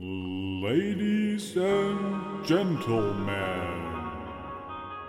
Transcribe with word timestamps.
Ladies 0.00 1.56
and 1.56 2.46
Gentlemen. 2.46 3.32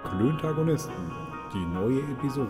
Klöntagonisten, 0.04 1.12
die 1.54 1.64
neue 1.64 2.00
Episode. 2.14 2.50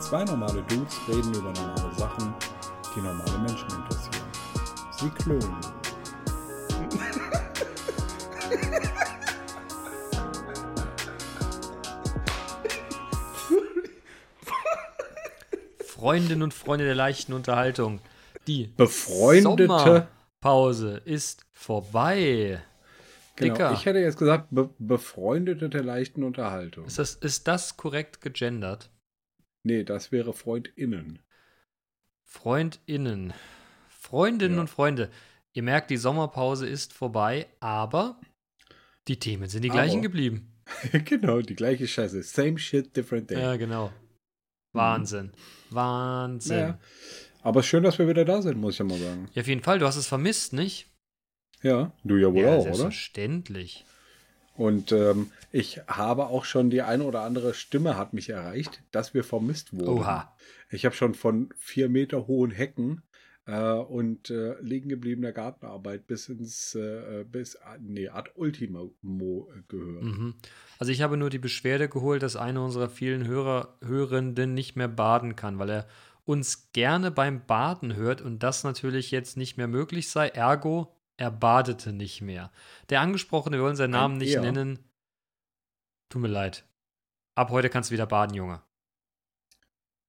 Zwei 0.00 0.24
normale 0.24 0.64
Dudes 0.64 0.98
reden 1.06 1.32
über 1.34 1.52
normale 1.52 1.94
Sachen, 1.96 2.34
die 2.96 3.00
normale 3.00 3.38
Menschen 3.38 3.68
interessieren. 3.70 4.26
Sie 4.90 5.10
klönen. 5.10 5.81
Freundinnen 16.02 16.42
und 16.42 16.52
Freunde 16.52 16.84
der 16.84 16.96
leichten 16.96 17.32
Unterhaltung. 17.32 18.00
Die 18.48 18.66
Befreundete. 18.76 19.68
Sommerpause 19.68 21.00
ist 21.04 21.46
vorbei. 21.52 22.60
Genau, 23.36 23.54
Dicker. 23.54 23.72
ich 23.72 23.86
hätte 23.86 24.00
jetzt 24.00 24.18
gesagt, 24.18 24.48
be 24.50 24.68
Befreundete 24.80 25.68
der 25.68 25.84
leichten 25.84 26.24
Unterhaltung. 26.24 26.86
Ist 26.86 26.98
das, 26.98 27.14
ist 27.14 27.46
das 27.46 27.76
korrekt 27.76 28.20
gegendert? 28.20 28.90
Nee, 29.62 29.84
das 29.84 30.10
wäre 30.10 30.32
FreundInnen. 30.32 31.20
FreundInnen. 32.24 33.32
Freundinnen 33.88 34.56
Ja. 34.56 34.60
und 34.62 34.70
Freunde. 34.70 35.08
Ihr 35.52 35.62
merkt, 35.62 35.88
die 35.90 35.98
Sommerpause 35.98 36.66
ist 36.66 36.92
vorbei, 36.92 37.46
aber 37.60 38.20
die 39.06 39.20
Themen 39.20 39.48
sind 39.48 39.62
die 39.62 39.70
Aber. 39.70 39.82
gleichen 39.82 40.02
geblieben. 40.02 40.52
genau, 41.04 41.42
die 41.42 41.54
gleiche 41.54 41.86
Scheiße. 41.86 42.24
Same 42.24 42.58
shit, 42.58 42.96
different 42.96 43.30
day. 43.30 43.40
Ja, 43.40 43.54
genau. 43.54 43.92
Wahnsinn. 44.72 45.32
Wahnsinn. 45.70 46.56
Naja. 46.56 46.78
Aber 47.42 47.62
schön, 47.62 47.82
dass 47.82 47.98
wir 47.98 48.08
wieder 48.08 48.24
da 48.24 48.40
sind, 48.40 48.58
muss 48.58 48.74
ich 48.74 48.78
ja 48.78 48.84
mal 48.84 48.98
sagen. 48.98 49.28
Ja, 49.34 49.42
auf 49.42 49.48
jeden 49.48 49.62
Fall. 49.62 49.78
Du 49.78 49.86
hast 49.86 49.96
es 49.96 50.06
vermisst, 50.06 50.52
nicht? 50.52 50.86
Ja, 51.62 51.92
du 52.04 52.16
ja 52.16 52.32
wohl 52.32 52.42
ja, 52.42 52.56
auch, 52.56 52.62
oder? 52.62 52.74
selbstverständlich. 52.74 53.84
Und 54.54 54.92
ähm, 54.92 55.30
ich 55.50 55.80
habe 55.86 56.26
auch 56.26 56.44
schon 56.44 56.70
die 56.70 56.82
eine 56.82 57.04
oder 57.04 57.22
andere 57.22 57.54
Stimme 57.54 57.96
hat 57.96 58.12
mich 58.12 58.28
erreicht, 58.28 58.82
dass 58.90 59.14
wir 59.14 59.24
vermisst 59.24 59.72
wurden. 59.72 59.88
Oha. 59.88 60.34
Ich 60.70 60.84
habe 60.84 60.94
schon 60.94 61.14
von 61.14 61.50
vier 61.58 61.88
Meter 61.88 62.26
hohen 62.26 62.50
Hecken 62.50 63.02
äh, 63.46 63.72
und 63.72 64.30
äh, 64.30 64.60
liegen 64.60 64.88
gebliebener 64.88 65.32
Gartenarbeit 65.32 66.06
bis 66.06 66.28
ins 66.28 66.74
äh, 66.74 67.24
bis 67.30 67.58
nee, 67.80 68.08
ad 68.08 68.30
ultimo 68.34 68.94
äh, 69.02 69.62
gehört. 69.68 70.04
Mhm. 70.04 70.34
Also 70.78 70.92
ich 70.92 71.02
habe 71.02 71.16
nur 71.16 71.30
die 71.30 71.38
Beschwerde 71.38 71.88
geholt, 71.88 72.22
dass 72.22 72.36
einer 72.36 72.64
unserer 72.64 72.88
vielen 72.88 73.26
Hörer, 73.26 73.78
Hörenden 73.82 74.54
nicht 74.54 74.76
mehr 74.76 74.88
baden 74.88 75.36
kann, 75.36 75.58
weil 75.58 75.70
er 75.70 75.88
uns 76.24 76.70
gerne 76.72 77.10
beim 77.10 77.44
Baden 77.46 77.96
hört 77.96 78.20
und 78.20 78.42
das 78.42 78.62
natürlich 78.64 79.10
jetzt 79.10 79.36
nicht 79.36 79.56
mehr 79.56 79.68
möglich 79.68 80.08
sei. 80.08 80.28
Ergo, 80.28 80.94
er 81.16 81.30
badete 81.30 81.92
nicht 81.92 82.22
mehr. 82.22 82.52
Der 82.90 83.00
Angesprochene, 83.00 83.56
wir 83.56 83.64
wollen 83.64 83.76
seinen 83.76 83.94
Ein 83.94 84.00
Namen 84.00 84.16
nicht 84.18 84.34
Er? 84.34 84.42
nennen. 84.42 84.78
Tut 86.08 86.22
mir 86.22 86.28
leid. 86.28 86.64
Ab 87.34 87.50
heute 87.50 87.70
kannst 87.70 87.90
du 87.90 87.94
wieder 87.94 88.06
baden, 88.06 88.34
Junge. 88.34 88.62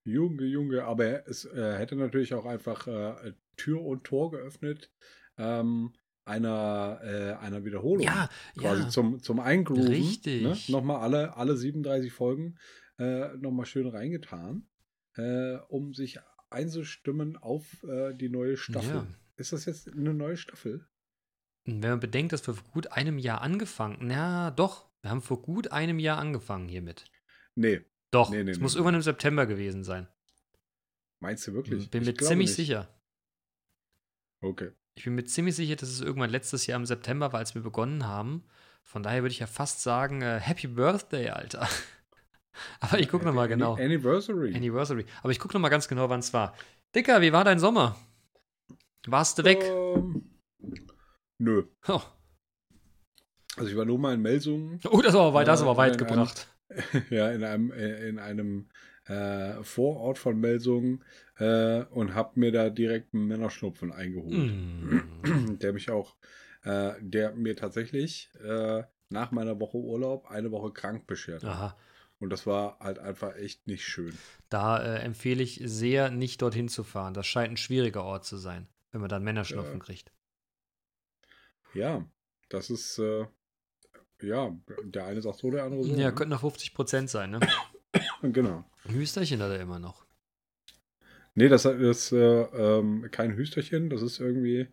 Junge, 0.04 0.44
Junge, 0.44 0.84
aber 0.84 1.28
es 1.28 1.46
äh, 1.46 1.78
hätte 1.78 1.96
natürlich 1.96 2.34
auch 2.34 2.46
einfach 2.46 2.88
äh, 2.88 3.34
Tür 3.56 3.82
und 3.82 4.04
Tor 4.04 4.32
geöffnet 4.32 4.92
ähm, 5.38 5.94
einer, 6.26 7.00
äh, 7.04 7.34
einer 7.44 7.66
Wiederholung. 7.66 8.06
Ja, 8.06 8.30
quasi 8.58 8.84
ja. 8.84 8.90
zum, 8.90 9.22
zum 9.22 9.40
Eingrooven. 9.40 9.88
Richtig. 9.88 10.44
Ne? 10.44 10.58
Nochmal 10.68 11.02
alle, 11.02 11.36
alle 11.36 11.58
37 11.58 12.12
Folgen 12.12 12.58
äh, 12.98 13.36
nochmal 13.38 13.66
schön 13.66 13.88
reingetan, 13.88 14.68
äh, 15.16 15.56
um 15.68 15.94
sich 15.94 16.20
einzustimmen 16.50 17.38
auf 17.38 17.84
äh, 17.84 18.14
die 18.14 18.30
neue 18.30 18.58
Staffel. 18.58 18.96
Ja. 18.96 19.08
Ist 19.36 19.54
das 19.54 19.66
jetzt 19.66 19.90
eine 19.90 20.14
neue 20.14 20.38
Staffel? 20.38 20.88
Wenn 21.66 21.80
man 21.80 22.00
bedenkt, 22.00 22.34
dass 22.34 22.46
wir 22.46 22.54
vor 22.54 22.72
gut 22.72 22.92
einem 22.92 23.18
Jahr 23.18 23.42
angefangen, 23.42 23.98
na 24.02 24.52
doch, 24.52 24.90
wir 25.02 25.12
haben 25.12 25.22
vor 25.22 25.42
gut 25.42 25.72
einem 25.72 25.98
Jahr 26.00 26.20
angefangen 26.20 26.68
hiermit. 26.68 27.06
Nee. 27.56 27.82
Doch, 28.14 28.30
Nee, 28.30 28.44
nee, 28.44 28.52
es 28.52 28.58
nee, 28.58 28.64
muss 28.64 28.76
irgendwann 28.76 28.96
im 28.96 29.02
September 29.02 29.46
gewesen 29.46 29.84
sein. 29.84 30.08
Meinst 31.20 31.48
du 31.48 31.54
wirklich? 31.54 31.90
Bin 31.90 32.02
Ich 32.04 32.08
mir 32.10 32.14
ziemlich 32.16 32.48
nicht. 32.50 32.56
sicher. 32.56 32.88
Okay. 34.42 34.72
Ich 34.96 35.06
bin 35.06 35.16
mir 35.16 35.24
ziemlich 35.24 35.56
sicher, 35.56 35.76
dass 35.76 35.90
es 35.90 36.02
irgendwann 36.02 36.30
letztes 36.30 36.68
Jahr 36.68 36.78
im 36.80 36.86
September 36.86 37.32
war, 37.34 37.40
als 37.40 37.56
wir 37.56 37.62
begonnen 37.64 38.06
haben. 38.06 38.44
Von 38.84 39.02
daher 39.02 39.24
würde 39.24 39.32
ich 39.32 39.40
ja 39.40 39.48
fast 39.48 39.82
sagen, 39.82 40.22
äh, 40.22 40.40
Happy 40.40 40.68
Birthday, 40.68 41.30
Alter. 41.30 41.68
Aber 42.82 43.00
ich 43.00 43.10
gucke 43.10 43.26
nochmal 43.26 43.48
genau. 43.48 43.74
Anniversary. 43.76 44.54
Anniversary. 44.54 45.06
Aber 45.24 45.32
ich 45.32 45.40
gucke 45.40 45.56
nochmal 45.56 45.72
ganz 45.72 45.88
genau, 45.88 46.10
wann 46.10 46.20
es 46.20 46.34
war. 46.34 46.56
Dicker, 46.94 47.22
wie 47.22 47.34
war 47.34 47.44
dein 47.44 47.58
Sommer? 47.58 47.96
Warst 49.08 49.40
du 49.40 49.44
weg? 49.44 49.64
Ähm, 49.64 50.30
nö. 51.40 51.64
Oh, 51.88 52.02
Also 53.58 53.72
ich 53.72 53.76
war 53.76 53.86
nur 53.86 53.98
mal 53.98 54.14
in 54.14 54.22
Melsungen. 54.22 54.80
oh 54.92 55.02
das, 55.02 55.14
war 55.16 55.34
weit, 55.34 55.48
das 55.48 55.66
war 55.66 55.78
weit 55.78 55.98
gebracht. 55.98 56.48
ja, 57.10 57.32
in 57.32 57.44
einem, 57.44 57.72
äh, 57.72 58.08
in 58.08 58.20
einem 58.20 58.68
äh, 59.06 59.64
Vorort 59.64 60.18
von 60.18 60.40
Melsungen 60.40 61.04
äh, 61.38 61.84
und 61.84 62.14
habe 62.14 62.40
mir 62.40 62.52
da 62.52 62.70
direkt 62.70 63.14
einen 63.14 63.28
Männerschnupfen 63.28 63.92
eingeholt. 63.92 64.34
Mm. 64.34 65.58
Der 65.62 65.74
mich 65.74 65.90
auch, 65.90 66.16
äh, 66.64 66.94
der 67.02 67.34
mir 67.34 67.56
tatsächlich 67.56 68.30
äh, 68.44 68.84
nach 69.10 69.32
meiner 69.32 69.60
Woche 69.60 69.78
Urlaub 69.78 70.30
eine 70.30 70.52
Woche 70.52 70.72
krank 70.72 71.08
beschert 71.08 71.44
hat. 71.44 71.52
Aha. 71.52 71.78
Und 72.20 72.30
das 72.30 72.48
war 72.48 72.80
halt 72.80 73.00
einfach 73.00 73.36
echt 73.36 73.68
nicht 73.68 73.86
schön. 73.86 74.18
Da 74.50 74.82
äh, 74.82 75.00
empfehle 75.00 75.44
ich 75.44 75.62
sehr, 75.64 76.10
nicht 76.10 76.42
dorthin 76.42 76.70
zu 76.70 76.84
fahren. 76.84 77.14
Das 77.14 77.28
scheint 77.28 77.52
ein 77.52 77.58
schwieriger 77.58 78.04
Ort 78.04 78.24
zu 78.26 78.38
sein, 78.38 78.68
wenn 78.92 79.02
man 79.02 79.10
dann 79.10 79.24
Männerschnupfen 79.24 79.80
kriegt. 79.80 80.14
Ja, 81.74 82.06
das 82.50 82.70
ist, 82.70 83.02
ja, 84.24 84.56
der 84.84 85.06
eine 85.06 85.22
sagt 85.22 85.38
so, 85.40 85.52
der 85.52 85.64
andere 85.64 85.84
so. 85.84 85.90
Ja, 85.92 86.10
ne? 86.10 86.16
könnten 86.16 86.32
noch 86.32 86.42
50 86.42 86.74
Prozent 86.74 87.10
sein, 87.10 87.32
ne? 87.32 87.40
Genau. 88.24 88.64
Hüsterchen 88.86 89.42
hat 89.42 89.52
er 89.52 89.60
immer 89.60 89.78
noch. 89.80 90.06
Nee, 91.36 91.50
das 91.50 91.66
ist 91.66 92.12
äh, 92.12 92.42
ähm, 92.44 93.08
kein 93.12 93.36
Hüsterchen, 93.36 93.90
das 93.90 94.02
ist 94.02 94.20
irgendwie. 94.20 94.68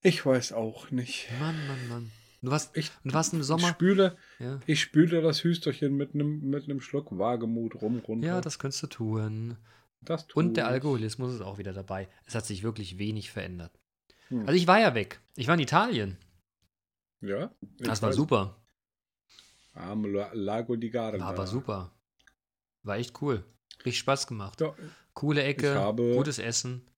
Ich 0.00 0.24
weiß 0.24 0.52
auch 0.52 0.90
nicht. 0.90 1.28
Mann, 1.38 1.54
Mann, 1.68 1.88
Mann. 1.88 2.10
Du 2.42 2.50
warst, 2.50 2.76
Ich, 2.76 2.90
du 3.04 3.12
warst 3.14 3.32
im 3.32 3.40
ich 3.40 3.46
Sommer. 3.46 3.68
spüle, 3.68 4.16
Ja. 4.38 4.60
ich 4.66 4.80
spüle 4.80 5.22
das 5.22 5.42
Hüsterchen 5.44 5.96
mit 5.96 6.14
einem 6.14 6.40
mit 6.50 6.82
Schluck 6.82 7.16
Wagemut 7.16 7.80
rum 7.80 7.98
runter. 8.00 8.26
ja, 8.26 8.40
das 8.40 8.58
könntest 8.58 8.82
du 8.82 8.86
tun. 8.88 9.56
das 10.02 10.26
tu 10.26 10.38
Und 10.38 10.56
der 10.56 10.64
ich. 10.64 10.70
Alkoholismus 10.70 11.34
ist 11.34 11.40
auch 11.40 11.58
wieder 11.58 11.72
dabei. 11.72 12.08
Es 12.26 12.34
hat 12.34 12.44
sich 12.46 12.62
wirklich 12.62 12.98
wenig 12.98 13.30
verändert. 13.30 13.72
Hm. 14.28 14.40
Also 14.40 14.52
ich 14.54 14.66
war 14.66 14.80
ja 14.80 14.94
weg. 14.94 15.20
Ich 15.36 15.46
war 15.46 15.54
in 15.54 15.60
Italien. 15.60 16.18
Ja. 17.20 17.54
Das 17.78 18.02
war 18.02 18.10
weiß. 18.10 18.16
super. 18.16 18.60
Am 19.72 20.04
La- 20.04 20.32
Lago 20.32 20.76
di 20.76 20.90
Garda. 20.90 21.18
War 21.18 21.28
aber 21.28 21.46
super. 21.46 21.90
War 22.82 22.96
echt 22.96 23.20
cool. 23.22 23.44
Richtig 23.78 23.98
Spaß 23.98 24.26
gemacht. 24.26 24.60
Ja, 24.60 24.74
Coole 25.14 25.42
Ecke, 25.42 25.74
habe- 25.74 26.14
gutes 26.14 26.38
Essen. 26.38 26.88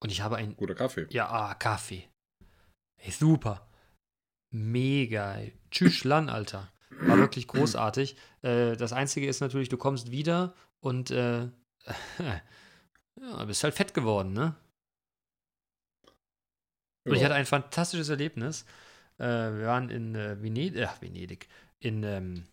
Und 0.00 0.10
ich 0.10 0.20
habe 0.20 0.36
ein 0.36 0.56
guter 0.56 0.74
Kaffee. 0.74 1.06
Ja, 1.10 1.28
ah, 1.28 1.54
Kaffee. 1.54 2.08
Ey, 2.96 3.10
super. 3.10 3.68
Mega. 4.50 5.38
Tschüss, 5.70 6.04
Lan, 6.04 6.28
Alter. 6.28 6.72
War 7.00 7.16
wirklich 7.18 7.48
großartig. 7.48 8.16
Äh, 8.42 8.76
das 8.76 8.92
Einzige 8.92 9.26
ist 9.26 9.40
natürlich, 9.40 9.68
du 9.68 9.76
kommst 9.78 10.10
wieder 10.10 10.54
und 10.80 11.10
äh, 11.10 11.48
ja, 12.18 13.44
bist 13.44 13.64
halt 13.64 13.74
fett 13.74 13.94
geworden, 13.94 14.32
ne? 14.32 14.54
Und 17.04 17.14
ich 17.14 17.24
hatte 17.24 17.34
ein 17.34 17.46
fantastisches 17.46 18.08
Erlebnis. 18.08 18.64
Äh, 19.18 19.24
wir 19.24 19.66
waren 19.66 19.90
in 19.90 20.14
äh, 20.14 20.40
Venedig, 20.42 20.86
ach, 20.86 21.00
Venedig, 21.00 21.48
in 21.80 22.02
ähm, 22.04 22.44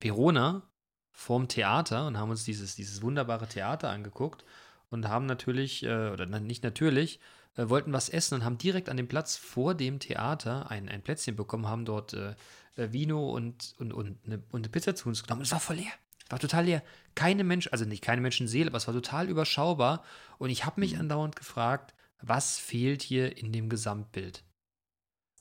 Verona 0.00 0.62
vorm 1.10 1.48
Theater 1.48 2.06
und 2.06 2.18
haben 2.18 2.30
uns 2.30 2.44
dieses, 2.44 2.76
dieses 2.76 3.02
wunderbare 3.02 3.48
Theater 3.48 3.90
angeguckt 3.90 4.44
und 4.90 5.08
haben 5.08 5.26
natürlich, 5.26 5.82
äh, 5.84 6.10
oder 6.10 6.26
nicht 6.26 6.62
natürlich, 6.62 7.20
äh, 7.56 7.68
wollten 7.68 7.92
was 7.92 8.08
essen 8.08 8.36
und 8.36 8.44
haben 8.44 8.58
direkt 8.58 8.88
an 8.88 8.96
dem 8.96 9.08
Platz 9.08 9.36
vor 9.36 9.74
dem 9.74 9.98
Theater 9.98 10.70
ein, 10.70 10.88
ein 10.88 11.02
Plätzchen 11.02 11.34
bekommen, 11.34 11.66
haben 11.66 11.84
dort 11.84 12.12
äh, 12.14 12.34
äh, 12.76 12.92
Vino 12.92 13.30
und, 13.30 13.74
und, 13.78 13.92
und, 13.92 14.18
eine, 14.26 14.42
und 14.50 14.60
eine 14.60 14.68
Pizza 14.68 14.94
zu 14.94 15.08
uns 15.08 15.22
genommen. 15.22 15.40
Und 15.40 15.46
es 15.46 15.52
war 15.52 15.60
voll 15.60 15.76
leer. 15.76 15.92
War 16.28 16.38
total 16.38 16.66
leer. 16.66 16.82
Keine 17.14 17.42
Mensch, 17.42 17.68
also 17.72 17.84
nicht 17.84 18.02
keine 18.02 18.20
Menschenseele, 18.20 18.68
aber 18.68 18.76
es 18.76 18.86
war 18.86 18.94
total 18.94 19.28
überschaubar. 19.28 20.04
Und 20.38 20.50
ich 20.50 20.64
habe 20.64 20.80
mich 20.80 20.98
andauernd 20.98 21.36
gefragt, 21.36 21.94
was 22.20 22.58
fehlt 22.58 23.02
hier 23.02 23.36
in 23.38 23.52
dem 23.52 23.68
Gesamtbild? 23.68 24.44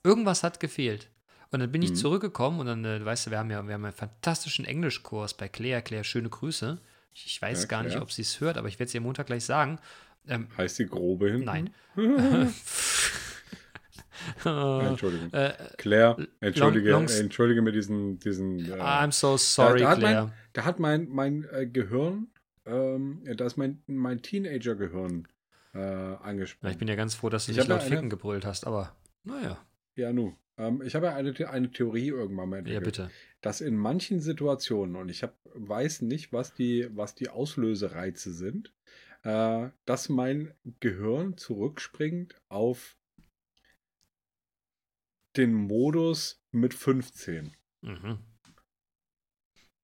Irgendwas 0.03 0.43
hat 0.43 0.59
gefehlt. 0.59 1.09
Und 1.51 1.59
dann 1.61 1.71
bin 1.71 1.81
ich 1.81 1.91
Mhm. 1.91 1.95
zurückgekommen 1.95 2.59
und 2.59 2.65
dann, 2.67 2.83
äh, 2.85 3.03
weißt 3.03 3.27
du, 3.27 3.31
wir 3.31 3.39
haben 3.39 3.49
ja 3.51 3.65
wir 3.65 3.73
haben 3.73 3.85
einen 3.85 3.93
fantastischen 3.93 4.65
Englischkurs 4.65 5.33
bei 5.35 5.47
Claire. 5.47 5.81
Claire, 5.81 6.03
schöne 6.03 6.29
Grüße. 6.29 6.79
Ich, 7.13 7.41
weiß 7.41 7.61
Ja, 7.63 7.67
gar 7.67 7.83
nicht, 7.83 7.97
ob 7.97 8.11
sie 8.11 8.21
es 8.21 8.39
hört, 8.41 8.57
aber 8.57 8.67
ich 8.67 8.77
werde 8.79 8.89
es 8.89 8.93
ihr 8.93 9.01
Montag 9.01 9.25
gleich 9.27 9.43
sagen. 9.45 9.79
Ähm, 10.27 10.47
Heißt 10.57 10.77
die 10.79 10.85
grobe 10.85 11.29
hinten? 11.31 11.45
Nein. 11.45 11.73
Entschuldigung. 14.43 15.31
Äh, 15.33 15.53
Claire, 15.77 16.27
entschuldige, 16.41 16.89
long- 16.91 17.07
long- 17.07 17.17
entschuldige 17.17 17.61
mir 17.61 17.71
diesen, 17.71 18.19
diesen 18.19 18.59
äh, 18.71 18.73
I'm 18.75 19.11
so 19.11 19.37
sorry, 19.37 19.79
da, 19.79 19.85
da 19.85 19.91
hat 19.91 19.99
Claire. 19.99 20.21
Mein, 20.25 20.33
da 20.53 20.65
hat 20.65 20.79
mein, 20.79 21.07
mein 21.09 21.43
äh, 21.51 21.65
Gehirn, 21.67 22.27
ähm, 22.65 23.23
da 23.35 23.45
ist 23.45 23.57
mein, 23.57 23.81
mein 23.87 24.21
Teenager-Gehirn 24.21 25.27
äh, 25.77 26.11
Ja, 26.11 26.15
angesprochen. 26.21 26.71
ich 26.71 26.77
bin 26.77 26.87
ja 26.87 26.95
ganz 26.95 27.13
froh, 27.15 27.29
dass 27.29 27.45
du 27.45 27.51
Ich 27.51 27.57
nicht 27.57 27.67
ja 27.67 27.73
laut 27.75 27.81
eine- 27.83 27.89
Ficken 27.95 28.09
gebrüllt 28.09 28.45
hast, 28.45 28.65
aber 28.65 28.95
naja. 29.23 29.57
ja, 29.95 30.11
nu. 30.11 30.35
Ähm, 30.57 30.81
ich 30.81 30.95
habe 30.95 31.05
ja 31.07 31.15
eine, 31.15 31.33
eine 31.49 31.71
Theorie 31.71 32.07
irgendwann 32.07 32.49
mal 32.49 32.55
Ja, 32.55 32.59
entwickelt, 32.79 32.83
bitte. 32.85 33.11
dass 33.41 33.61
in 33.61 33.77
manchen 33.77 34.19
Situationen, 34.21 34.95
und 34.95 35.09
ich 35.09 35.21
hab, 35.23 35.37
weiß 35.53 36.01
nicht, 36.01 36.33
was 36.33 36.53
die, 36.55 36.87
was 36.95 37.13
die 37.13 37.29
Auslösereize 37.29 38.33
sind, 38.33 38.73
äh, 39.23 39.69
dass 39.85 40.09
mein 40.09 40.53
Gehirn 40.79 41.37
zurückspringt 41.37 42.35
auf 42.49 42.97
den 45.35 45.53
Modus 45.53 46.41
mit 46.51 46.73
15. 46.73 47.51
Mhm. 47.81 48.17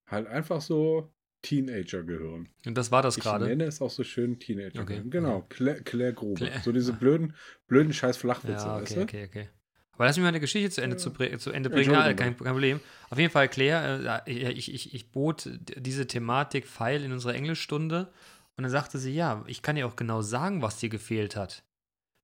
Halt 0.07 0.27
einfach 0.27 0.61
so 0.61 1.12
Teenager-Gehirn. 1.43 2.49
Und 2.65 2.77
das 2.77 2.89
war 2.91 3.01
das 3.03 3.17
Ich 3.17 3.23
gerade. 3.23 3.45
nenne 3.45 3.65
es 3.65 3.81
auch 3.81 3.91
so 3.91 4.03
schön 4.03 4.39
Teenager. 4.39 4.81
Okay. 4.81 5.01
Genau, 5.05 5.45
Claire, 5.49 5.81
Claire 5.83 6.13
Grube. 6.13 6.35
Claire- 6.45 6.61
So 6.63 6.71
diese 6.71 6.93
blöden, 6.93 7.35
blöden 7.67 7.93
scheiß 7.93 8.17
Flachwitze, 8.17 8.65
Ja, 8.65 8.81
weißt 8.81 8.91
okay, 8.93 8.99
du? 8.99 9.03
okay, 9.03 9.25
okay. 9.29 9.49
Aber 9.91 10.05
lass 10.05 10.15
mich 10.17 10.23
mal 10.23 10.29
eine 10.29 10.39
Geschichte 10.39 10.71
zu 10.71 10.81
Ende, 10.81 10.95
Ja. 10.95 10.99
zu, 10.99 11.11
zu 11.37 11.51
Ende 11.51 11.69
bringen. 11.69 11.91
Ja, 11.91 12.01
kein, 12.01 12.09
Entschuldigung. 12.11 12.15
kein 12.37 12.53
Problem. 12.53 12.79
Auf 13.11 13.19
jeden 13.19 13.31
Fall, 13.31 13.47
Claire, 13.47 14.23
äh, 14.25 14.51
ich, 14.53 14.73
ich, 14.73 14.93
ich 14.95 15.11
bot 15.11 15.47
diese 15.77 16.07
Thematik 16.07 16.65
Pfeil 16.67 17.03
in 17.03 17.11
unserer 17.11 17.35
Englischstunde 17.35 18.11
und 18.57 18.63
dann 18.63 18.71
sagte 18.71 18.97
sie, 18.97 19.13
ja, 19.13 19.43
ich 19.45 19.61
kann 19.61 19.75
dir 19.75 19.85
auch 19.85 19.95
genau 19.95 20.21
sagen, 20.23 20.61
was 20.63 20.79
dir 20.79 20.89
gefehlt 20.89 21.35
hat. 21.35 21.63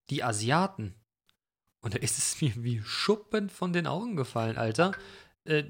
Die 0.10 0.24
Asiaten. 0.24 0.96
Und 1.82 1.94
da 1.94 2.00
ist 2.00 2.18
es 2.18 2.42
mir 2.42 2.54
wie 2.64 2.82
Schuppen 2.84 3.50
von 3.50 3.72
den 3.72 3.86
Augen 3.86 4.16
gefallen, 4.16 4.58
Alter. 4.58 4.94
Äh, 5.46 5.64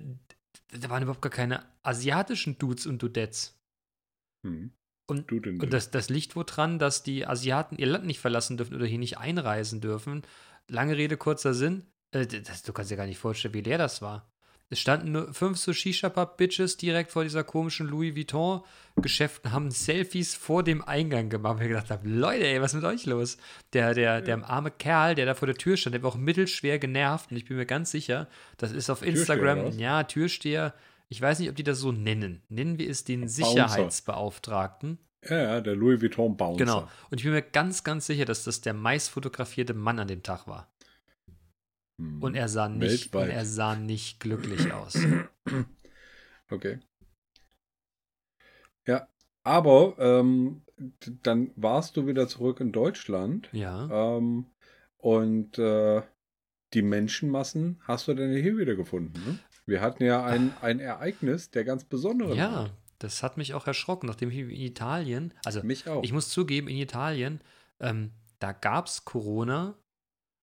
da 0.71 0.89
waren 0.89 1.04
überhaupt 1.04 1.21
gar 1.21 1.31
keine 1.31 1.66
asiatischen 1.83 2.57
Dudes 2.57 2.86
und 2.86 3.01
Dudettes. 3.01 3.60
Hm. 4.44 4.71
Und, 5.07 5.31
und 5.31 5.74
das, 5.74 5.89
das 5.89 6.10
liegt 6.10 6.36
wohl 6.36 6.45
dran, 6.45 6.77
dass 6.77 7.01
die 7.01 7.25
Asiaten 7.25 7.77
ihr 7.77 7.88
Land 7.88 8.06
nicht 8.06 8.19
verlassen 8.19 8.57
dürfen 8.57 8.75
oder 8.75 8.86
hier 8.86 9.00
nicht 9.00 9.18
einreisen 9.18 9.81
dürfen. 9.81 10.21
Lange 10.68 10.95
Rede, 10.98 11.18
kurzer 11.18 11.56
Sinn. 11.56 11.88
Äh, 12.12 12.27
das, 12.27 12.62
du 12.62 12.74
kannst 12.74 12.92
dir 12.92 12.98
gar 12.98 13.07
nicht 13.07 13.18
vorstellen, 13.18 13.56
wie 13.56 13.62
leer 13.62 13.80
das 13.80 14.04
war. 14.04 14.31
Es 14.71 14.80
standen 14.80 15.12
nur 15.13 15.33
fünf 15.33 15.57
so 15.57 15.74
Shisha-Pub-Bitches 15.74 16.77
direkt 16.77 17.12
vor 17.12 17.24
dieser 17.24 17.44
komischen 17.44 17.88
Louis 17.88 18.16
Vuitton-Geschäften, 18.16 19.51
haben 19.51 19.71
Selfies 19.71 20.36
vor 20.36 20.62
dem 20.62 20.83
Eingang 20.83 21.30
gemacht. 21.30 21.56
Und 21.56 21.63
ich 21.63 21.69
gedacht 21.69 21.89
habe, 21.89 22.07
Leute, 22.07 22.45
ey, 22.45 22.62
was 22.62 22.74
ist 22.74 22.81
mit 22.81 22.86
euch 22.86 23.07
los? 23.07 23.38
Der, 23.74 23.95
der, 23.95 24.21
der 24.21 24.48
arme 24.48 24.69
Kerl, 24.69 25.16
der 25.16 25.25
da 25.25 25.33
vor 25.33 25.48
der 25.48 25.56
Tür 25.56 25.75
stand, 25.75 25.95
der 25.95 26.04
war 26.04 26.12
auch 26.12 26.18
mittelschwer 26.18 26.77
genervt. 26.77 27.31
Und 27.31 27.38
ich 27.38 27.45
bin 27.45 27.57
mir 27.57 27.66
ganz 27.66 27.89
sicher, 27.89 28.27
das 28.57 28.71
ist 28.71 28.92
auf 28.92 29.00
Türsteher, 29.00 29.19
Instagram, 29.19 29.66
was? 29.66 29.77
ja, 29.77 30.04
Türsteher. 30.04 30.75
Ich 31.07 31.19
weiß 31.19 31.39
nicht, 31.39 31.50
ob 31.50 31.56
die 31.56 31.63
das 31.63 31.80
so 31.80 31.92
nennen. 31.92 32.44
Nennen 32.50 32.77
wir 32.77 32.88
es 32.88 33.04
den 33.04 33.27
Sicherheitsbeauftragten. 33.27 35.00
Ja, 35.27 35.42
ja, 35.42 35.62
der 35.62 35.75
Louis 35.75 36.00
Vuitton 36.00 36.38
Bouncer. 36.38 36.63
Genau. 36.63 36.88
Und 37.10 37.18
ich 37.18 37.24
bin 37.24 37.33
mir 37.33 37.42
ganz, 37.42 37.83
ganz 37.83 38.06
sicher, 38.06 38.25
dass 38.25 38.44
das 38.44 38.62
der 38.62 38.75
meist 38.75 39.10
fotografierte 39.10 39.74
Mann 39.74 39.98
an 39.98 40.07
dem 40.07 40.21
Tag 40.21 40.48
war. 40.48 40.69
Hm. 42.00 42.24
Und 42.24 42.34
er 42.36 42.48
sah 42.48 42.68
nicht, 42.69 43.13
und 43.13 43.30
er 43.30 43.46
sah 43.46 43.75
nicht 43.75 44.19
glücklich 44.19 44.72
aus. 44.74 44.98
Okay. 46.50 46.80
Ja, 48.88 49.07
aber 49.44 49.96
ähm, 50.00 50.62
dann 51.24 51.51
warst 51.56 51.98
du 51.98 52.07
wieder 52.07 52.28
zurück 52.28 52.60
in 52.62 52.72
Deutschland 52.72 53.50
Ja. 53.51 54.18
ähm, 54.18 54.46
und 54.98 55.60
äh, 55.60 56.01
die 56.74 56.81
Menschenmassen 56.81 57.81
hast 57.84 58.07
du 58.07 58.13
dann 58.13 58.31
hier 58.34 58.57
wieder 58.57 58.75
gefunden. 58.75 59.13
Ne? 59.25 59.40
Wir 59.66 59.81
hatten 59.81 60.04
ja 60.04 60.24
ein, 60.24 60.54
ein 60.62 60.80
Ereignis 60.80 61.52
der 61.52 61.63
ganz 61.66 61.84
besonderen 61.84 62.36
Ja, 62.38 62.50
Art. 62.50 62.74
das 63.00 63.22
hat 63.24 63.38
mich 63.38 63.54
auch 63.54 63.68
erschrocken, 63.68 64.07
nachdem 64.07 64.31
ich 64.31 64.38
in 64.40 64.50
Italien, 64.52 65.34
also 65.45 65.62
Mich 65.63 65.88
auch. 65.88 66.04
ich 66.04 66.13
muss 66.13 66.30
zugeben, 66.30 66.68
in 66.68 66.78
Italien, 66.78 67.42
ähm, 67.80 68.12
da 68.40 68.52
gab 68.54 68.88
es 68.88 69.04
Corona, 69.06 69.75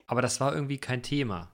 aber 0.07 0.23
das 0.23 0.41
war 0.41 0.55
irgendwie 0.55 0.79
kein 0.79 1.03
Thema. 1.03 1.53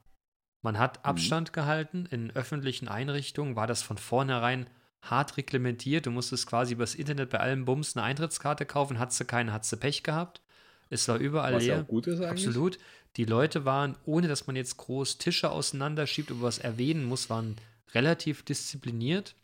Man 0.63 0.79
hat 0.79 1.05
Abstand 1.05 1.53
gehalten, 1.53 2.07
in 2.11 2.31
öffentlichen 2.31 2.89
Einrichtungen 2.89 3.57
war 3.57 3.67
das 3.67 3.83
von 3.83 3.99
vornherein 3.99 4.69
hart 5.03 5.37
reglementiert. 5.37 6.07
Du 6.07 6.11
musstest 6.11 6.47
quasi 6.47 6.75
übers 6.75 6.95
Internet 6.95 7.31
bei 7.31 7.41
allem 7.41 7.65
Bums 7.65 7.97
eine 7.97 8.05
Eintrittskarte 8.05 8.65
kaufen, 8.65 8.99
hattest 8.99 9.21
du 9.21 9.25
keine, 9.25 9.53
hattest 9.53 9.73
du 9.73 9.77
Pech 9.77 10.03
gehabt. 10.05 10.41
Es 10.89 11.09
war 11.09 11.17
überall 11.17 11.55
Was 11.55 11.65
leer. 11.65 11.81
auch 11.81 11.87
gut 11.87 12.07
ist 12.07 12.21
eigentlich. 12.21 12.47
Absolut. 12.47 12.79
Die 13.17 13.25
Leute 13.25 13.65
waren, 13.65 13.97
ohne 14.05 14.29
dass 14.29 14.47
man 14.47 14.57
jetzt 14.57 14.77
groß 14.77 15.19
Tische 15.19 15.51
auseinanderschiebt 15.51 16.31
oder 16.31 16.43
was 16.43 16.59
erwähnen 16.59 17.05
muss, 17.05 17.29
waren 17.29 17.57
relativ 17.95 18.43
diszipliniert. 18.43 19.35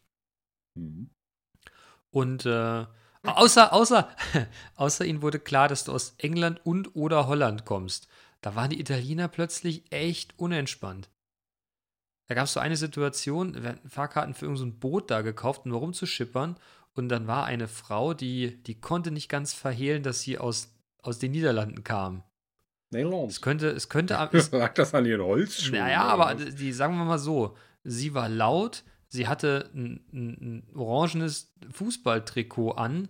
Mhm. 0.75 1.11
Und 2.11 2.47
äh, 2.47 2.87
außer, 3.25 3.73
außer, 3.73 4.09
außer 4.77 5.05
ihnen 5.05 5.23
wurde 5.23 5.39
klar, 5.39 5.69
dass 5.69 5.85
du 5.85 5.93
aus 5.93 6.15
England 6.19 6.65
und 6.65 6.95
oder 6.95 7.27
Holland 7.27 7.65
kommst. 7.65 8.09
Da 8.41 8.55
waren 8.55 8.71
die 8.71 8.81
Italiener 8.81 9.29
plötzlich 9.29 9.91
echt 9.91 10.39
unentspannt. 10.39 11.11
Da 12.29 12.35
gab 12.35 12.45
es 12.45 12.53
so 12.53 12.61
eine 12.61 12.77
Situation, 12.77 13.55
wir 13.55 13.71
hatten 13.71 13.89
Fahrkarten 13.89 14.35
für 14.35 14.45
irgendein 14.47 14.73
so 14.73 14.79
Boot 14.79 15.11
da 15.11 15.23
gekauft, 15.23 15.65
um 15.65 15.73
rumzuschippern. 15.73 16.57
Und 16.95 17.09
dann 17.09 17.27
war 17.27 17.45
eine 17.47 17.69
Frau, 17.69 18.13
die, 18.13 18.63
die 18.63 18.81
konnte 18.81 19.11
nicht 19.11 19.29
ganz 19.29 19.55
verhehlen, 19.55 20.03
dass 20.03 20.21
sie 20.21 20.37
aus, 20.39 20.75
aus 21.03 21.19
den 21.19 21.33
Niederlanden 21.33 21.85
kam. 21.85 22.23
Es 22.91 22.93
Nederlands. 22.97 23.41
könnte, 23.41 23.69
es 23.69 23.89
könnte, 23.89 24.15
es, 24.33 24.47
Sagt 24.47 24.79
das 24.79 24.95
an 24.95 25.07
ihren 25.07 25.23
Holzschuhen? 25.23 25.79
naja, 25.79 26.03
aber 26.03 26.35
die, 26.35 26.73
sagen 26.73 26.97
wir 26.97 27.05
mal 27.05 27.19
so, 27.19 27.57
sie 27.83 28.15
war 28.15 28.29
laut, 28.29 28.85
sie 29.09 29.27
hatte 29.29 29.71
ein, 29.75 30.05
ein, 30.13 30.65
ein 30.71 30.77
orangenes 30.77 31.55
Fußballtrikot 31.73 32.73
an 32.73 33.09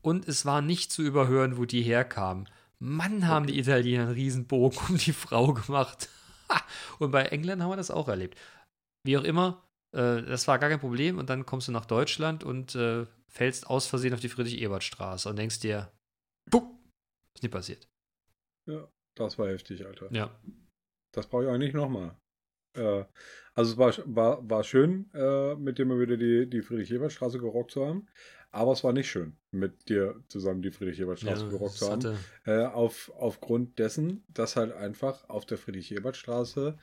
und 0.00 0.26
es 0.28 0.44
war 0.44 0.60
nicht 0.62 0.90
zu 0.90 1.02
überhören, 1.02 1.56
wo 1.56 1.64
die 1.64 1.82
herkam. 1.82 2.46
Mann, 2.78 3.26
haben 3.26 3.46
die 3.46 3.58
Italiener 3.58 4.04
einen 4.04 4.12
Riesenbogen 4.12 4.78
um 4.88 4.98
die 4.98 5.12
Frau 5.12 5.52
gemacht. 5.52 6.08
und 6.98 7.10
bei 7.10 7.24
England 7.26 7.62
haben 7.62 7.70
wir 7.70 7.76
das 7.76 7.90
auch 7.90 8.08
erlebt. 8.08 8.38
Wie 9.04 9.16
auch 9.16 9.24
immer, 9.24 9.66
äh, 9.92 10.22
das 10.22 10.46
war 10.48 10.58
gar 10.58 10.70
kein 10.70 10.80
Problem 10.80 11.18
und 11.18 11.30
dann 11.30 11.46
kommst 11.46 11.68
du 11.68 11.72
nach 11.72 11.86
Deutschland 11.86 12.44
und 12.44 12.74
äh, 12.74 13.06
fällst 13.28 13.66
aus 13.68 13.86
Versehen 13.86 14.14
auf 14.14 14.20
die 14.20 14.28
Friedrich-Ebert-Straße 14.28 15.28
und 15.28 15.36
denkst 15.36 15.60
dir, 15.60 15.90
puh, 16.50 16.78
ist 17.34 17.42
nie 17.42 17.48
passiert. 17.48 17.88
Ja, 18.66 18.88
das 19.14 19.38
war 19.38 19.48
heftig, 19.48 19.86
Alter. 19.86 20.08
Ja. 20.12 20.38
Das 21.12 21.26
brauche 21.26 21.44
ich 21.44 21.50
auch 21.50 21.58
nicht 21.58 21.74
nochmal. 21.74 22.16
Äh, 22.74 23.04
also 23.54 23.72
es 23.72 23.78
war, 23.78 23.92
war, 24.14 24.50
war 24.50 24.64
schön, 24.64 25.10
äh, 25.14 25.54
mit 25.54 25.78
dir 25.78 25.86
mal 25.86 25.98
wieder 25.98 26.16
die, 26.16 26.48
die 26.48 26.62
Friedrich-Ebert-Straße 26.62 27.38
gerockt 27.38 27.70
zu 27.70 27.86
haben. 27.86 28.08
Aber 28.50 28.72
es 28.72 28.84
war 28.84 28.92
nicht 28.92 29.10
schön, 29.10 29.36
mit 29.50 29.88
dir 29.88 30.22
zusammen 30.28 30.62
die 30.62 30.70
Friedrich-Ebert-Straße 30.70 31.44
Ja, 31.44 31.50
gerockt 31.50 31.76
zu 31.76 31.90
haben. 31.90 32.18
Äh, 32.44 32.64
auf, 32.64 33.12
aufgrund 33.16 33.78
dessen, 33.78 34.24
dass 34.28 34.56
halt 34.56 34.72
einfach 34.72 35.28
auf 35.28 35.44
der 35.44 35.58
Friedrich-Ebert-Straße 35.58 36.78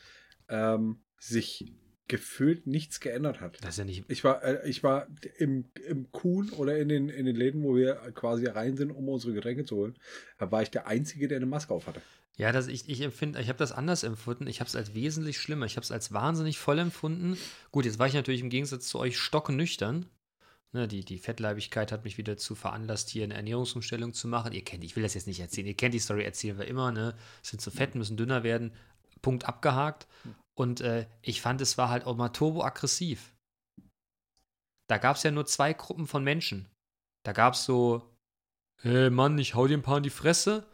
ähm, 0.49 1.01
sich 1.19 1.73
gefühlt 2.07 2.67
nichts 2.67 2.99
geändert 2.99 3.39
hat. 3.39 3.57
das 3.63 3.71
ist 3.71 3.77
ja 3.77 3.85
nicht, 3.85 4.03
Ich 4.09 4.23
war, 4.23 4.43
äh, 4.43 4.69
ich 4.69 4.83
war 4.83 5.07
im, 5.38 5.65
im 5.88 6.11
Kuhn 6.11 6.49
oder 6.51 6.77
in 6.77 6.89
den, 6.89 7.09
in 7.09 7.25
den 7.25 7.35
Läden, 7.35 7.63
wo 7.63 7.75
wir 7.75 7.95
quasi 8.13 8.45
rein 8.45 8.75
sind, 8.75 8.91
um 8.91 9.07
unsere 9.07 9.33
Getränke 9.33 9.63
zu 9.65 9.77
holen, 9.77 9.95
da 10.38 10.51
war 10.51 10.61
ich 10.61 10.69
der 10.69 10.88
Einzige, 10.88 11.27
der 11.27 11.38
eine 11.38 11.45
Maske 11.45 11.73
auf 11.73 11.88
hatte. 11.88 12.01
Ja, 12.35 12.51
das, 12.51 12.67
ich, 12.67 12.89
ich 12.89 13.01
empfinde, 13.01 13.39
ich 13.39 13.47
habe 13.47 13.59
das 13.59 13.71
anders 13.71 14.03
empfunden. 14.03 14.47
Ich 14.47 14.59
habe 14.59 14.67
es 14.67 14.75
als 14.75 14.95
wesentlich 14.95 15.38
schlimmer. 15.38 15.67
Ich 15.67 15.75
habe 15.75 15.83
es 15.83 15.91
als 15.91 16.13
wahnsinnig 16.13 16.57
voll 16.57 16.79
empfunden. 16.79 17.38
Gut, 17.71 17.85
jetzt 17.85 17.99
war 17.99 18.07
ich 18.07 18.15
natürlich 18.15 18.41
im 18.41 18.49
Gegensatz 18.49 18.88
zu 18.88 18.97
euch 18.97 19.19
stockennüchtern. 19.19 20.07
Ne, 20.75 20.87
die, 20.87 21.05
die 21.05 21.19
Fettleibigkeit 21.19 21.91
hat 21.91 22.03
mich 22.03 22.17
wieder 22.17 22.35
zu 22.35 22.55
veranlasst, 22.55 23.09
hier 23.09 23.23
eine 23.23 23.35
Ernährungsumstellung 23.35 24.13
zu 24.13 24.27
machen. 24.27 24.53
Ihr 24.53 24.63
kennt, 24.63 24.83
ich 24.83 24.95
will 24.95 25.03
das 25.03 25.13
jetzt 25.13 25.27
nicht 25.27 25.39
erzählen. 25.39 25.67
Ihr 25.67 25.75
kennt 25.75 25.93
die 25.93 25.99
Story, 25.99 26.23
erzählen 26.23 26.57
wir 26.57 26.65
immer. 26.65 26.91
Ne? 26.91 27.15
Sind 27.43 27.61
zu 27.61 27.69
fett, 27.69 27.93
müssen 27.93 28.17
dünner 28.17 28.41
werden. 28.41 28.73
Punkt 29.21 29.45
abgehakt. 29.45 30.07
Und 30.55 30.81
äh, 30.81 31.07
ich 31.21 31.41
fand, 31.41 31.61
es 31.61 31.77
war 31.77 31.89
halt 31.89 32.05
auch 32.07 32.15
mal 32.15 32.29
turboaggressiv. 32.29 33.35
Da 34.89 34.97
gab 34.97 35.15
es 35.15 35.23
ja 35.23 35.29
nur 35.29 35.45
zwei 35.45 35.73
Gruppen 35.73 36.07
von 36.07 36.23
Menschen. 36.23 36.67
Da 37.23 37.33
gab 37.33 37.53
es 37.53 37.65
so, 37.65 38.15
hey 38.81 39.11
Mann, 39.11 39.37
ich 39.37 39.53
hau 39.53 39.67
dir 39.67 39.77
ein 39.77 39.83
paar 39.83 39.97
in 39.97 40.03
die 40.03 40.09
Fresse. 40.09 40.65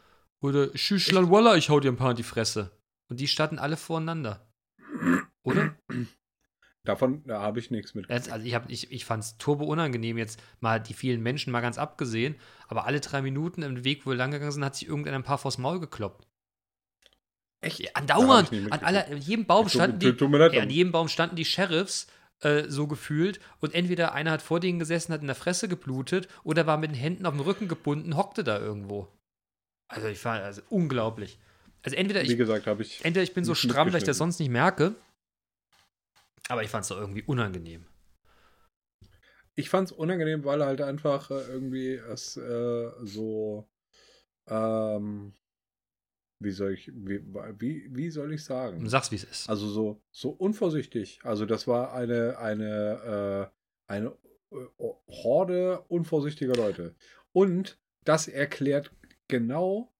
Oder 0.42 0.76
Schüschlan 0.76 1.30
Walla, 1.30 1.56
ich 1.56 1.68
hau 1.68 1.78
dir 1.78 1.92
ein 1.92 1.96
paar 1.96 2.12
in 2.12 2.16
die 2.16 2.22
Fresse. 2.22 2.70
Und 3.10 3.20
die 3.20 3.28
standen 3.28 3.58
alle 3.58 3.76
voreinander. 3.76 4.50
Oder? 5.42 5.76
Davon 6.84 7.22
da 7.26 7.40
habe 7.42 7.58
ich 7.58 7.70
nichts 7.70 7.94
mit. 7.94 8.08
Also 8.10 8.34
ich, 8.36 8.54
hab- 8.54 8.70
ich, 8.70 8.90
ich 8.90 9.04
fand 9.04 9.22
es 9.22 9.36
turbo 9.36 9.64
unangenehm, 9.64 10.16
jetzt 10.16 10.40
mal 10.60 10.80
die 10.80 10.94
vielen 10.94 11.22
Menschen 11.22 11.52
mal 11.52 11.60
ganz 11.60 11.76
abgesehen, 11.76 12.36
aber 12.68 12.86
alle 12.86 13.00
drei 13.00 13.20
Minuten 13.20 13.62
im 13.62 13.84
Weg, 13.84 14.06
wo 14.06 14.10
wir 14.10 14.16
lang 14.16 14.30
gegangen 14.30 14.52
sind, 14.52 14.64
hat 14.64 14.76
sich 14.76 14.88
irgendeiner 14.88 15.18
ein 15.18 15.22
paar 15.24 15.38
vors 15.38 15.58
Maul 15.58 15.78
gekloppt. 15.78 16.26
Echt? 17.60 17.94
Andauernd. 17.94 18.50
An, 18.70 18.80
aller, 18.80 19.06
an 19.08 19.18
jedem 19.18 19.44
Baum 19.44 19.68
standen 19.68 19.98
die, 19.98 20.06
leid, 20.06 20.52
ja, 20.54 20.62
an 20.62 20.70
jedem 20.70 20.92
Baum 20.92 21.08
standen 21.08 21.36
die 21.36 21.44
Sheriffs 21.44 22.06
äh, 22.40 22.64
so 22.68 22.86
gefühlt 22.86 23.38
und 23.60 23.74
entweder 23.74 24.14
einer 24.14 24.30
hat 24.30 24.40
vor 24.40 24.60
denen 24.60 24.78
gesessen, 24.78 25.12
hat 25.12 25.20
in 25.20 25.26
der 25.26 25.36
Fresse 25.36 25.68
geblutet 25.68 26.28
oder 26.42 26.66
war 26.66 26.78
mit 26.78 26.92
den 26.92 26.96
Händen 26.96 27.26
auf 27.26 27.34
dem 27.34 27.42
Rücken 27.42 27.68
gebunden, 27.68 28.16
hockte 28.16 28.42
da 28.44 28.58
irgendwo. 28.58 29.08
Also 29.88 30.06
ich 30.08 30.18
fand, 30.18 30.42
also 30.42 30.62
unglaublich. 30.70 31.38
Also 31.82 31.96
entweder 31.96 32.22
Wie 32.22 32.32
ich, 32.32 32.38
gesagt, 32.38 32.66
habe 32.66 32.82
ich. 32.82 33.04
entweder 33.04 33.22
ich 33.24 33.34
bin 33.34 33.44
so 33.44 33.54
stramm, 33.54 33.90
dass 33.92 34.02
ich 34.02 34.06
das 34.06 34.16
sonst 34.16 34.38
nicht 34.38 34.50
merke. 34.50 34.94
Aber 36.50 36.64
ich 36.64 36.70
fand 36.70 36.82
es 36.82 36.88
doch 36.88 36.98
irgendwie 36.98 37.22
unangenehm. 37.22 37.86
Ich 39.54 39.70
fand 39.70 39.88
es 39.88 39.92
unangenehm, 39.92 40.44
weil 40.44 40.64
halt 40.64 40.80
einfach 40.80 41.30
äh, 41.30 41.42
irgendwie 41.46 41.94
es 41.94 42.36
äh, 42.36 42.90
so. 43.02 43.68
Ähm, 44.48 45.32
wie 46.40 46.50
soll 46.50 46.72
ich. 46.72 46.90
Wie, 46.92 47.22
wie, 47.58 47.88
wie 47.94 48.10
soll 48.10 48.32
ich 48.32 48.44
sagen? 48.44 48.88
Sag's, 48.88 49.12
wie 49.12 49.16
es 49.16 49.24
ist. 49.24 49.48
Also 49.48 49.68
so, 49.68 50.02
so 50.10 50.30
unvorsichtig. 50.30 51.20
Also 51.22 51.46
das 51.46 51.68
war 51.68 51.92
eine, 51.94 52.38
eine, 52.38 53.52
äh, 53.88 53.92
eine 53.92 54.16
äh, 54.50 54.88
Horde 55.08 55.82
unvorsichtiger 55.82 56.54
Leute. 56.54 56.96
Und 57.32 57.78
das 58.04 58.26
erklärt 58.26 58.92
genau, 59.28 59.94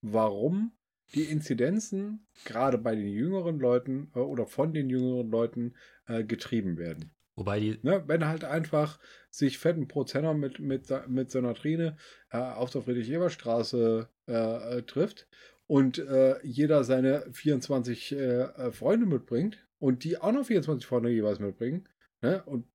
warum 0.00 0.72
die 1.14 1.24
Inzidenzen 1.24 2.26
gerade 2.44 2.78
bei 2.78 2.94
den 2.94 3.08
jüngeren 3.08 3.58
Leuten 3.58 4.10
äh, 4.14 4.18
oder 4.18 4.46
von 4.46 4.72
den 4.72 4.90
jüngeren 4.90 5.30
Leuten 5.30 5.74
äh, 6.06 6.24
getrieben 6.24 6.78
werden. 6.78 7.12
Wobei 7.34 7.60
die, 7.60 7.78
Ne? 7.82 8.04
Wenn 8.06 8.26
halt 8.26 8.44
einfach 8.44 8.98
sich 9.30 9.58
fetten 9.58 9.88
Prozenner 9.88 10.34
mit, 10.34 10.58
mit, 10.58 10.88
mit 11.08 11.30
seiner 11.30 11.54
Trine 11.54 11.96
äh, 12.30 12.38
auf 12.38 12.70
der 12.70 12.82
Friedrich-Ebert-Straße 12.82 14.08
äh, 14.28 14.32
äh, 14.78 14.82
trifft 14.82 15.26
und 15.66 15.98
äh, 15.98 16.36
jeder 16.44 16.84
seine 16.84 17.26
24 17.32 18.12
äh, 18.12 18.16
äh, 18.16 18.72
Freunde 18.72 19.06
mitbringt 19.06 19.58
und 19.78 20.04
die 20.04 20.18
auch 20.18 20.32
noch 20.32 20.44
24 20.44 20.86
Freunde 20.86 21.10
jeweils 21.10 21.38
mitbringen 21.38 21.88
ne? 22.20 22.42
und 22.44 22.66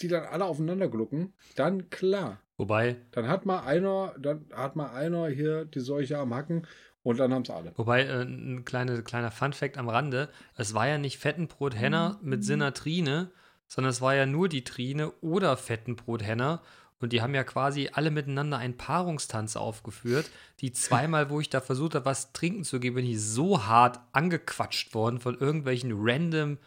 die 0.00 0.08
dann 0.08 0.24
alle 0.24 0.44
aufeinander 0.44 0.88
glucken, 0.88 1.34
dann 1.54 1.88
klar. 1.90 2.40
wobei, 2.56 2.96
Dann 3.12 3.28
hat 3.28 3.46
mal 3.46 3.60
einer, 3.60 4.14
dann 4.18 4.46
hat 4.52 4.76
mal 4.76 4.90
einer 4.90 5.28
hier 5.28 5.64
die 5.64 5.80
Seuche 5.80 6.18
am 6.18 6.34
Hacken 6.34 6.66
und 7.06 7.18
dann 7.18 7.32
haben 7.32 7.42
es 7.42 7.50
alle. 7.50 7.72
wobei 7.76 8.02
äh, 8.02 8.22
ein 8.22 8.64
kleine, 8.64 9.00
kleiner 9.04 9.30
Fun-Fact 9.30 9.78
am 9.78 9.88
Rande: 9.88 10.28
Es 10.56 10.74
war 10.74 10.88
ja 10.88 10.98
nicht 10.98 11.18
Fettenbrot 11.18 11.76
Henner 11.76 12.18
mit 12.20 12.42
Sinner 12.42 12.74
Trine, 12.74 13.30
sondern 13.68 13.90
es 13.90 14.00
war 14.00 14.16
ja 14.16 14.26
nur 14.26 14.48
die 14.48 14.64
Trine 14.64 15.12
oder 15.20 15.56
Fettenbrot 15.56 16.24
Henner. 16.24 16.62
Und 16.98 17.12
die 17.12 17.22
haben 17.22 17.34
ja 17.34 17.44
quasi 17.44 17.90
alle 17.92 18.10
miteinander 18.10 18.58
einen 18.58 18.76
Paarungstanz 18.76 19.54
aufgeführt. 19.54 20.28
Die 20.58 20.72
zweimal, 20.72 21.30
wo 21.30 21.40
ich 21.40 21.48
da 21.48 21.60
versucht 21.60 21.94
habe, 21.94 22.06
was 22.06 22.32
trinken 22.32 22.64
zu 22.64 22.80
geben, 22.80 22.96
bin 22.96 23.06
ich 23.06 23.22
so 23.22 23.66
hart 23.66 24.00
angequatscht 24.10 24.92
worden 24.92 25.20
von 25.20 25.38
irgendwelchen 25.38 25.92
random 25.94 26.58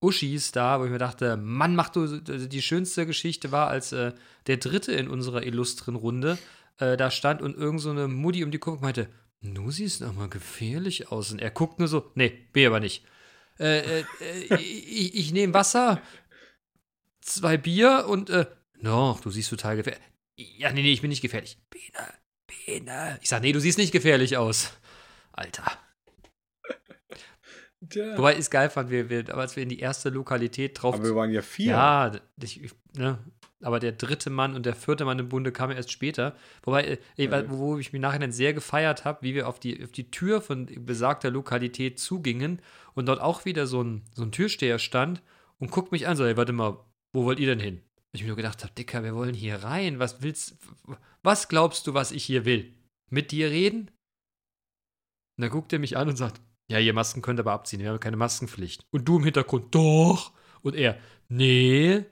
Uschis 0.00 0.50
da, 0.50 0.80
wo 0.80 0.84
ich 0.84 0.90
mir 0.90 0.98
dachte, 0.98 1.36
Mann, 1.36 1.76
mach 1.76 1.90
du, 1.90 2.00
also 2.00 2.46
die 2.48 2.62
schönste 2.62 3.06
Geschichte 3.06 3.52
war, 3.52 3.68
als 3.68 3.92
äh, 3.92 4.14
der 4.48 4.56
Dritte 4.56 4.90
in 4.90 5.06
unserer 5.06 5.44
illustren 5.44 5.94
Runde 5.94 6.38
äh, 6.78 6.96
da 6.96 7.10
stand 7.10 7.42
und 7.42 7.56
irgend 7.56 7.80
so 7.80 7.90
eine 7.90 8.08
Mutti 8.08 8.44
um 8.44 8.50
die 8.50 8.58
Guck 8.58 8.80
meinte, 8.80 9.08
du 9.40 9.70
siehst 9.70 10.02
aber 10.02 10.28
gefährlich 10.28 11.10
aus. 11.10 11.32
Und 11.32 11.40
er 11.40 11.50
guckt 11.50 11.78
nur 11.78 11.88
so, 11.88 12.10
nee, 12.14 12.28
bin 12.52 12.62
ich 12.62 12.66
aber 12.68 12.80
nicht. 12.80 13.04
Äh, 13.58 14.00
äh, 14.00 14.04
äh, 14.20 14.54
ich 14.56 15.14
ich 15.14 15.32
nehme 15.32 15.54
Wasser, 15.54 16.00
zwei 17.20 17.56
Bier 17.56 18.06
und, 18.08 18.30
äh, 18.30 18.46
no, 18.80 19.18
du 19.22 19.30
siehst 19.30 19.50
total 19.50 19.76
gefährlich. 19.76 20.02
Ja, 20.36 20.72
nee, 20.72 20.82
nee, 20.82 20.92
ich 20.92 21.00
bin 21.02 21.10
nicht 21.10 21.20
gefährlich. 21.22 21.58
Biene, 21.70 22.08
Biene. 22.46 23.18
Ich 23.22 23.28
sag, 23.28 23.42
nee, 23.42 23.52
du 23.52 23.60
siehst 23.60 23.78
nicht 23.78 23.92
gefährlich 23.92 24.36
aus. 24.36 24.72
Alter. 25.32 25.64
Tja. 27.88 28.16
Wobei 28.16 28.34
ich 28.34 28.38
es 28.40 28.50
geil 28.50 28.70
fand, 28.70 28.90
wir, 28.90 29.10
wir, 29.10 29.34
als 29.36 29.56
wir 29.56 29.62
in 29.64 29.68
die 29.68 29.80
erste 29.80 30.08
Lokalität 30.08 30.80
drauf 30.80 30.94
Aber 30.94 31.04
wir 31.04 31.16
waren 31.16 31.30
ja 31.32 31.42
vier. 31.42 31.72
Ja, 31.72 32.12
ich, 32.40 32.62
ich- 32.62 32.72
ne, 32.94 33.18
aber 33.62 33.80
der 33.80 33.92
dritte 33.92 34.30
Mann 34.30 34.54
und 34.54 34.66
der 34.66 34.74
vierte 34.74 35.04
Mann 35.04 35.18
im 35.18 35.28
Bunde 35.28 35.52
kamen 35.52 35.76
erst 35.76 35.90
später. 35.90 36.36
Wobei, 36.62 36.98
Ja. 37.16 37.50
wo, 37.50 37.78
ich 37.78 37.92
mich 37.92 38.02
nachher 38.02 38.30
sehr 38.32 38.54
gefeiert 38.54 39.04
habe, 39.04 39.22
wie 39.22 39.34
wir 39.34 39.48
auf 39.48 39.60
die, 39.60 39.82
auf 39.82 39.92
die 39.92 40.10
Tür 40.10 40.40
von 40.40 40.66
besagter 40.84 41.30
Lokalität 41.30 41.98
zugingen 41.98 42.60
und 42.94 43.06
dort 43.06 43.20
auch 43.20 43.44
wieder 43.44 43.66
so 43.66 43.82
ein, 43.82 44.02
so 44.14 44.22
ein 44.22 44.32
Türsteher 44.32 44.78
stand 44.78 45.22
und 45.58 45.70
guckt 45.70 45.92
mich 45.92 46.06
an, 46.08 46.16
so, 46.16 46.24
ey, 46.24 46.36
warte 46.36 46.52
mal, 46.52 46.78
wo 47.14 47.24
wollt 47.24 47.38
ihr 47.38 47.46
denn 47.46 47.60
hin? 47.60 47.76
Und 47.76 48.18
ich 48.18 48.22
mir 48.22 48.28
nur 48.28 48.36
gedacht 48.36 48.62
habe, 48.62 48.74
Dicker, 48.74 49.02
wir 49.04 49.14
wollen 49.14 49.34
hier 49.34 49.56
rein. 49.62 49.98
Was 49.98 50.22
willst 50.22 50.56
Was 51.22 51.48
glaubst 51.48 51.86
du, 51.86 51.94
was 51.94 52.12
ich 52.12 52.24
hier 52.24 52.44
will? 52.44 52.74
Mit 53.10 53.30
dir 53.30 53.50
reden? 53.50 53.90
Und 55.38 55.42
dann 55.42 55.50
guckt 55.50 55.72
er 55.72 55.78
mich 55.78 55.96
an 55.96 56.08
und 56.08 56.16
sagt, 56.16 56.40
ja, 56.70 56.78
ihr 56.78 56.92
Masken 56.94 57.22
könnt 57.22 57.40
aber 57.40 57.52
abziehen, 57.52 57.80
wir 57.80 57.90
haben 57.90 58.00
keine 58.00 58.16
Maskenpflicht. 58.16 58.84
Und 58.90 59.06
du 59.08 59.18
im 59.18 59.24
Hintergrund, 59.24 59.74
doch. 59.74 60.32
Und 60.62 60.74
er, 60.74 60.98
nee, 61.28 62.04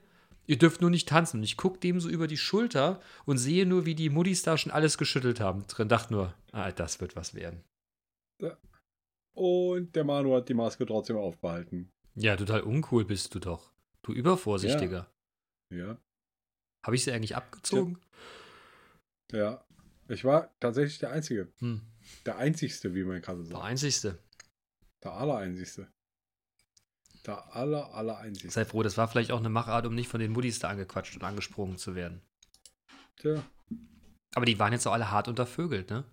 ihr 0.47 0.57
dürft 0.57 0.81
nur 0.81 0.89
nicht 0.89 1.07
tanzen. 1.09 1.37
Und 1.37 1.43
ich 1.43 1.57
gucke 1.57 1.79
dem 1.79 1.99
so 1.99 2.09
über 2.09 2.27
die 2.27 2.37
Schulter 2.37 3.01
und 3.25 3.37
sehe 3.37 3.65
nur, 3.65 3.85
wie 3.85 3.95
die 3.95 4.09
Muddis 4.09 4.41
da 4.43 4.57
schon 4.57 4.71
alles 4.71 4.97
geschüttelt 4.97 5.39
haben. 5.39 5.65
Drin 5.67 5.89
dachte 5.89 6.13
nur, 6.13 6.33
ah, 6.51 6.71
das 6.71 6.99
wird 7.01 7.15
was 7.15 7.33
werden. 7.33 7.63
Und 9.33 9.95
der 9.95 10.03
Manu 10.03 10.35
hat 10.35 10.49
die 10.49 10.53
Maske 10.53 10.85
trotzdem 10.85 11.15
aufbehalten. 11.15 11.89
Ja, 12.15 12.35
total 12.35 12.61
uncool 12.61 13.05
bist 13.05 13.33
du 13.33 13.39
doch. 13.39 13.71
Du 14.01 14.11
Übervorsichtiger. 14.13 15.09
Ja. 15.73 15.97
Habe 16.85 16.95
ich 16.95 17.03
sie 17.03 17.11
eigentlich 17.13 17.35
abgezogen? 17.35 17.97
Ja. 19.31 19.63
Ich 20.09 20.25
war 20.25 20.53
tatsächlich 20.59 20.99
der 20.99 21.11
Einzige. 21.11 21.47
Hm, 21.59 21.81
Der 22.25 22.37
Einzigste, 22.37 22.93
wie 22.93 23.03
man 23.05 23.21
gerade 23.21 23.43
der 23.43 23.53
sagt. 23.53 23.63
Einzigste. 23.63 24.19
Der 25.03 25.13
Allereinzigste. 25.13 25.87
Der 27.25 27.55
aller, 27.55 27.93
aller 27.93 28.17
Einzigste. 28.17 28.49
Sei 28.51 28.65
froh, 28.65 28.81
das 28.83 28.97
war 28.97 29.07
vielleicht 29.07 29.31
auch 29.31 29.39
eine 29.39 29.49
Machart, 29.49 29.85
um 29.85 29.93
nicht 29.93 30.07
von 30.07 30.19
den 30.19 30.31
Muddis 30.31 30.59
da 30.59 30.69
angequatscht 30.69 31.15
und 31.15 31.23
angesprungen 31.23 31.77
zu 31.77 31.93
werden. 31.95 32.21
Tja. 33.17 33.43
Aber 34.33 34.45
die 34.45 34.57
waren 34.59 34.73
jetzt 34.73 34.87
auch 34.87 34.93
alle 34.93 35.11
hart 35.11 35.27
untervögelt, 35.27 35.89
ne? 35.89 36.03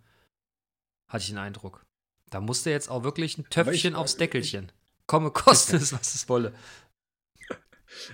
Hatte 1.09 1.23
ich 1.23 1.29
den 1.29 1.39
Eindruck. 1.39 1.87
Da 2.31 2.41
musste 2.41 2.71
jetzt 2.71 2.91
auch 2.91 3.05
wirklich 3.05 3.39
ein 3.39 3.43
Aber 3.43 3.49
ich- 3.73 3.81
Töpfchen 3.83 3.95
aufs 3.95 4.17
Deckelchen. 4.17 4.71
Komme, 5.07 5.31
koste 5.31 5.77
es, 5.77 5.93
was 5.93 6.15
es 6.15 6.29
wolle. 6.29 6.53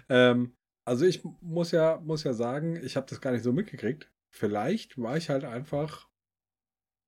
Ähm, 0.08 0.56
also 0.84 1.04
ich 1.04 1.22
muss 1.40 1.72
ja, 1.72 1.98
muss 2.00 2.22
ja 2.22 2.32
sagen, 2.32 2.76
ich 2.84 2.94
habe 2.96 3.06
das 3.08 3.20
gar 3.20 3.32
nicht 3.32 3.42
so 3.42 3.52
mitgekriegt. 3.52 4.08
Vielleicht 4.30 4.96
war 4.98 5.16
ich 5.16 5.30
halt 5.30 5.44
einfach 5.44 6.08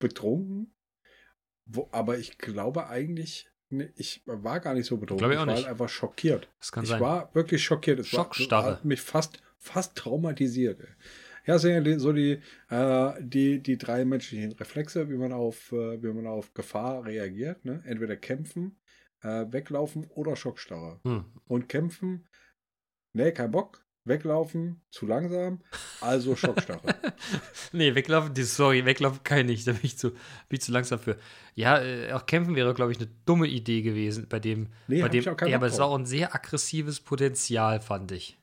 betrunken. 0.00 0.74
Wo, 1.64 1.88
aber 1.92 2.18
ich 2.18 2.38
glaube 2.38 2.88
eigentlich, 2.88 3.48
ne, 3.70 3.92
ich 3.96 4.22
war 4.26 4.60
gar 4.60 4.74
nicht 4.74 4.86
so. 4.86 4.98
Glaube 4.98 5.32
ich 5.34 5.38
auch 5.38 5.46
war 5.46 5.46
nicht. 5.46 5.56
halt 5.64 5.66
einfach 5.66 5.88
schockiert. 5.88 6.48
Das 6.58 6.72
kann 6.72 6.84
ich 6.84 6.90
sein. 6.90 7.00
war 7.00 7.34
wirklich 7.34 7.62
schockiert. 7.64 7.98
Es 8.00 8.08
Schockstarre. 8.08 8.64
War, 8.66 8.72
hat 8.76 8.84
mich 8.84 9.00
fast, 9.00 9.42
fast 9.58 9.96
traumatisiert. 9.96 10.80
Ja, 11.46 11.54
das 11.54 11.62
sind 11.62 11.72
ja 11.72 11.80
die- 11.80 11.98
so 11.98 12.12
die, 12.12 12.40
äh, 12.70 13.12
die, 13.20 13.62
die 13.62 13.78
drei 13.78 14.04
menschlichen 14.04 14.52
Reflexe, 14.52 15.08
wie 15.08 15.16
man 15.16 15.32
auf, 15.32 15.70
äh, 15.72 16.02
wie 16.02 16.12
man 16.12 16.26
auf 16.26 16.52
Gefahr 16.54 17.04
reagiert. 17.04 17.64
Ne? 17.64 17.82
Entweder 17.86 18.16
kämpfen, 18.16 18.78
äh, 19.22 19.46
weglaufen 19.50 20.04
oder 20.10 20.34
Schockstarre. 20.36 21.00
Hm. 21.04 21.24
Und 21.46 21.68
kämpfen, 21.68 22.26
nee, 23.12 23.30
kein 23.32 23.50
Bock. 23.52 23.85
Weglaufen, 24.06 24.80
zu 24.90 25.04
langsam, 25.04 25.60
also 26.00 26.36
Schockstarre. 26.36 26.94
nee, 27.72 27.94
weglaufen, 27.94 28.34
sorry, 28.36 28.84
weglaufen 28.84 29.24
kann 29.24 29.40
ich 29.40 29.46
nicht. 29.46 29.66
Da 29.66 29.72
bin 29.72 29.80
ich 29.82 29.98
zu, 29.98 30.10
bin 30.10 30.18
ich 30.50 30.60
zu 30.60 30.72
langsam 30.72 31.00
für. 31.00 31.18
Ja, 31.54 31.80
äh, 31.80 32.12
auch 32.12 32.26
kämpfen 32.26 32.54
wäre, 32.54 32.72
glaube 32.72 32.92
ich, 32.92 32.98
eine 32.98 33.08
dumme 33.24 33.48
Idee 33.48 33.82
gewesen, 33.82 34.26
bei 34.28 34.38
dem. 34.38 34.68
Nee, 34.86 35.02
bei 35.02 35.08
dem 35.08 35.20
ich 35.20 35.28
auch 35.28 35.40
ja, 35.40 35.56
aber 35.56 35.66
es 35.66 35.78
war 35.78 35.86
auch 35.86 35.98
ein 35.98 36.06
sehr 36.06 36.34
aggressives 36.34 37.00
Potenzial, 37.00 37.80
fand 37.80 38.12
ich. 38.12 38.38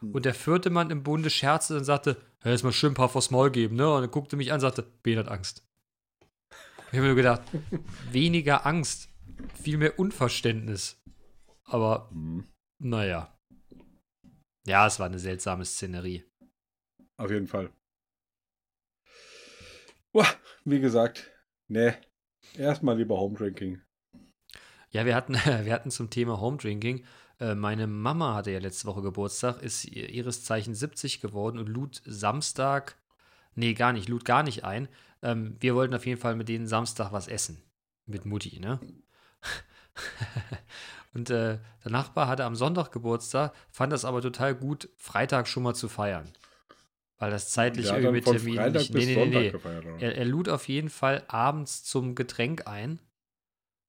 Hm. 0.00 0.12
Und 0.12 0.26
der 0.26 0.34
vierte 0.34 0.68
Mann 0.68 0.90
im 0.90 1.02
Bunde 1.02 1.30
scherzte 1.30 1.76
und 1.76 1.84
sagte: 1.84 2.18
ja, 2.44 2.50
Jetzt 2.50 2.64
mal 2.64 2.72
schön 2.72 2.92
ein 2.92 2.96
paar 2.96 3.08
vors 3.08 3.30
Maul 3.30 3.50
geben, 3.50 3.76
ne? 3.76 3.90
Und 3.90 4.02
er 4.02 4.08
guckte 4.08 4.36
mich 4.36 4.50
an 4.50 4.56
und 4.56 4.60
sagte: 4.60 4.84
Ben 5.02 5.18
hat 5.18 5.28
Angst. 5.28 5.64
Ich 6.50 6.98
habe 6.98 7.02
mir 7.02 7.08
nur 7.08 7.16
gedacht: 7.16 7.42
weniger 8.10 8.66
Angst, 8.66 9.08
viel 9.62 9.78
mehr 9.78 9.98
Unverständnis. 9.98 11.00
Aber 11.64 12.10
Hm, 12.10 12.44
naja. 12.78 13.32
Ja, 14.66 14.86
es 14.86 14.98
war 14.98 15.06
eine 15.06 15.18
seltsame 15.18 15.64
Szenerie. 15.64 16.24
Auf 17.16 17.30
jeden 17.30 17.46
Fall. 17.46 17.70
Uah, 20.14 20.26
wie 20.64 20.80
gesagt, 20.80 21.30
nee, 21.68 21.92
erstmal 22.56 22.96
lieber 22.96 23.18
Home 23.18 23.36
Drinking. 23.36 23.80
Ja, 24.90 25.06
wir 25.06 25.14
hatten, 25.14 25.34
wir 25.64 25.72
hatten 25.72 25.90
zum 25.90 26.10
Thema 26.10 26.40
Home 26.40 26.58
Drinking. 26.58 27.04
Äh, 27.40 27.54
meine 27.54 27.86
Mama 27.86 28.34
hatte 28.34 28.50
ja 28.50 28.58
letzte 28.58 28.86
Woche 28.86 29.02
Geburtstag, 29.02 29.62
ist 29.62 29.84
ihr- 29.86 30.10
ihres 30.10 30.44
Zeichen 30.44 30.74
70 30.74 31.20
geworden 31.20 31.58
und 31.58 31.68
lud 31.68 32.02
Samstag, 32.04 33.00
nee, 33.54 33.74
gar 33.74 33.92
nicht, 33.92 34.08
lud 34.08 34.24
gar 34.24 34.42
nicht 34.42 34.64
ein. 34.64 34.88
Ähm, 35.22 35.56
wir 35.60 35.74
wollten 35.74 35.94
auf 35.94 36.06
jeden 36.06 36.20
Fall 36.20 36.36
mit 36.36 36.48
denen 36.48 36.66
Samstag 36.66 37.12
was 37.12 37.28
essen. 37.28 37.62
Mit 38.06 38.26
Mutti, 38.26 38.60
ne? 38.60 38.80
und 41.14 41.30
äh, 41.30 41.58
der 41.84 41.90
Nachbar 41.90 42.28
hatte 42.28 42.44
am 42.44 42.56
Sonntag 42.56 42.90
Geburtstag, 42.90 43.52
fand 43.70 43.92
das 43.92 44.04
aber 44.04 44.22
total 44.22 44.54
gut, 44.54 44.88
Freitag 44.96 45.46
schon 45.46 45.62
mal 45.62 45.74
zu 45.74 45.88
feiern. 45.88 46.32
Weil 47.18 47.30
das 47.30 47.50
zeitlich 47.50 47.90
hat 47.90 47.98
irgendwie 47.98 48.16
mit 48.16 48.24
Terminen 48.24 48.72
nicht. 48.72 48.92
Nee, 48.92 49.06
nee, 49.06 49.26
nee, 49.26 49.52
nee. 49.82 50.02
Er, 50.02 50.16
er 50.16 50.24
lud 50.24 50.48
auf 50.48 50.66
jeden 50.68 50.90
Fall 50.90 51.22
abends 51.28 51.84
zum 51.84 52.14
Getränk 52.14 52.66
ein. 52.66 52.98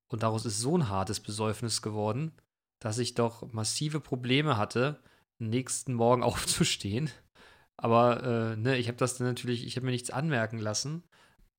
Und 0.08 0.22
daraus 0.22 0.46
ist 0.46 0.60
so 0.60 0.78
ein 0.78 0.90
hartes 0.90 1.20
Besäufnis 1.20 1.82
geworden, 1.82 2.34
dass 2.80 3.00
ich 3.00 3.16
doch 3.16 3.52
massive 3.52 4.00
Probleme 4.00 4.58
hatte, 4.58 5.00
nächsten 5.40 5.94
Morgen 5.94 6.22
aufzustehen. 6.24 7.10
Aber 7.78 8.24
äh, 8.24 8.56
ne, 8.56 8.78
ich 8.78 8.88
habe 8.88 8.98
das 8.98 9.18
dann 9.18 9.28
natürlich, 9.28 9.66
ich 9.66 9.78
habe 9.78 9.86
mir 9.86 9.92
nichts 9.94 10.12
anmerken 10.12 10.60
lassen. 10.60 11.04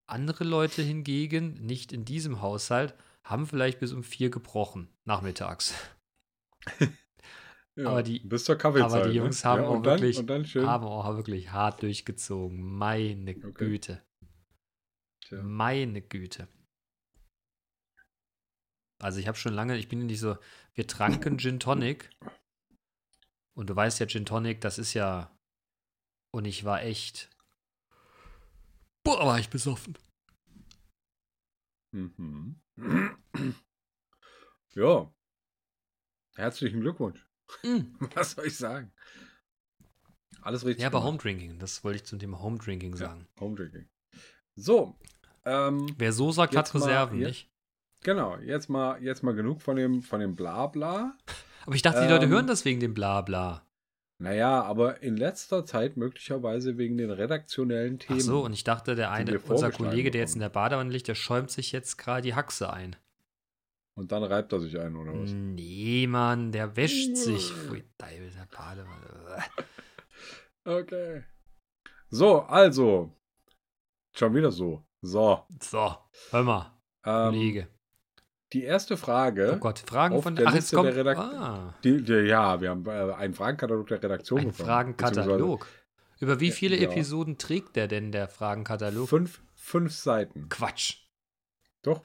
Andere 0.06 0.44
Leute 0.44 0.82
hingegen, 0.82 1.54
nicht 1.54 1.92
in 1.92 2.04
diesem 2.04 2.40
Haushalt, 2.40 2.94
haben 3.24 3.46
vielleicht 3.46 3.80
bis 3.80 3.92
um 3.92 4.02
vier 4.04 4.30
gebrochen, 4.30 4.88
nachmittags. 5.04 5.74
Ja, 7.76 7.88
Aber 7.88 8.04
die- 8.04 8.20
bis 8.20 8.44
zur 8.44 8.54
Kaffeezeit. 8.54 8.92
aber 8.92 9.08
die 9.08 9.16
Jungs 9.16 9.42
ne? 9.42 9.50
haben 9.50 9.62
ja, 9.62 9.68
auch 9.68 9.82
dann, 9.82 10.00
wirklich-. 10.00 10.64
Haben 10.64 10.84
auch 10.86 11.16
wirklich 11.16 11.50
hart 11.50 11.82
durchgezogen. 11.82 12.62
Meine 12.62 13.32
Okay. 13.32 13.50
Güte. 13.52 14.06
Tja. 15.24 15.42
Meine 15.42 16.00
Güte. 16.00 16.46
Also 19.02 19.18
ich 19.18 19.26
habe 19.26 19.36
schon 19.36 19.54
lange, 19.54 19.76
ich 19.76 19.88
bin 19.88 20.06
nicht 20.06 20.20
so, 20.20 20.38
wir 20.74 20.86
tranken 20.86 21.36
Gin 21.38 21.58
Tonic. 21.58 22.10
Und 23.56 23.70
du 23.70 23.74
weißt 23.74 23.98
ja, 23.98 24.06
Gin 24.06 24.24
Tonic, 24.24 24.60
das 24.60 24.78
ist 24.78 24.94
ja, 24.94 25.36
und 26.32 26.44
ich 26.44 26.64
war 26.64 26.80
echt, 26.82 27.28
boah, 29.02 29.26
war 29.26 29.40
ich 29.40 29.50
besoffen. 29.50 29.98
Mhm. 31.92 32.60
Ja. 34.74 35.12
Herzlichen 36.36 36.80
Glückwunsch. 36.80 37.26
Mm. 37.62 37.94
Was 38.14 38.32
soll 38.32 38.46
ich 38.46 38.56
sagen? 38.56 38.92
Alles 40.42 40.64
richtig. 40.64 40.82
Ja, 40.82 40.88
aber. 40.88 41.04
Home 41.04 41.18
Drinking, 41.18 41.58
das 41.58 41.84
wollte 41.84 41.96
ich 41.96 42.04
zum 42.04 42.18
Thema 42.18 42.40
Home 42.40 42.58
Drinking 42.58 42.96
sagen. 42.96 43.26
Home 43.40 43.54
Drinking. 43.56 43.88
So. 44.56 44.98
Ähm, 45.44 45.86
Wer 45.98 46.12
so 46.12 46.32
sagt, 46.32 46.56
hat 46.56 46.72
mal 46.74 46.80
Reserven, 46.80 47.18
hier- 47.18 47.28
nicht? 47.28 47.50
genau, 48.02 48.36
jetzt 48.38 48.68
mal, 48.68 49.02
jetzt 49.02 49.22
mal 49.22 49.34
genug 49.34 49.62
von 49.62 49.76
dem, 49.76 50.02
von 50.02 50.20
dem 50.20 50.34
Blabla. 50.36 51.16
Aber 51.66 51.74
ich 51.74 51.82
dachte, 51.82 52.00
die 52.02 52.08
Leute 52.08 52.24
Ähm, 52.24 52.30
hören 52.30 52.46
das 52.46 52.64
wegen 52.64 52.80
dem 52.80 52.94
Blabla. 52.94 53.66
Naja, 54.18 54.62
aber 54.62 55.02
in 55.02 55.16
letzter 55.16 55.64
Zeit 55.66 55.96
möglicherweise 55.96 56.78
wegen 56.78 56.96
den 56.96 57.10
redaktionellen 57.10 57.98
Ach 58.00 58.06
Themen. 58.06 58.20
so, 58.20 58.44
und 58.44 58.52
ich 58.52 58.64
dachte, 58.64 58.94
der 58.94 59.10
eine, 59.10 59.38
unser 59.40 59.70
Kollege, 59.72 60.10
der 60.10 60.20
jetzt 60.22 60.34
in 60.34 60.40
der 60.40 60.48
Badewanne 60.50 60.90
liegt, 60.90 61.08
der 61.08 61.14
schäumt 61.16 61.50
sich 61.50 61.72
jetzt 61.72 61.96
gerade 61.98 62.22
die 62.22 62.34
Haxe 62.34 62.72
ein. 62.72 62.96
Und 63.96 64.12
dann 64.12 64.22
reibt 64.24 64.52
er 64.52 64.60
sich 64.60 64.78
ein, 64.78 64.96
oder 64.96 65.12
was? 65.12 65.30
Nee, 65.32 66.06
Mann, 66.08 66.52
der 66.52 66.76
wäscht 66.76 67.16
sich. 67.16 67.52
Pfui, 67.52 67.84
Teufel, 67.98 68.30
der 68.30 68.48
Badewanne. 68.56 69.44
Okay. 70.64 71.24
So, 72.08 72.40
also. 72.42 73.14
Schon 74.16 74.34
wieder 74.34 74.50
so. 74.50 74.86
So. 75.02 75.44
So, 75.60 75.96
hör 76.30 76.42
mal, 76.42 76.80
Ähm, 77.04 77.32
Kollege. 77.34 77.68
Die 78.54 78.62
erste 78.64 78.96
Frage. 78.96 79.52
Oh 79.54 79.58
Gott, 79.58 79.80
Fragen 79.80 80.22
von. 80.22 80.36
der 80.36 80.46
Ach, 80.48 80.54
Liste 80.54 80.76
kommt. 80.76 80.88
der 80.88 80.96
Redakt- 80.96 81.20
ah, 81.20 81.74
ja, 81.84 82.60
wir 82.60 82.70
haben 82.70 82.86
äh, 82.86 83.12
einen 83.14 83.34
Fragenkatalog 83.34 83.86
der 83.88 84.02
Redaktion 84.02 84.40
ein 84.40 84.46
bekommen. 84.48 84.66
Fragenkatalog. 84.66 85.66
Über 86.20 86.40
wie 86.40 86.52
viele 86.52 86.76
Ja. 86.76 86.88
Episoden 86.90 87.36
trägt 87.38 87.76
der 87.76 87.88
denn, 87.88 88.12
der 88.12 88.28
Fragenkatalog? 88.28 89.08
Fünf, 89.08 89.42
fünf 89.54 89.92
Seiten. 89.92 90.48
Quatsch. 90.48 90.98
Doch. 91.82 92.02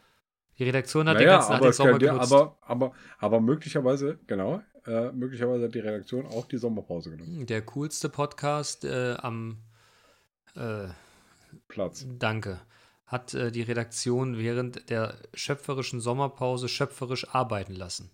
Die 0.57 0.63
Redaktion 0.65 1.07
hat 1.07 1.17
den 1.19 1.27
Naja, 1.27 1.37
ganzen 1.37 1.51
Tag 1.51 1.57
aber, 1.59 1.67
den 1.67 1.73
Sommer 1.73 1.89
könnte, 1.91 2.05
genutzt. 2.07 2.33
aber, 2.33 2.57
aber, 2.61 2.91
aber 3.19 3.39
möglicherweise, 3.39 4.19
genau, 4.27 4.61
äh, 4.85 5.11
möglicherweise 5.13 5.65
hat 5.65 5.75
die 5.75 5.79
Redaktion 5.79 6.25
auch 6.25 6.45
die 6.47 6.57
Sommerpause 6.57 7.11
genommen. 7.11 7.37
Hm, 7.39 7.45
Der 7.45 7.61
coolste 7.61 8.09
Podcast 8.09 8.83
äh, 8.83 9.15
am. 9.21 9.59
Äh, 10.55 10.87
Platz. 11.69 12.05
danke. 12.17 12.59
Hat 13.09 13.33
äh, 13.33 13.51
die 13.51 13.63
Redaktion 13.63 14.37
während 14.37 14.89
der 14.91 15.17
schöpferischen 15.33 15.99
Sommerpause 15.99 16.69
schöpferisch 16.69 17.27
arbeiten 17.33 17.73
lassen. 17.73 18.11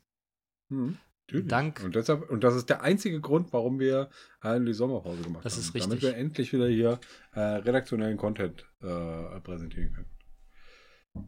Hm, 0.70 0.98
natürlich. 1.28 1.48
Dank. 1.48 1.82
Und, 1.84 1.96
deshalb, 1.96 2.30
und 2.30 2.46
das 2.46 2.56
ist 2.56 2.70
der 2.70 2.82
einzige 2.82 3.20
Grund, 3.20 3.52
warum 3.52 3.78
wir 3.80 4.10
äh, 4.42 4.60
die 4.62 4.74
Sommerpause 4.74 5.22
gemacht 5.22 5.44
Das 5.44 5.54
haben. 5.54 5.62
ist 5.62 5.76
Damit 5.76 5.92
richtig. 5.98 6.02
wir 6.02 6.16
endlich 6.18 6.54
wieder 6.54 6.68
hier 6.70 7.00
äh, 7.34 7.40
redaktionellen 7.40 8.16
Content 8.18 8.66
äh, 8.82 9.40
präsentieren 9.42 9.92
können. 9.94 11.28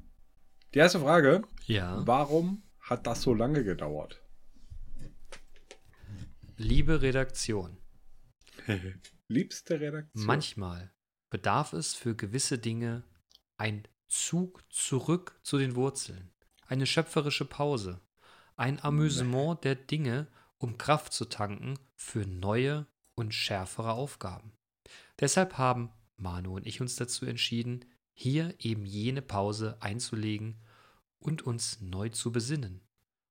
Die 0.74 0.80
erste 0.80 1.00
Frage: 1.02 1.42
Ja. 1.66 2.02
Warum 2.08 2.64
hat 2.80 3.06
das 3.06 3.22
so 3.22 3.34
lange 3.34 3.66
gedauert? 3.66 4.22
Liebe 6.60 7.02
Redaktion, 7.02 7.78
Liebste 9.28 9.80
Redaktion. 9.80 10.26
manchmal 10.26 10.92
bedarf 11.30 11.74
es 11.74 11.94
für 11.94 12.16
gewisse 12.16 12.58
Dinge 12.58 13.04
ein 13.58 13.88
Zug 14.08 14.64
zurück 14.70 15.40
zu 15.44 15.58
den 15.58 15.76
Wurzeln, 15.76 16.32
eine 16.68 16.86
schöpferische 16.86 17.46
Pause, 17.46 18.00
ein 18.56 18.82
Amüsement 18.82 19.64
der 19.64 19.76
Dinge, 19.76 20.28
um 20.58 20.78
Kraft 20.78 21.14
zu 21.14 21.26
tanken 21.26 21.78
für 21.96 22.26
neue 22.26 22.88
und 23.16 23.34
schärfere 23.34 23.92
Aufgaben. 23.92 24.54
Deshalb 25.20 25.58
haben 25.58 25.92
Manu 26.16 26.56
und 26.56 26.66
ich 26.66 26.82
uns 26.82 26.96
dazu 26.96 27.26
entschieden, 27.26 27.86
hier 28.14 28.56
eben 28.60 28.86
jene 28.86 29.22
Pause 29.22 29.78
einzulegen 29.80 30.60
und 31.20 31.44
uns 31.44 31.82
neu 31.82 32.10
zu 32.10 32.32
besinnen, 32.32 32.82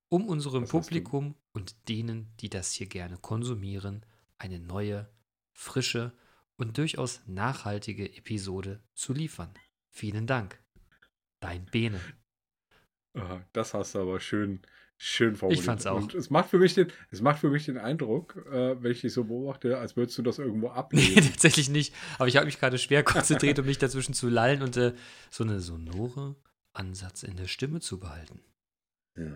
um 0.09 0.27
unserem 0.27 0.63
Was 0.63 0.69
Publikum 0.69 1.35
und 1.53 1.89
denen, 1.89 2.33
die 2.39 2.49
das 2.49 2.71
hier 2.71 2.87
gerne 2.87 3.17
konsumieren, 3.17 4.05
eine 4.37 4.59
neue, 4.59 5.09
frische 5.51 6.13
und 6.55 6.77
durchaus 6.77 7.21
nachhaltige 7.25 8.15
Episode 8.15 8.81
zu 8.93 9.13
liefern. 9.13 9.53
Vielen 9.97 10.27
Dank. 10.27 10.59
Dein 11.39 11.65
Bene. 11.65 11.99
Ah, 13.15 13.39
Das 13.51 13.73
hast 13.73 13.95
du 13.95 13.99
aber 13.99 14.19
schön, 14.19 14.61
schön 14.95 15.35
formuliert. 15.35 15.65
fand's 15.65 15.87
auch. 15.87 15.95
Und 15.99 16.13
es 16.13 16.29
macht 16.29 16.51
für 16.51 16.59
mich 16.59 16.75
den, 16.75 16.91
es 17.09 17.19
macht 17.21 17.39
für 17.39 17.49
mich 17.49 17.65
den 17.65 17.79
Eindruck, 17.79 18.35
äh, 18.51 18.81
wenn 18.83 18.91
ich 18.91 19.01
dich 19.01 19.11
so 19.13 19.23
beobachte, 19.23 19.79
als 19.79 19.95
würdest 19.97 20.15
du 20.19 20.21
das 20.21 20.37
irgendwo 20.37 20.67
Nee, 20.67 20.73
ablesen. 20.73 21.15
tatsächlich 21.31 21.69
nicht. 21.69 21.95
Aber 22.19 22.27
ich 22.27 22.35
habe 22.37 22.45
mich 22.45 22.59
gerade 22.59 22.77
schwer 22.77 23.01
konzentriert, 23.03 23.57
um 23.57 23.65
mich 23.65 23.79
dazwischen 23.79 24.13
zu 24.13 24.29
lallen 24.29 24.61
und 24.61 24.77
äh, 24.77 24.93
so 25.31 25.43
eine 25.43 25.61
sonore 25.61 26.35
Ansatz 26.73 27.23
in 27.23 27.35
der 27.35 27.47
Stimme 27.47 27.79
zu 27.79 27.99
behalten. 27.99 28.39
ja. 29.15 29.33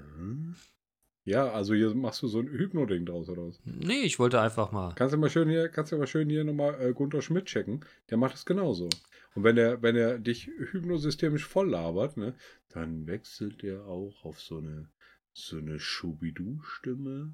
ja, 1.23 1.51
also 1.51 1.73
hier 1.73 1.95
machst 1.95 2.21
du 2.21 2.27
so 2.27 2.39
ein 2.39 2.49
Hypno-Ding 2.49 3.07
draus 3.07 3.29
oder 3.29 3.47
was? 3.47 3.59
Nee, 3.65 4.01
ich 4.03 4.19
wollte 4.19 4.39
einfach 4.39 4.71
mal. 4.71 4.93
Kannst 4.93 5.15
du 5.15 5.17
mal 5.17 5.31
schön 5.31 5.49
hier, 5.49 5.69
kannst 5.69 5.91
du 5.91 5.97
mal 5.97 6.05
schön 6.05 6.29
hier 6.29 6.43
nochmal 6.43 6.79
äh, 6.79 6.93
Gunther 6.93 7.23
Schmidt 7.23 7.45
checken. 7.45 7.83
Der 8.11 8.17
macht 8.17 8.33
das 8.33 8.45
genauso. 8.45 8.89
Und 9.33 9.43
wenn 9.43 9.57
er, 9.57 9.81
wenn 9.81 9.95
er 9.95 10.19
dich 10.19 10.47
hypnosystemisch 10.47 11.45
voll 11.45 11.69
labert, 11.69 12.17
ne, 12.17 12.35
dann 12.69 13.07
wechselt 13.07 13.63
er 13.63 13.85
auch 13.85 14.25
auf 14.25 14.41
so 14.41 14.57
eine, 14.57 14.89
so 15.33 15.57
eine 15.57 15.79
Schubidu-Stimme 15.79 17.33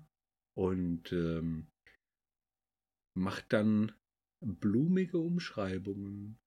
und 0.54 1.12
ähm, 1.12 1.68
macht 3.16 3.52
dann 3.54 3.94
blumige 4.42 5.18
Umschreibungen 5.18 6.38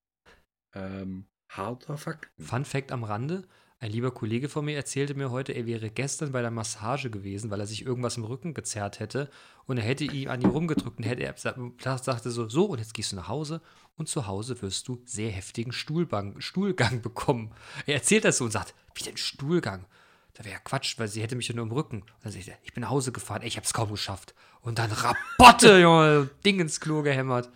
ähm, 0.73 1.27
harter 1.49 1.97
Fakten. 1.97 2.43
Fun 2.43 2.65
Fact 2.65 2.93
am 2.93 3.03
Rande: 3.03 3.49
Ein 3.83 3.93
lieber 3.93 4.11
Kollege 4.11 4.51
von 4.51 4.67
mir 4.67 4.77
erzählte 4.77 5.15
mir 5.15 5.31
heute, 5.31 5.53
er 5.53 5.65
wäre 5.65 5.89
gestern 5.89 6.33
bei 6.33 6.43
der 6.43 6.51
Massage 6.51 7.09
gewesen, 7.09 7.51
weil 7.51 7.61
er 7.61 7.67
sich 7.67 7.87
irgendwas 7.87 8.19
im 8.19 8.25
Rücken 8.25 8.53
gezerrt 8.53 9.01
hätte 9.01 9.31
und 9.65 9.79
er 9.79 9.85
hätte 9.85 10.05
ihm 10.05 10.29
an 10.29 10.43
ihm 10.43 10.51
rumgedrückt 10.51 10.99
und 10.99 11.05
hätte 11.05 11.23
er 11.23 11.35
sa- 11.39 11.57
sagte 11.97 12.31
so: 12.31 12.47
So, 12.47 12.67
und 12.67 12.79
jetzt 12.79 12.93
gehst 12.93 13.13
du 13.13 13.17
nach 13.17 13.29
Hause 13.29 13.63
und 13.97 14.07
zu 14.07 14.27
Hause 14.27 14.61
wirst 14.61 14.87
du 14.87 15.01
sehr 15.07 15.31
heftigen 15.31 15.73
Stuhlbang, 15.73 16.39
Stuhlgang 16.43 17.01
bekommen. 17.03 17.53
Er 17.87 17.95
erzählt 17.95 18.27
das 18.27 18.37
so 18.37 18.45
und 18.45 18.51
sagt: 18.51 18.75
Wie 18.95 19.03
denn 19.03 19.17
Stuhlgang? 19.17 19.87
Da 20.35 20.45
wäre 20.45 20.57
ja 20.57 20.61
Quatsch, 20.61 20.99
weil 20.99 21.09
sie 21.09 21.23
hätte 21.23 21.35
mich 21.35 21.49
ja 21.49 21.55
nur 21.55 21.65
im 21.65 21.73
Rücken. 21.73 22.03
Und 22.03 22.13
dann 22.23 22.33
sagt 22.33 22.49
er: 22.49 22.59
Ich 22.65 22.75
bin 22.75 22.83
nach 22.83 22.91
Hause 22.91 23.13
gefahren, 23.13 23.41
ey, 23.41 23.49
ich 23.49 23.57
hab's 23.57 23.73
kaum 23.73 23.91
geschafft. 23.91 24.35
Und 24.61 24.79
dann 24.79 24.93
Rabotte, 24.93 25.79
Junge, 25.81 26.29
Ding 26.45 26.61
ins 26.61 26.81
Klo 26.81 27.01
gehämmert. 27.03 27.49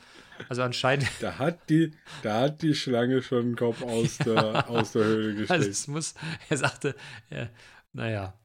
Also 0.49 0.62
anscheinend. 0.62 1.09
Da 1.20 1.38
hat 1.38 1.68
die, 1.70 1.92
da 2.23 2.42
hat 2.42 2.62
die 2.62 2.75
Schlange 2.75 3.23
schon 3.23 3.51
den 3.51 3.57
Kopf 3.57 3.83
aus 3.83 4.18
der, 4.25 4.68
aus 4.68 4.92
der 4.92 5.05
Höhle 5.05 5.40
Also 5.49 5.55
gesteckt. 5.55 5.70
es 5.70 5.88
muss, 5.88 6.14
er 6.49 6.57
sagte, 6.57 6.94
äh, 7.31 7.47
naja, 7.92 8.38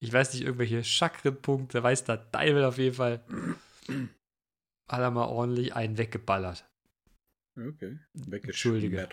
ich 0.00 0.12
weiß 0.12 0.34
nicht, 0.34 0.42
irgendwelche 0.42 0.84
Chakrenpunkte, 0.84 1.82
weiß 1.82 2.04
der 2.04 2.30
Teufel 2.30 2.64
auf 2.64 2.78
jeden 2.78 2.94
Fall. 2.96 3.24
Hat 4.88 5.00
er 5.00 5.10
mal 5.10 5.26
ordentlich 5.26 5.74
einen 5.74 5.96
weggeballert. 5.98 6.68
Okay. 7.56 7.98
Entschuldige. 8.30 9.08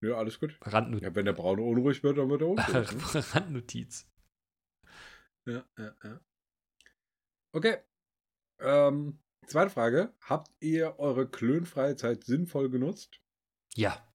Ja, 0.00 0.16
alles 0.16 0.40
gut. 0.40 0.58
Randnot 0.62 1.02
Ja, 1.02 1.14
wenn 1.14 1.24
der 1.24 1.32
Braune 1.32 1.62
unruhig 1.62 2.02
wird, 2.02 2.18
dann 2.18 2.28
wird 2.28 2.42
er 2.42 2.48
unruhig. 2.48 2.92
Ne? 3.14 3.24
Randnotiz. 3.34 4.06
ja, 5.46 5.64
ja, 5.78 5.94
ja. 6.02 6.20
Okay. 7.52 7.76
Ähm, 8.58 9.18
zweite 9.46 9.70
Frage. 9.70 10.12
Habt 10.22 10.50
ihr 10.60 10.98
eure 10.98 11.28
klönfreie 11.28 11.96
Zeit 11.96 12.24
sinnvoll 12.24 12.70
genutzt? 12.70 13.20
Ja, 13.74 14.06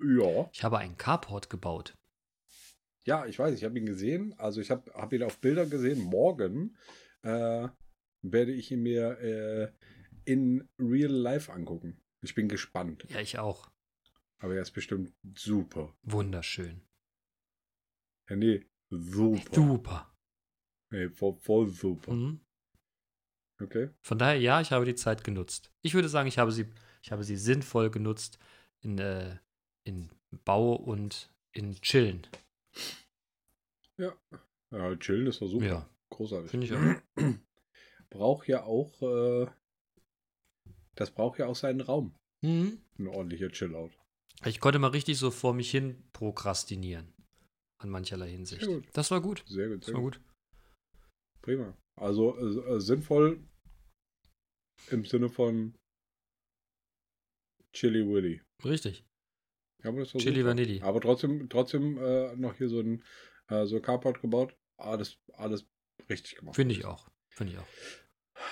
Ja. 0.00 0.48
ich 0.52 0.62
habe 0.62 0.78
einen 0.78 0.96
Carport 0.96 1.50
gebaut. 1.50 1.96
Ja, 3.04 3.26
ich 3.26 3.38
weiß, 3.38 3.54
ich 3.56 3.64
habe 3.64 3.78
ihn 3.78 3.86
gesehen. 3.86 4.34
Also 4.38 4.60
ich 4.60 4.70
habe 4.70 4.92
hab 4.94 5.12
ihn 5.12 5.22
auf 5.22 5.38
Bildern 5.40 5.70
gesehen. 5.70 6.00
Morgen 6.02 6.76
äh, 7.22 7.68
werde 8.22 8.52
ich 8.52 8.70
ihn 8.70 8.82
mir 8.82 9.18
äh, 9.20 9.72
in 10.24 10.68
Real 10.78 11.10
Life 11.10 11.52
angucken. 11.52 12.00
Ich 12.20 12.34
bin 12.34 12.48
gespannt. 12.48 13.06
Ja, 13.08 13.20
ich 13.20 13.38
auch. 13.38 13.70
Aber 14.38 14.54
er 14.54 14.62
ist 14.62 14.72
bestimmt 14.72 15.12
super. 15.36 15.96
Wunderschön. 16.02 16.82
Ja, 18.28 18.36
nee, 18.36 18.66
super. 18.90 19.54
Super. 19.54 20.14
Nee, 20.90 21.08
voll, 21.10 21.34
voll 21.34 21.68
super. 21.68 22.12
Mhm. 22.12 22.40
Okay. 23.60 23.90
Von 24.02 24.18
daher, 24.18 24.38
ja, 24.40 24.60
ich 24.60 24.70
habe 24.70 24.84
die 24.84 24.94
Zeit 24.94 25.24
genutzt. 25.24 25.72
Ich 25.82 25.94
würde 25.94 26.08
sagen, 26.08 26.28
ich 26.28 26.38
habe 26.38 26.52
sie, 26.52 26.66
ich 27.02 27.10
habe 27.10 27.24
sie 27.24 27.36
sinnvoll 27.36 27.90
genutzt 27.90 28.38
in, 28.80 28.98
äh, 28.98 29.36
in 29.84 30.10
Bau 30.44 30.74
und 30.74 31.34
in 31.52 31.74
Chillen. 31.80 32.26
Ja, 33.96 34.14
chillen 34.96 35.26
ist 35.26 35.40
doch 35.40 35.48
super. 35.48 35.66
Ja, 35.66 35.90
Großartig. 36.10 36.50
finde 36.50 36.66
ich 36.66 36.72
auch. 36.72 37.24
Braucht 38.10 38.46
ja 38.46 38.62
auch, 38.62 39.02
äh, 39.02 39.46
das 40.94 41.10
braucht 41.10 41.38
ja 41.38 41.46
auch 41.46 41.56
seinen 41.56 41.80
Raum. 41.80 42.14
Mhm. 42.42 42.80
Ein 42.98 43.08
ordentlicher 43.08 43.50
Chill-Out. 43.50 43.92
Ich 44.46 44.60
konnte 44.60 44.78
mal 44.78 44.88
richtig 44.90 45.18
so 45.18 45.30
vor 45.30 45.52
mich 45.52 45.70
hin 45.70 46.04
prokrastinieren. 46.12 47.12
An 47.78 47.90
mancherlei 47.90 48.30
Hinsicht. 48.30 48.66
Gut. 48.66 48.88
Das 48.92 49.10
war 49.10 49.20
gut. 49.20 49.44
Sehr 49.46 49.68
gut, 49.68 49.86
Das 49.86 49.94
war 49.94 50.00
gut. 50.00 50.20
Prima. 51.42 51.76
Also 51.96 52.36
äh, 52.36 52.74
äh, 52.74 52.80
sinnvoll 52.80 53.40
im 54.90 55.04
Sinne 55.04 55.28
von 55.28 55.74
Chili 57.72 58.06
Willy. 58.06 58.42
Richtig. 58.64 59.04
Ja, 59.82 59.90
aber 59.90 60.00
das 60.00 60.14
war 60.14 60.20
Chili. 60.20 60.44
Vanilli. 60.44 60.80
Aber 60.82 61.00
trotzdem, 61.00 61.48
trotzdem 61.48 61.98
äh, 61.98 62.34
noch 62.36 62.54
hier 62.54 62.68
so 62.68 62.80
ein 62.80 63.04
äh, 63.48 63.66
so 63.66 63.80
Carport 63.80 64.20
gebaut. 64.20 64.56
Alles, 64.76 65.18
alles 65.34 65.66
richtig 66.08 66.36
gemacht. 66.36 66.56
Finde 66.56 66.74
ich 66.74 66.84
auch. 66.84 67.08
Finde 67.30 67.52
ich 67.52 67.58
auch. 67.58 67.68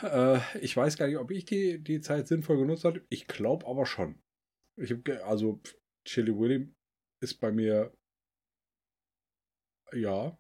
Äh, 0.03 0.59
ich 0.61 0.77
weiß 0.77 0.97
gar 0.97 1.07
nicht, 1.07 1.19
ob 1.19 1.31
ich 1.31 1.45
die, 1.45 1.83
die 1.83 2.01
Zeit 2.01 2.29
sinnvoll 2.29 2.59
genutzt 2.59 2.85
habe. 2.85 3.05
Ich 3.09 3.27
glaube 3.27 3.67
aber 3.67 3.87
schon. 3.87 4.21
Ich 4.77 4.95
also 5.25 5.61
Chili 6.05 6.37
Willy 6.37 6.73
ist 7.21 7.41
bei 7.41 7.51
mir 7.51 7.93
ja 9.93 10.37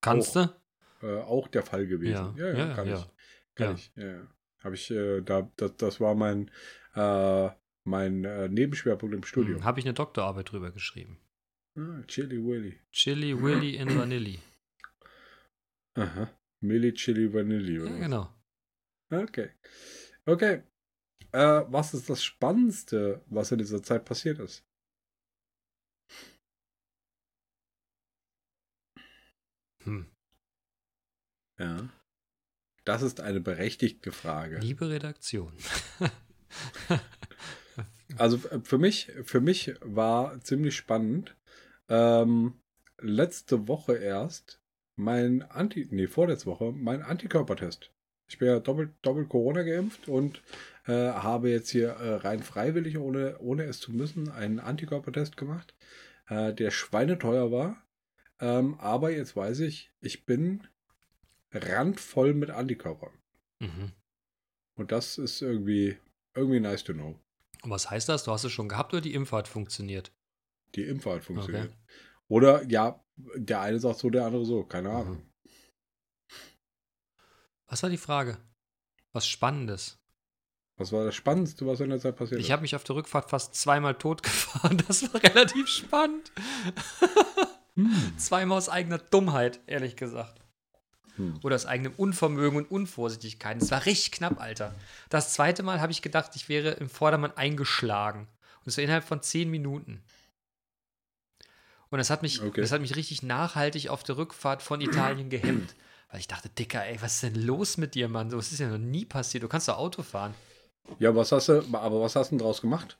Kannst 0.00 0.36
Auch. 0.36 0.54
du? 1.00 1.06
äh, 1.06 1.20
auch 1.22 1.48
der 1.48 1.62
Fall 1.62 1.86
gewesen. 1.86 2.34
Ja, 2.36 2.50
ja, 2.52 2.58
ja, 2.68 2.74
kann 2.74 2.88
ja. 2.88 2.96
ich. 2.98 3.06
Kann 3.54 3.66
Ja. 3.68 3.74
ich. 3.74 3.92
Ja, 3.96 4.06
ja. 4.06 4.28
Habe 4.62 4.74
ich 4.74 4.90
äh, 4.90 5.20
da 5.22 5.50
das, 5.56 5.76
das 5.76 6.00
war 6.00 6.14
mein 6.14 6.50
äh, 6.94 7.50
mein 7.84 8.24
äh, 8.24 8.48
Nebenschwerpunkt 8.48 9.14
im 9.14 9.24
Studium. 9.24 9.58
Hm, 9.58 9.64
Habe 9.64 9.80
ich 9.80 9.86
eine 9.86 9.94
Doktorarbeit 9.94 10.50
drüber 10.52 10.70
geschrieben. 10.70 11.18
Ah, 11.76 12.02
Chili 12.06 12.36
Willy. 12.42 12.78
Chili 12.92 13.40
Willy 13.42 13.76
in 13.76 13.88
Vanilli. 13.98 14.38
Aha. 15.94 16.30
Milli 16.60 16.92
Chili 16.94 17.32
Vanilli 17.32 17.78
oder 17.80 17.90
Ja, 17.90 17.94
was? 17.94 18.00
genau. 18.00 18.34
Okay. 19.10 19.50
Okay. 20.26 20.62
Äh, 21.32 21.62
was 21.68 21.94
ist 21.94 22.08
das 22.08 22.22
Spannendste, 22.24 23.22
was 23.26 23.52
in 23.52 23.58
dieser 23.58 23.82
Zeit 23.82 24.04
passiert 24.04 24.38
ist? 24.38 24.64
Hm. 29.84 30.06
Ja. 31.58 31.88
Das 32.84 33.02
ist 33.02 33.20
eine 33.20 33.40
berechtigte 33.40 34.12
Frage. 34.12 34.58
Liebe 34.58 34.90
Redaktion. 34.90 35.52
Also 38.16 38.36
äh, 38.48 38.60
für 38.62 38.78
mich, 38.78 39.12
für 39.24 39.40
mich 39.40 39.74
war 39.80 40.40
ziemlich 40.40 40.76
spannend. 40.76 41.36
Ähm, 41.88 42.54
letzte 43.00 43.68
Woche 43.68 43.96
erst 43.96 44.60
mein 44.96 45.42
Anti, 45.42 45.88
nee, 45.90 46.06
vorletzte 46.06 46.46
Woche, 46.46 46.72
mein 46.72 47.02
Antikörpertest. 47.02 47.90
Ich 48.28 48.38
bin 48.38 48.48
ja 48.48 48.60
doppelt, 48.60 48.92
doppelt 49.02 49.28
Corona 49.28 49.62
geimpft 49.62 50.08
und 50.08 50.42
äh, 50.86 50.92
habe 50.92 51.50
jetzt 51.50 51.70
hier 51.70 51.90
äh, 51.90 52.14
rein 52.14 52.42
freiwillig, 52.42 52.96
ohne, 52.98 53.38
ohne 53.40 53.64
es 53.64 53.80
zu 53.80 53.92
müssen, 53.92 54.30
einen 54.30 54.60
Antikörpertest 54.60 55.36
gemacht, 55.36 55.74
äh, 56.28 56.54
der 56.54 56.70
schweineteuer 56.70 57.50
war. 57.50 57.83
Ähm, 58.40 58.78
aber 58.80 59.10
jetzt 59.12 59.36
weiß 59.36 59.60
ich, 59.60 59.92
ich 60.00 60.26
bin 60.26 60.66
randvoll 61.52 62.34
mit 62.34 62.50
Antikörpern. 62.50 63.12
Mhm. 63.60 63.92
Und 64.76 64.90
das 64.92 65.18
ist 65.18 65.40
irgendwie, 65.40 65.96
irgendwie 66.34 66.60
nice 66.60 66.82
to 66.84 66.92
know. 66.92 67.18
Und 67.62 67.70
was 67.70 67.90
heißt 67.90 68.08
das? 68.08 68.24
Du 68.24 68.32
hast 68.32 68.44
es 68.44 68.52
schon 68.52 68.68
gehabt 68.68 68.92
oder 68.92 69.00
die 69.00 69.14
Impfe 69.14 69.36
hat 69.36 69.48
funktioniert? 69.48 70.12
Die 70.74 70.82
Impfe 70.84 71.12
hat 71.12 71.24
funktioniert. 71.24 71.76
Oder 72.28 72.64
ja, 72.64 73.02
der 73.16 73.60
eine 73.60 73.78
sagt 73.78 73.98
so, 74.00 74.10
der 74.10 74.26
andere 74.26 74.44
so, 74.44 74.64
keine 74.64 74.90
Ahnung. 74.90 75.16
Mhm. 75.18 75.30
Was 77.66 77.82
war 77.82 77.90
die 77.90 77.96
Frage? 77.96 78.36
Was 79.12 79.26
Spannendes. 79.26 79.98
Was 80.76 80.90
war 80.90 81.04
das 81.04 81.14
Spannendste, 81.14 81.66
was 81.66 81.78
in 81.80 81.90
der 81.90 82.00
Zeit 82.00 82.16
passiert 82.16 82.40
Ich 82.40 82.46
ist? 82.46 82.52
habe 82.52 82.62
mich 82.62 82.74
auf 82.74 82.82
der 82.82 82.96
Rückfahrt 82.96 83.30
fast 83.30 83.54
zweimal 83.54 83.94
totgefahren. 83.94 84.78
Das 84.88 85.02
war 85.14 85.22
relativ 85.22 85.68
spannend. 85.68 86.32
Hm. 87.76 88.18
Zweimal 88.18 88.58
aus 88.58 88.68
eigener 88.68 88.98
Dummheit, 88.98 89.60
ehrlich 89.66 89.96
gesagt. 89.96 90.40
Hm. 91.16 91.38
Oder 91.42 91.56
aus 91.56 91.66
eigenem 91.66 91.92
Unvermögen 91.96 92.58
und 92.58 92.70
Unvorsichtigkeit. 92.70 93.60
Es 93.62 93.70
war 93.70 93.84
richtig 93.86 94.12
knapp, 94.12 94.40
Alter. 94.40 94.74
Das 95.10 95.32
zweite 95.32 95.62
Mal 95.62 95.80
habe 95.80 95.92
ich 95.92 96.02
gedacht, 96.02 96.32
ich 96.34 96.48
wäre 96.48 96.70
im 96.72 96.88
Vordermann 96.88 97.36
eingeschlagen. 97.36 98.28
Und 98.60 98.68
es 98.68 98.76
war 98.76 98.84
innerhalb 98.84 99.04
von 99.04 99.22
zehn 99.22 99.50
Minuten. 99.50 100.02
Und 101.90 101.98
das 101.98 102.10
hat 102.10 102.22
mich, 102.22 102.42
Okay. 102.42 102.60
das 102.60 102.72
hat 102.72 102.80
mich 102.80 102.96
richtig 102.96 103.22
nachhaltig 103.22 103.88
auf 103.88 104.02
der 104.02 104.16
Rückfahrt 104.16 104.62
von 104.62 104.80
Italien 104.80 105.30
gehemmt. 105.30 105.74
Weil 106.10 106.20
ich 106.20 106.28
dachte, 106.28 106.48
Dicker, 106.48 106.84
ey, 106.84 107.00
was 107.00 107.14
ist 107.14 107.22
denn 107.22 107.46
los 107.46 107.76
mit 107.76 107.94
dir, 107.94 108.08
Mann? 108.08 108.30
So, 108.30 108.36
was 108.38 108.52
ist 108.52 108.58
ja 108.60 108.68
noch 108.68 108.78
nie 108.78 109.04
passiert. 109.04 109.42
Du 109.44 109.48
kannst 109.48 109.68
doch 109.68 109.78
Auto 109.78 110.02
fahren. 110.02 110.34
Ja, 110.98 111.14
was 111.14 111.32
hast 111.32 111.48
du, 111.48 111.62
aber 111.72 112.00
was 112.00 112.14
hast 112.16 112.30
du 112.30 112.36
denn 112.36 112.44
draus 112.44 112.60
gemacht? 112.60 112.96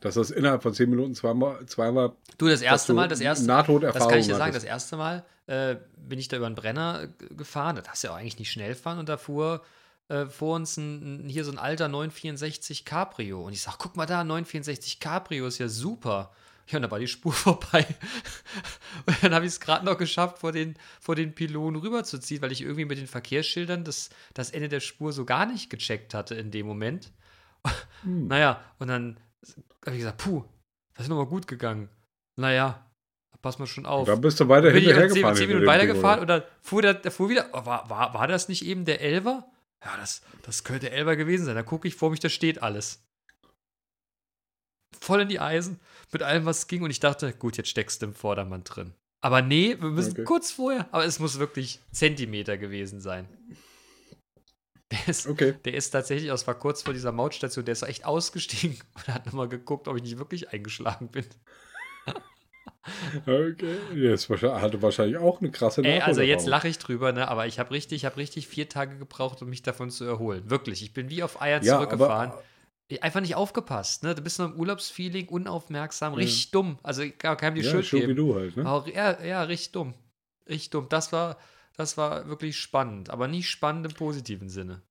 Dass 0.00 0.14
das 0.14 0.30
innerhalb 0.30 0.62
von 0.62 0.72
zehn 0.72 0.88
Minuten 0.88 1.14
zweimal, 1.14 1.64
zweimal 1.66 2.12
Du, 2.38 2.48
das 2.48 2.62
erste 2.62 2.94
Mal, 2.94 3.08
das 3.08 3.20
erste 3.20 3.46
Nahtoderfahrung 3.46 3.98
Das 3.98 4.08
kann 4.08 4.18
ich 4.18 4.26
dir 4.26 4.36
sagen. 4.36 4.52
Das 4.52 4.62
hattest. 4.62 4.66
erste 4.66 4.96
Mal 4.96 5.24
äh, 5.46 5.76
bin 5.96 6.18
ich 6.18 6.28
da 6.28 6.38
über 6.38 6.46
einen 6.46 6.54
Brenner 6.54 7.08
gefahren. 7.36 7.76
Da 7.76 7.82
darfst 7.82 8.02
du 8.02 8.08
ja 8.08 8.14
auch 8.14 8.18
eigentlich 8.18 8.38
nicht 8.38 8.50
schnell 8.50 8.74
fahren. 8.74 8.98
Und 8.98 9.08
da 9.08 9.18
fuhr 9.18 9.62
äh, 10.08 10.26
vor 10.26 10.56
uns 10.56 10.76
ein, 10.76 11.28
hier 11.28 11.44
so 11.44 11.52
ein 11.52 11.58
alter 11.58 11.88
964 11.88 12.84
Cabrio. 12.84 13.44
Und 13.44 13.52
ich 13.52 13.62
sag, 13.62 13.78
guck 13.78 13.96
mal 13.96 14.06
da, 14.06 14.24
964 14.24 15.00
Cabrio 15.00 15.46
ist 15.46 15.58
ja 15.58 15.68
super. 15.68 16.32
Ja, 16.68 16.76
und 16.76 16.82
da 16.82 16.90
war 16.90 16.98
die 16.98 17.08
Spur 17.08 17.32
vorbei. 17.34 17.86
und 19.06 19.22
dann 19.22 19.34
habe 19.34 19.44
ich 19.44 19.52
es 19.52 19.60
gerade 19.60 19.84
noch 19.84 19.98
geschafft, 19.98 20.38
vor 20.38 20.52
den, 20.52 20.76
vor 21.00 21.14
den 21.14 21.34
Pylonen 21.34 21.80
rüberzuziehen, 21.80 22.40
weil 22.42 22.52
ich 22.52 22.62
irgendwie 22.62 22.84
mit 22.84 22.98
den 22.98 23.06
Verkehrsschildern 23.06 23.84
das, 23.84 24.10
das 24.34 24.50
Ende 24.50 24.68
der 24.68 24.80
Spur 24.80 25.12
so 25.12 25.24
gar 25.24 25.46
nicht 25.46 25.68
gecheckt 25.68 26.14
hatte 26.14 26.34
in 26.36 26.50
dem 26.50 26.66
Moment. 26.66 27.12
Hm. 28.02 28.28
Naja, 28.28 28.64
und 28.78 28.88
dann 28.88 29.18
habe 29.84 29.96
ich 29.96 29.98
gesagt, 29.98 30.18
puh, 30.18 30.44
das 30.94 31.04
ist 31.04 31.08
nochmal 31.08 31.26
gut 31.26 31.46
gegangen. 31.46 31.88
Naja, 32.36 32.90
pass 33.42 33.58
mal 33.58 33.66
schon 33.66 33.86
auf. 33.86 34.06
Da 34.06 34.16
bist 34.16 34.38
du 34.40 34.48
weiter 34.48 34.70
hinterhergefahren. 34.70 35.14
10, 35.14 35.22
10 35.22 35.24
hinter 35.36 35.46
Minuten 35.46 35.66
weitergefahren 35.66 36.20
oder? 36.20 36.34
und 36.34 36.42
dann 36.42 36.50
fuhr 36.62 36.82
der, 36.82 36.94
der 36.94 37.10
fuhr 37.10 37.28
wieder. 37.28 37.48
Oh, 37.52 37.64
war, 37.66 37.88
war, 37.88 38.14
war 38.14 38.28
das 38.28 38.48
nicht 38.48 38.64
eben 38.64 38.84
der 38.84 39.00
Elver? 39.00 39.50
Ja, 39.84 39.96
das, 39.96 40.22
das 40.42 40.64
könnte 40.64 40.86
der 40.86 40.92
Elver 40.92 41.16
gewesen 41.16 41.46
sein. 41.46 41.54
Da 41.54 41.62
gucke 41.62 41.88
ich 41.88 41.94
vor 41.94 42.10
mich, 42.10 42.20
da 42.20 42.28
steht 42.28 42.62
alles. 42.62 43.02
Voll 45.00 45.22
in 45.22 45.28
die 45.28 45.40
Eisen, 45.40 45.80
mit 46.12 46.22
allem, 46.22 46.44
was 46.44 46.66
ging. 46.66 46.82
Und 46.82 46.90
ich 46.90 47.00
dachte, 47.00 47.32
gut, 47.32 47.56
jetzt 47.56 47.70
steckst 47.70 48.02
du 48.02 48.06
im 48.06 48.14
Vordermann 48.14 48.64
drin. 48.64 48.92
Aber 49.22 49.40
nee, 49.42 49.76
wir 49.80 49.90
müssen 49.90 50.12
Okay. 50.12 50.24
kurz 50.24 50.50
vorher. 50.50 50.88
Aber 50.92 51.04
es 51.04 51.18
muss 51.18 51.38
wirklich 51.38 51.80
Zentimeter 51.92 52.58
gewesen 52.58 53.00
sein. 53.00 53.26
Der 55.00 55.08
ist, 55.08 55.26
Okay, 55.26 55.54
der 55.64 55.74
ist 55.74 55.90
tatsächlich, 55.90 56.28
das 56.28 56.46
war 56.46 56.54
kurz 56.54 56.82
vor 56.82 56.92
dieser 56.94 57.12
Mautstation, 57.12 57.64
der 57.64 57.72
ist 57.72 57.82
echt 57.82 58.04
ausgestiegen 58.04 58.78
und 58.94 59.08
hat 59.08 59.26
nochmal 59.26 59.48
geguckt, 59.48 59.88
ob 59.88 59.96
ich 59.96 60.02
nicht 60.02 60.18
wirklich 60.18 60.50
eingeschlagen 60.52 61.08
bin. 61.08 61.24
okay. 63.26 63.76
Jetzt 63.94 64.28
hatte 64.30 64.82
wahrscheinlich 64.82 65.18
auch 65.18 65.40
eine 65.40 65.50
krasse 65.50 65.82
Ey, 65.84 66.00
also 66.00 66.20
jetzt 66.22 66.46
lache 66.46 66.68
ich 66.68 66.78
drüber, 66.78 67.12
ne? 67.12 67.28
Aber 67.28 67.46
ich 67.46 67.58
habe 67.58 67.70
richtig, 67.72 67.96
ich 67.98 68.04
habe 68.04 68.16
richtig 68.16 68.48
vier 68.48 68.68
Tage 68.68 68.96
gebraucht, 68.98 69.42
um 69.42 69.48
mich 69.50 69.62
davon 69.62 69.90
zu 69.90 70.04
erholen. 70.04 70.48
Wirklich. 70.50 70.82
Ich 70.82 70.92
bin 70.92 71.10
wie 71.10 71.22
auf 71.22 71.40
Eiern 71.40 71.62
Ja, 71.62 71.74
zurückgefahren. 71.76 72.30
aber 72.30 72.42
Ich- 72.88 73.02
Einfach 73.02 73.20
nicht 73.20 73.36
aufgepasst, 73.36 74.02
ne? 74.02 74.14
Du 74.14 74.22
bist 74.22 74.38
nur 74.38 74.48
im 74.48 74.58
Urlaubsfeeling, 74.58 75.28
unaufmerksam, 75.28 76.12
Ja. 76.14 76.18
richtig 76.18 76.50
dumm. 76.50 76.78
Also 76.82 77.02
ich 77.02 77.16
kann 77.18 77.36
keinem 77.36 77.54
die 77.56 77.62
ja, 77.62 77.70
Schuld 77.70 77.92
wie 77.92 78.00
geben. 78.00 78.16
du 78.16 78.34
halt, 78.34 78.56
ne? 78.56 78.66
Aber, 78.66 78.88
ja, 78.92 79.22
ja, 79.22 79.42
richtig 79.44 79.72
dumm. 79.72 79.94
Richtig 80.48 80.70
dumm. 80.70 80.86
Das 80.88 81.12
war, 81.12 81.36
das 81.76 81.96
war 81.96 82.28
wirklich 82.28 82.56
spannend, 82.58 83.10
aber 83.10 83.28
nicht 83.28 83.48
spannend 83.48 83.86
im 83.86 83.92
positiven 83.94 84.48
Sinne. 84.48 84.82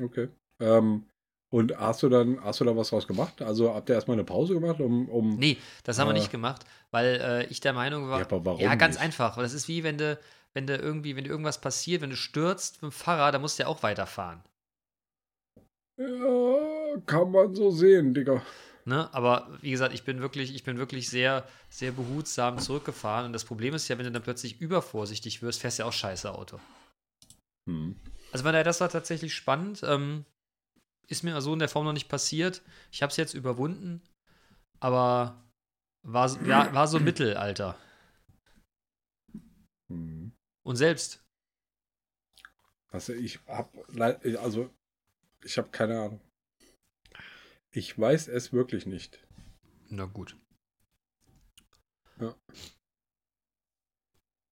Okay. 0.00 0.28
Ähm, 0.60 1.04
und 1.50 1.78
hast 1.78 2.02
du 2.02 2.08
dann, 2.08 2.42
hast 2.44 2.60
du 2.60 2.64
da 2.64 2.76
was 2.76 2.90
draus 2.90 3.06
gemacht? 3.06 3.40
Also 3.40 3.72
habt 3.74 3.88
ihr 3.88 3.94
erstmal 3.94 4.16
eine 4.16 4.24
Pause 4.24 4.54
gemacht, 4.54 4.80
um, 4.80 5.08
um 5.08 5.36
Nee, 5.36 5.56
das 5.84 5.98
haben 5.98 6.08
wir 6.08 6.12
Äh. 6.14 6.18
nicht 6.18 6.30
gemacht, 6.30 6.64
weil 6.90 7.20
äh, 7.22 7.46
ich 7.46 7.60
der 7.60 7.72
Meinung 7.72 8.08
war. 8.08 8.18
Ja, 8.18 8.24
aber 8.26 8.44
warum 8.44 8.60
Ja, 8.60 8.74
ganz 8.74 8.96
nicht? 8.96 9.04
einfach. 9.04 9.36
Das 9.36 9.54
ist 9.54 9.68
wie 9.68 9.82
wenn 9.82 9.96
du, 9.96 10.18
wenn 10.52 10.66
du 10.66 10.76
irgendwie, 10.76 11.16
wenn 11.16 11.24
dir 11.24 11.30
irgendwas 11.30 11.60
passiert, 11.60 12.02
wenn 12.02 12.10
du 12.10 12.16
stürzt 12.16 12.82
mit 12.82 12.90
dem 12.90 12.92
Fahrrad, 12.92 13.34
dann 13.34 13.40
musst 13.40 13.58
du 13.58 13.62
ja 13.62 13.68
auch 13.68 13.82
weiterfahren. 13.82 14.42
Ja, 15.96 16.96
kann 17.06 17.30
man 17.32 17.54
so 17.54 17.70
sehen, 17.70 18.14
Digga. 18.14 18.42
Ne? 18.84 19.08
Aber 19.12 19.48
wie 19.60 19.70
gesagt, 19.70 19.92
ich 19.94 20.04
bin 20.04 20.20
wirklich, 20.20 20.54
ich 20.54 20.64
bin 20.64 20.78
wirklich 20.78 21.08
sehr, 21.10 21.46
sehr 21.68 21.92
behutsam 21.92 22.58
zurückgefahren. 22.58 23.26
Und 23.26 23.32
das 23.32 23.44
Problem 23.44 23.74
ist 23.74 23.88
ja, 23.88 23.98
wenn 23.98 24.04
du 24.06 24.12
dann 24.12 24.22
plötzlich 24.22 24.60
übervorsichtig 24.60 25.42
wirst, 25.42 25.60
fährst 25.60 25.78
du 25.78 25.82
ja 25.82 25.88
auch 25.88 25.92
scheiße 25.92 26.32
Auto. 26.32 26.58
Hm. 27.68 27.96
Also 28.32 28.44
von 28.44 28.52
daher, 28.52 28.64
das 28.64 28.80
war 28.80 28.88
tatsächlich 28.90 29.34
spannend. 29.34 29.82
Ähm, 29.84 30.24
ist 31.06 31.22
mir 31.22 31.40
so 31.40 31.52
in 31.54 31.58
der 31.58 31.68
Form 31.68 31.84
noch 31.86 31.92
nicht 31.94 32.08
passiert. 32.08 32.62
Ich 32.92 33.02
habe 33.02 33.10
es 33.10 33.16
jetzt 33.16 33.34
überwunden, 33.34 34.02
aber 34.80 35.42
war, 36.02 36.28
so- 36.28 36.40
ja, 36.40 36.72
war 36.74 36.86
so 36.86 37.00
Mittelalter. 37.00 37.78
Hm. 39.88 40.32
Und 40.62 40.76
selbst. 40.76 41.24
Also 42.90 43.12
ich 43.14 43.40
habe 43.46 43.70
also 44.40 44.70
ich 45.44 45.56
habe 45.58 45.68
keine 45.70 45.98
Ahnung. 46.00 46.20
Ich 47.70 47.98
weiß 47.98 48.28
es 48.28 48.52
wirklich 48.52 48.86
nicht. 48.86 49.18
Na 49.88 50.04
gut. 50.06 50.36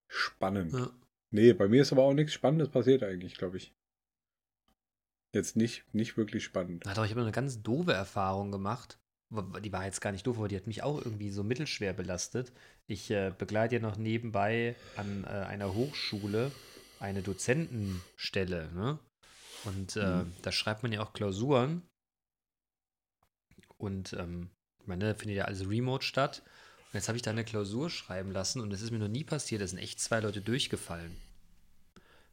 Spannend. 0.08 0.72
Ja. 0.72 0.90
Nee, 1.30 1.52
bei 1.52 1.68
mir 1.68 1.82
ist 1.82 1.92
aber 1.92 2.02
auch 2.04 2.14
nichts 2.14 2.32
Spannendes 2.32 2.68
passiert 2.70 3.02
eigentlich, 3.02 3.36
glaube 3.36 3.56
ich. 3.56 3.74
Jetzt 5.34 5.56
nicht, 5.56 5.84
nicht 5.92 6.16
wirklich 6.16 6.44
spannend. 6.44 6.84
Na 6.86 6.94
doch, 6.94 7.04
ich 7.04 7.10
habe 7.10 7.20
eine 7.22 7.32
ganz 7.32 7.62
doofe 7.62 7.92
Erfahrung 7.92 8.52
gemacht. 8.52 8.98
Die 9.62 9.72
war 9.72 9.84
jetzt 9.84 10.00
gar 10.00 10.12
nicht 10.12 10.26
doof, 10.26 10.38
aber 10.38 10.48
die 10.48 10.56
hat 10.56 10.68
mich 10.68 10.82
auch 10.84 11.04
irgendwie 11.04 11.30
so 11.30 11.42
mittelschwer 11.42 11.92
belastet. 11.92 12.52
Ich 12.86 13.10
äh, 13.10 13.32
begleite 13.36 13.74
ja 13.74 13.80
noch 13.82 13.96
nebenbei 13.96 14.76
an 14.96 15.24
äh, 15.24 15.26
einer 15.26 15.74
Hochschule 15.74 16.52
eine 17.00 17.22
Dozentenstelle. 17.22 18.70
Ne? 18.72 18.98
Und 19.64 19.96
äh, 19.96 20.22
Mhm. 20.22 20.32
da 20.42 20.52
schreibt 20.52 20.84
man 20.84 20.92
ja 20.92 21.02
auch 21.02 21.12
Klausuren. 21.12 21.82
Und 23.78 24.12
ähm, 24.14 24.50
ich 24.80 24.86
meine, 24.86 25.14
findet 25.16 25.36
ja 25.36 25.44
alles 25.46 25.68
remote 25.68 26.04
statt. 26.04 26.42
Und 26.92 26.94
jetzt 26.94 27.08
habe 27.08 27.16
ich 27.16 27.22
da 27.22 27.30
eine 27.30 27.44
Klausur 27.44 27.90
schreiben 27.90 28.32
lassen 28.32 28.60
und 28.60 28.72
es 28.72 28.80
ist 28.80 28.90
mir 28.90 28.98
noch 28.98 29.08
nie 29.08 29.24
passiert. 29.24 29.60
Da 29.60 29.66
sind 29.66 29.78
echt 29.78 30.00
zwei 30.00 30.20
Leute 30.20 30.40
durchgefallen. 30.40 31.16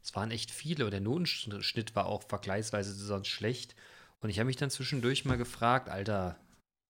Es 0.02 0.14
waren 0.14 0.30
echt 0.30 0.50
viele 0.50 0.84
und 0.84 0.90
der 0.90 1.00
Notenschnitt 1.00 1.96
war 1.96 2.06
auch 2.06 2.22
vergleichsweise 2.22 2.94
sonst 2.94 3.28
schlecht. 3.28 3.74
Und 4.20 4.30
ich 4.30 4.38
habe 4.38 4.46
mich 4.46 4.56
dann 4.56 4.70
zwischendurch 4.70 5.24
mal 5.24 5.38
gefragt, 5.38 5.88
Alter, 5.88 6.38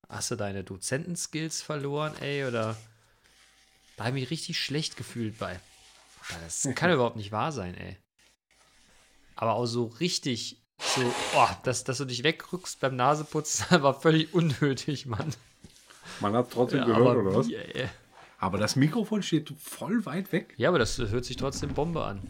hast 0.09 0.31
du 0.31 0.37
deine 0.37 0.65
Dozentenskills 0.65 1.63
verloren, 1.63 2.15
ey? 2.21 2.45
Oder 2.45 2.77
da 3.97 4.05
habe 4.05 4.19
ich 4.19 4.25
mich 4.25 4.31
richtig 4.31 4.61
schlecht 4.61 4.97
gefühlt 4.97 5.39
bei. 5.39 5.59
Das 6.43 6.69
kann 6.75 6.93
überhaupt 6.93 7.17
nicht 7.17 7.33
wahr 7.33 7.53
sein, 7.53 7.75
ey. 7.75 7.97
Aber 9.37 9.55
auch 9.55 9.67
so 9.67 9.87
richtig, 9.87 10.63
so, 10.81 11.03
oh, 11.35 11.49
dass, 11.65 11.85
dass 11.85 11.99
du 11.99 12.05
dich 12.05 12.23
wegrückst 12.23 12.81
beim 12.81 12.97
Naseputzen, 12.97 13.67
war 13.83 14.01
völlig 14.01 14.33
unnötig, 14.35 15.07
Mann. 15.07 15.35
Man 16.21 16.35
hat 16.35 16.51
trotzdem 16.51 16.81
Ja, 16.81 16.87
gehört, 16.87 17.07
aber 17.19 17.21
oder 17.21 17.35
was? 17.37 17.49
ey? 17.49 17.89
Aber 18.39 18.59
das 18.59 18.77
Mikrofon 18.77 19.23
steht 19.23 19.53
voll 19.59 20.05
weit 20.07 20.33
weg. 20.33 20.55
Ja, 20.57 20.69
aber 20.69 20.79
das 20.79 20.99
hört 20.99 21.25
sich 21.25 21.37
trotzdem 21.37 21.73
Bombe 21.75 22.05
an. 22.05 22.21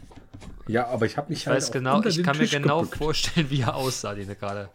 Ja, 0.67 0.87
aber 0.87 1.05
ich 1.05 1.17
habe 1.17 1.29
mich 1.29 1.39
Ich 1.39 1.47
halt 1.47 1.57
weiß 1.57 1.71
genau, 1.71 2.01
ich 2.03 2.23
kann 2.23 2.37
mir 2.37 2.43
Tisch 2.43 2.51
genau 2.51 2.81
gebückt. 2.81 2.97
vorstellen, 2.97 3.49
wie 3.49 3.61
er 3.61 3.75
aussah, 3.75 4.13
den 4.15 4.27
du 4.27 4.35
gerade 4.35 4.69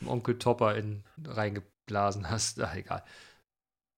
im 0.00 0.08
Onkel 0.08 0.38
Topper 0.38 0.74
in, 0.76 1.02
reingeblasen 1.24 2.30
hast. 2.30 2.60
Ach, 2.60 2.74
egal. 2.74 3.04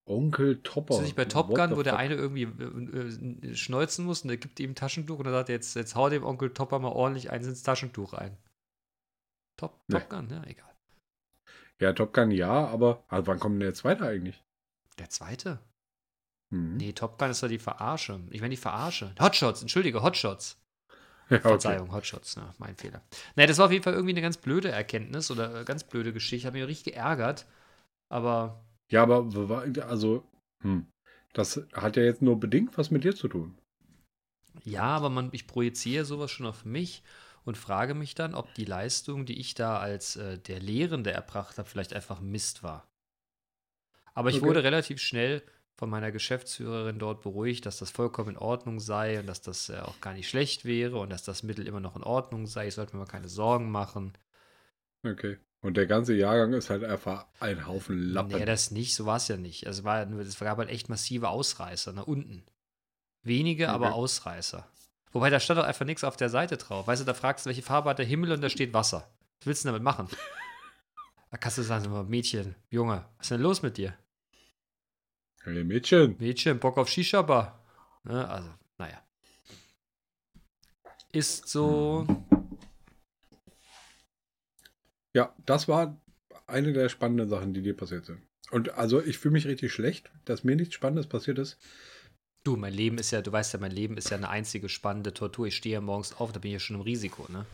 Onkel 0.05 0.61
Topper. 0.63 0.95
Ist 0.95 0.99
das 0.99 1.05
nicht 1.05 1.15
bei 1.15 1.25
Top 1.25 1.53
Gun, 1.55 1.75
wo 1.77 1.83
der 1.83 1.95
eine 1.97 2.15
irgendwie 2.15 2.43
äh, 2.43 3.47
äh, 3.51 3.55
schneuzen 3.55 4.05
muss 4.05 4.21
und 4.23 4.27
der 4.29 4.37
gibt 4.37 4.59
ihm 4.59 4.71
ein 4.71 4.75
Taschentuch 4.75 5.19
und 5.19 5.25
er 5.27 5.31
sagt, 5.31 5.49
jetzt, 5.49 5.75
jetzt 5.75 5.95
hau 5.95 6.09
dem 6.09 6.23
Onkel 6.23 6.53
Topper 6.53 6.79
mal 6.79 6.89
ordentlich 6.89 7.31
eins 7.31 7.47
ins 7.47 7.63
Taschentuch 7.63 8.13
rein. 8.13 8.35
Top, 9.57 9.79
Nee. 9.87 9.99
Top 9.99 10.09
Gun, 10.09 10.27
ja, 10.29 10.43
egal. 10.45 10.69
Ja, 11.79 11.93
Top 11.93 12.13
Gun 12.13 12.31
ja, 12.31 12.67
aber 12.67 13.03
also 13.07 13.27
wann 13.27 13.39
kommt 13.39 13.53
denn 13.55 13.61
der 13.61 13.73
zweite 13.73 14.05
eigentlich? 14.05 14.43
Der 15.01 15.09
zweite? 15.09 15.57
Mhm. 16.51 16.77
Nee, 16.77 16.93
Top 16.93 17.17
Gun 17.17 17.31
ist 17.31 17.41
doch 17.41 17.47
die 17.47 17.57
Verarsche. 17.57 18.21
Ich 18.29 18.39
meine 18.39 18.51
die 18.51 18.61
Verarsche. 18.61 19.15
Hotshots, 19.19 19.61
entschuldige, 19.61 20.03
Hotshots. 20.03 20.61
Ja, 21.31 21.37
okay. 21.37 21.47
Verzeihung, 21.47 21.91
Hotshots, 21.91 22.35
ja, 22.35 22.53
mein 22.59 22.75
Fehler. 22.75 23.01
Naja, 23.35 23.47
das 23.47 23.57
war 23.57 23.65
auf 23.65 23.71
jeden 23.71 23.83
Fall 23.83 23.93
irgendwie 23.93 24.13
eine 24.13 24.21
ganz 24.21 24.37
blöde 24.37 24.69
Erkenntnis 24.69 25.31
oder 25.31 25.61
äh, 25.61 25.65
ganz 25.65 25.83
blöde 25.83 26.13
Geschichte. 26.13 26.45
Hat 26.45 26.53
mich 26.53 26.67
richtig 26.67 26.93
geärgert. 26.93 27.47
Aber 28.09 28.63
Ja, 28.91 29.01
aber 29.01 29.27
also, 29.87 30.23
hm. 30.61 30.85
das 31.33 31.61
hat 31.73 31.95
ja 31.95 32.03
jetzt 32.03 32.21
nur 32.21 32.39
bedingt 32.39 32.77
was 32.77 32.91
mit 32.91 33.03
dir 33.03 33.15
zu 33.15 33.27
tun. 33.27 33.57
Ja, 34.63 34.83
aber 34.83 35.09
man, 35.09 35.29
ich 35.31 35.47
projiziere 35.47 36.05
sowas 36.05 36.29
schon 36.29 36.45
auf 36.45 36.63
mich 36.63 37.01
und 37.43 37.57
frage 37.57 37.95
mich 37.95 38.13
dann, 38.13 38.35
ob 38.35 38.53
die 38.53 38.65
Leistung, 38.65 39.25
die 39.25 39.39
ich 39.39 39.55
da 39.55 39.79
als 39.79 40.17
äh, 40.17 40.37
der 40.37 40.59
Lehrende 40.59 41.11
erbracht 41.11 41.57
habe, 41.57 41.67
vielleicht 41.67 41.93
einfach 41.93 42.19
Mist 42.19 42.61
war. 42.61 42.90
Aber 44.13 44.29
ich 44.29 44.37
Okay. 44.37 44.45
wurde 44.45 44.63
relativ 44.63 44.99
schnell 45.01 45.41
von 45.77 45.89
meiner 45.89 46.11
Geschäftsführerin 46.11 46.99
dort 46.99 47.21
beruhigt, 47.21 47.65
dass 47.65 47.77
das 47.79 47.89
vollkommen 47.89 48.31
in 48.31 48.37
Ordnung 48.37 48.79
sei 48.79 49.19
und 49.19 49.25
dass 49.27 49.41
das 49.41 49.69
äh, 49.69 49.79
auch 49.79 49.99
gar 50.01 50.13
nicht 50.13 50.29
schlecht 50.29 50.63
wäre 50.65 50.99
und 50.99 51.09
dass 51.09 51.23
das 51.23 51.43
Mittel 51.43 51.67
immer 51.67 51.79
noch 51.79 51.95
in 51.95 52.03
Ordnung 52.03 52.45
sei. 52.45 52.67
Ich 52.67 52.75
sollte 52.75 52.95
mir 52.95 52.99
mal 53.03 53.09
keine 53.11 53.29
Sorgen 53.29 53.71
machen. 53.71 54.13
Okay. 55.03 55.37
Und 55.61 55.77
der 55.77 55.87
ganze 55.87 56.13
Jahrgang 56.13 56.53
ist 56.53 56.69
halt 56.69 56.83
einfach 56.83 57.25
ein 57.39 57.67
Haufen 57.67 57.97
Lappen. 58.11 58.37
Nee, 58.37 58.45
das 58.45 58.71
nicht, 58.71 58.95
so 58.95 59.05
war 59.05 59.17
es 59.17 59.27
ja 59.27 59.37
nicht. 59.37 59.65
Also 59.67 59.83
war, 59.83 60.07
es 60.19 60.39
gab 60.39 60.57
halt 60.57 60.69
echt 60.69 60.89
massive 60.89 61.29
Ausreißer 61.29 61.93
nach 61.93 62.07
unten. 62.07 62.43
Wenige, 63.23 63.69
aber 63.69 63.87
Okay. 63.87 63.95
Ausreißer. 63.95 64.67
Wobei 65.11 65.29
da 65.29 65.39
stand 65.39 65.59
doch 65.59 65.65
einfach 65.65 65.85
nichts 65.85 66.03
auf 66.03 66.15
der 66.15 66.29
Seite 66.29 66.57
drauf. 66.57 66.87
Weißt 66.87 67.01
du, 67.01 67.05
da 67.05 67.13
fragst 67.13 67.45
du, 67.45 67.49
welche 67.49 67.61
Farbe 67.61 67.89
hat 67.89 67.99
der 67.99 68.05
Himmel 68.05 68.31
und 68.31 68.41
da 68.41 68.49
steht 68.49 68.73
Wasser. 68.73 69.07
Was 69.39 69.47
willst 69.47 69.63
du 69.63 69.67
damit 69.69 69.83
machen? 69.83 70.07
Da 71.31 71.37
kannst 71.37 71.57
du 71.57 71.63
sagen, 71.63 72.09
Mädchen, 72.09 72.55
Junge, 72.69 73.05
was 73.17 73.25
ist 73.25 73.31
denn 73.31 73.41
los 73.41 73.61
mit 73.61 73.77
dir? 73.77 73.97
hey, 75.43 75.63
Mädchen. 75.63 76.15
Mädchen, 76.19 76.59
Bock 76.59 76.77
auf 76.77 76.89
Shisha-Bar. 76.89 77.63
Ne, 78.03 78.27
also, 78.27 78.49
naja. 78.77 79.01
Ist 81.13 81.47
so. 81.47 82.05
Ja, 85.13 85.33
das 85.45 85.67
war 85.67 85.99
eine 86.47 86.73
der 86.73 86.89
spannenden 86.89 87.29
Sachen, 87.29 87.53
die 87.53 87.61
dir 87.61 87.75
passiert 87.75 88.05
sind. 88.05 88.21
Und 88.51 88.73
also 88.73 89.01
ich 89.01 89.17
fühle 89.17 89.33
mich 89.33 89.47
richtig 89.47 89.71
schlecht, 89.71 90.11
dass 90.25 90.43
mir 90.43 90.55
nichts 90.55 90.75
Spannendes 90.75 91.07
passiert 91.07 91.39
ist. 91.39 91.57
Du, 92.43 92.57
mein 92.57 92.73
Leben 92.73 92.97
ist 92.97 93.11
ja, 93.11 93.21
du 93.21 93.31
weißt 93.31 93.53
ja, 93.53 93.59
mein 93.59 93.71
Leben 93.71 93.97
ist 93.97 94.09
ja 94.09 94.17
eine 94.17 94.29
einzige 94.29 94.67
spannende 94.67 95.13
Tortur. 95.13 95.47
Ich 95.47 95.55
stehe 95.55 95.73
ja 95.73 95.81
morgens 95.81 96.13
auf, 96.13 96.31
da 96.31 96.39
bin 96.39 96.49
ich 96.49 96.53
ja 96.53 96.59
schon 96.59 96.75
im 96.75 96.81
Risiko, 96.81 97.31
ne? 97.31 97.45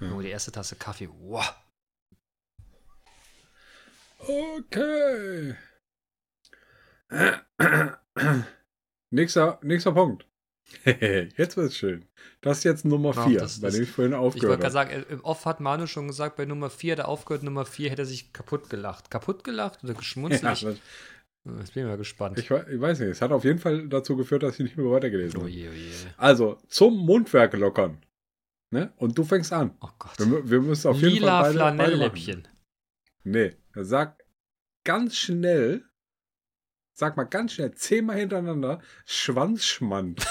Ja. 0.00 0.08
Nur 0.08 0.22
die 0.22 0.30
erste 0.30 0.52
Tasse 0.52 0.76
Kaffee, 0.76 1.08
wow. 1.20 1.54
Okay. 4.20 5.54
nächster, 9.10 9.58
nächster 9.62 9.92
Punkt. 9.92 10.26
jetzt 10.84 11.56
wird's 11.56 11.76
schön. 11.76 12.04
Das 12.42 12.58
ist 12.58 12.64
jetzt 12.64 12.84
Nummer 12.84 13.12
Ach, 13.16 13.26
4, 13.26 13.40
das- 13.40 13.60
bei 13.60 13.70
dem 13.70 13.82
ich 13.82 13.90
vorhin 13.90 14.12
Ich 14.12 14.18
wollte 14.18 14.26
aufgehört 14.36 14.60
gerade 14.60 14.78
habe. 14.78 14.90
sagen, 14.90 15.04
äh, 15.08 15.12
im 15.12 15.24
Off 15.24 15.44
hat 15.46 15.60
Manu 15.60 15.86
schon 15.86 16.06
gesagt, 16.06 16.36
bei 16.36 16.44
Nummer 16.44 16.70
4 16.70 16.92
hat 16.92 16.98
er 17.00 17.08
aufgehört, 17.08 17.42
Nummer 17.42 17.64
4 17.64 17.90
hätte 17.90 18.02
er 18.02 18.06
sich 18.06 18.32
kaputt 18.32 18.70
gelacht. 18.70 19.10
Kaputt 19.10 19.42
gelacht 19.42 19.82
oder 19.82 19.94
geschmunzelt? 19.94 20.42
Ja, 20.44 20.52
ich, 20.52 20.60
das- 20.62 20.76
Jetzt 21.58 21.72
bin 21.72 21.84
ich 21.84 21.88
mal 21.88 21.96
gespannt. 21.96 22.38
ich, 22.38 22.50
ich 22.50 22.80
weiß 22.80 23.00
nicht, 23.00 23.08
es 23.08 23.22
hat 23.22 23.32
auf 23.32 23.44
jeden 23.44 23.58
Fall 23.58 23.88
dazu 23.88 24.14
geführt, 24.14 24.42
dass 24.42 24.54
ich 24.54 24.60
nicht 24.60 24.76
mehr 24.76 24.90
weitergelesen 24.90 25.40
oh 25.40 25.44
habe. 25.44 25.70
oh. 25.70 26.08
Also, 26.18 26.58
zum 26.68 26.98
Mundwerk 26.98 27.54
lockern. 27.54 28.04
Ne? 28.70 28.92
Und 28.98 29.16
du 29.16 29.24
fängst 29.24 29.50
an. 29.50 29.74
Oh 29.80 29.88
Gott. 29.98 30.18
Wir, 30.18 30.48
wir 30.50 30.60
müssen 30.60 30.88
auf 30.88 30.96
jeden 31.00 31.14
Lila 31.14 31.40
Fall 31.44 31.54
beide, 31.54 31.58
beide 31.58 31.70
machen. 31.70 31.76
Flanellläppchen. 31.78 32.48
Nee, 33.24 33.56
sag 33.74 34.22
ganz 34.84 35.16
schnell, 35.16 35.84
sag 36.92 37.16
mal 37.16 37.24
ganz 37.24 37.54
schnell, 37.54 37.74
zehnmal 37.74 38.16
hintereinander, 38.18 38.80
Schwanzschmand. 39.06 40.26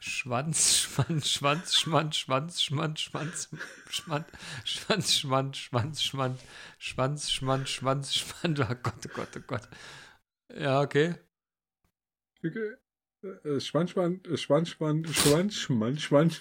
Schwanz, 0.00 0.78
Schwanz, 0.78 1.28
Schwanz, 1.28 1.76
Schwanz, 1.76 2.18
Schwanz, 2.18 2.60
Schwanz, 2.60 3.00
Schwanz, 3.00 3.48
Schwanz, 3.90 4.28
Schwanz, 4.64 5.18
Schwanz, 5.18 6.02
Schwanz, 6.02 6.02
Schwanz, 6.02 6.42
Schwanz, 6.78 7.30
Schwanz, 7.30 7.70
Schwanz, 7.70 8.14
Schwanz. 8.14 8.60
Oh 8.60 8.74
Gott, 8.82 9.06
oh 9.06 9.10
Gott, 9.14 9.36
oh 9.36 9.40
Gott. 9.46 9.68
Ja, 10.54 10.80
okay. 10.80 11.14
Äh, 12.42 13.60
Schwanzschmand, 13.60 14.26
äh, 14.26 14.36
Schwanzschmand, 14.36 15.08
Schwanzschmand, 15.08 16.00
Schwanz, 16.00 16.40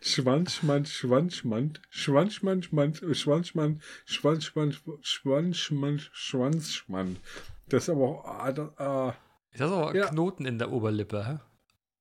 Schwanzschmand, 0.00 0.88
Schwanzschmand, 0.88 1.80
Schwanzschmand, 1.88 2.66
Schwanz, 2.66 3.02
äh, 3.02 3.14
Schwanzschmand, 3.14 3.82
Schwanzschmand, 4.04 4.80
Schwanzschmand, 5.02 6.10
Schwanzschmand. 6.12 7.20
Das 7.68 7.84
ist 7.84 7.88
aber 7.90 8.04
auch, 8.08 8.24
ah, 8.24 8.52
das, 8.52 8.78
ah, 8.78 9.16
Ist 9.52 9.60
das 9.60 9.70
aber 9.70 9.94
Ja. 9.96 10.08
Knoten 10.08 10.44
in 10.46 10.58
der 10.58 10.70
Oberlippe, 10.70 11.26
hä? 11.26 11.38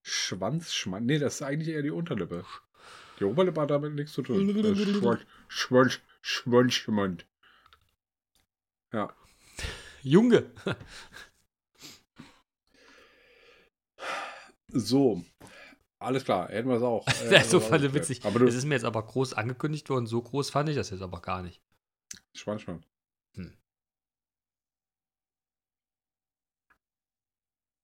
Schwanzschmand. 0.01 1.05
Nee, 1.05 1.19
das 1.19 1.35
ist 1.35 1.41
eigentlich 1.41 1.69
eher 1.69 1.81
die 1.83 1.91
Unterlippe. 1.91 2.45
Die 3.19 3.25
Oberlippe 3.25 3.61
hat 3.61 3.71
damit 3.71 3.93
nichts 3.93 4.13
zu 4.13 4.21
tun. 4.21 4.49
Schwanz, 4.75 5.21
Schwanz, 5.47 5.99
Schwanzschmand. 6.21 7.25
Ja. 8.91 9.13
Junge. 10.01 10.51
So. 14.71 15.23
Alles 15.99 16.23
klar, 16.23 16.47
hätten 16.49 16.69
wir 16.69 16.77
es 16.77 16.83
auch. 16.83 17.05
Äh, 17.07 17.29
Das 17.29 17.43
ist 17.45 17.51
so 17.51 17.59
voll 17.59 17.93
witzig. 17.93 18.23
Aber 18.25 18.41
Es 18.41 18.55
ist 18.55 18.65
mir 18.65 18.75
jetzt 18.75 18.85
aber 18.85 19.05
groß 19.05 19.33
angekündigt 19.33 19.89
worden. 19.89 20.07
So 20.07 20.21
groß 20.21 20.49
fand 20.49 20.69
ich 20.69 20.75
das 20.75 20.89
jetzt 20.91 21.01
aber 21.01 21.21
gar 21.21 21.41
nicht. 21.43 21.61
Schwanzschmand. 22.33 22.87
Hm. 23.35 23.53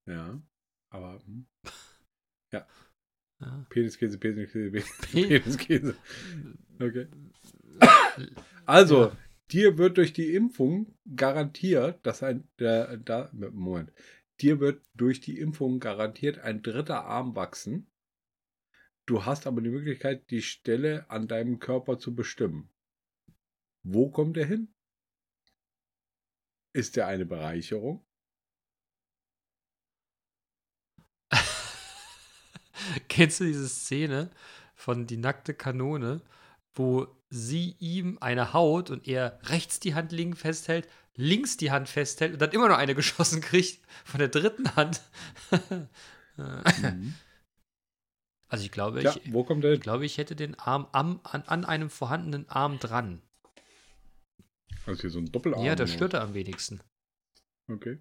Ja. 0.08 0.41
Aber, 0.89 1.19
hm. 1.25 1.45
Ja. 2.54 2.67
Peniskäse, 3.69 4.17
Peniskäse, 4.17 4.71
Pe- 4.71 4.84
Peniskäse. 5.28 5.95
Okay. 6.80 7.08
Also, 8.65 9.01
Ja. 9.08 9.17
dir 9.51 9.78
wird 9.78 9.97
durch 9.97 10.13
die 10.13 10.34
Impfung 10.34 10.95
garantiert, 11.17 11.99
dass 12.06 12.23
ein, 12.23 12.47
der, 12.60 12.95
da, 12.97 13.30
Moment, 13.34 13.91
dir 14.39 14.62
wird 14.62 14.82
durch 14.93 15.19
die 15.19 15.38
Impfung 15.39 15.80
garantiert 15.82 16.39
ein 16.39 16.62
dritter 16.63 17.06
Arm 17.06 17.36
wachsen. 17.36 17.88
Du 19.05 19.25
hast 19.25 19.47
aber 19.47 19.61
die 19.61 19.69
Möglichkeit, 19.69 20.29
die 20.31 20.41
Stelle 20.41 21.09
an 21.09 21.27
deinem 21.27 21.59
Körper 21.59 21.99
zu 21.99 22.15
bestimmen. 22.15 22.69
Wo 23.83 24.09
kommt 24.09 24.37
er 24.37 24.45
hin? 24.45 24.73
Ist 26.73 26.97
er 26.97 27.07
eine 27.07 27.25
Bereicherung? 27.25 28.05
Kennst 33.07 33.39
du 33.39 33.45
diese 33.45 33.69
Szene 33.69 34.29
von 34.75 35.07
Die 35.07 35.17
nackte 35.17 35.53
Kanone, 35.53 36.21
wo 36.73 37.07
sie 37.29 37.75
ihm 37.79 38.17
eine 38.19 38.53
haut 38.53 38.89
und 38.89 39.07
er 39.07 39.39
rechts 39.43 39.79
die 39.79 39.95
Hand 39.95 40.11
links 40.11 40.41
festhält, 40.41 40.89
links 41.15 41.57
die 41.57 41.71
Hand 41.71 41.87
festhält 41.87 42.33
und 42.33 42.41
dann 42.41 42.51
immer 42.51 42.67
noch 42.67 42.77
eine 42.77 42.95
geschossen 43.01 43.41
kriegt 43.41 43.85
von 44.03 44.19
der 44.19 44.29
dritten 44.29 44.75
Hand? 44.75 45.01
Mhm. 46.37 47.15
Also 48.47 48.63
ich 48.63 48.71
glaube, 48.71 49.01
Ja, 49.01 49.15
ich, 49.15 49.34
wo 49.34 49.43
kommt 49.43 49.63
er 49.63 49.73
ich 49.73 49.81
glaube, 49.81 50.05
ich 50.05 50.17
hätte 50.17 50.36
den 50.36 50.55
Arm 50.55 50.88
am, 50.91 51.19
an, 51.23 51.41
an 51.43 51.65
einem 51.65 51.89
vorhandenen 51.89 52.47
Arm 52.49 52.79
dran. 52.79 53.21
Also 54.86 55.01
hier 55.01 55.10
so 55.10 55.19
ein 55.19 55.31
Doppelarm. 55.31 55.63
ja, 55.65 55.75
das 55.75 55.91
stört 55.91 56.13
er 56.13 56.21
am 56.21 56.34
wenigsten. 56.36 56.81
Okay. 57.67 57.97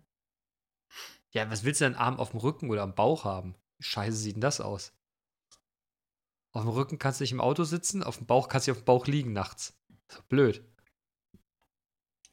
Ja, 1.31 1.51
was 1.51 1.65
willst 1.65 1.81
du 1.81 1.87
denn 1.87 1.95
Arm 1.95 2.19
auf 2.19 2.31
dem 2.33 2.41
Rücken 2.41 2.71
oder 2.71 2.83
am 2.83 2.95
Bauch 2.95 3.25
haben? 3.25 3.55
Wie 3.79 3.85
Scheiße 3.85 4.17
sieht 4.17 4.37
denn 4.37 4.43
das 4.43 4.61
aus? 4.61 4.93
Auf 6.53 6.63
dem 6.63 6.71
Rücken 6.71 6.99
kannst 6.99 7.19
du 7.21 7.25
nicht 7.25 7.33
im 7.33 7.41
Auto 7.41 7.65
sitzen, 7.65 8.03
auf 8.03 8.19
dem 8.19 8.27
Bauch 8.27 8.49
kannst 8.49 8.69
du 8.69 8.73
auf 8.73 8.79
dem 8.79 8.85
Bauch 8.85 9.07
liegen 9.07 9.33
nachts. 9.33 9.77
Ist 10.09 10.19
doch 10.19 10.25
blöd. 10.25 10.63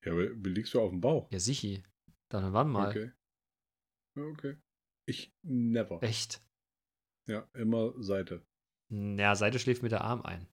Ja, 0.03 0.11
aber 0.11 0.29
wie 0.35 0.49
liegst 0.49 0.73
du 0.73 0.81
auf 0.81 0.91
dem 0.91 1.01
Bauch? 1.01 1.31
Ja, 1.31 1.39
sichi. 1.39 1.83
Dann 2.29 2.53
wann 2.53 2.69
mal. 2.69 2.89
Okay. 2.89 3.11
Okay. 4.15 4.57
Ich 5.05 5.33
never. 5.41 6.03
Echt? 6.03 6.41
Ja, 7.27 7.47
immer 7.53 7.93
Seite. 8.01 8.45
Ja, 8.89 9.35
Seite 9.35 9.59
schläft 9.59 9.83
mit 9.83 9.91
der 9.91 10.01
Arm 10.01 10.21
ein. 10.23 10.47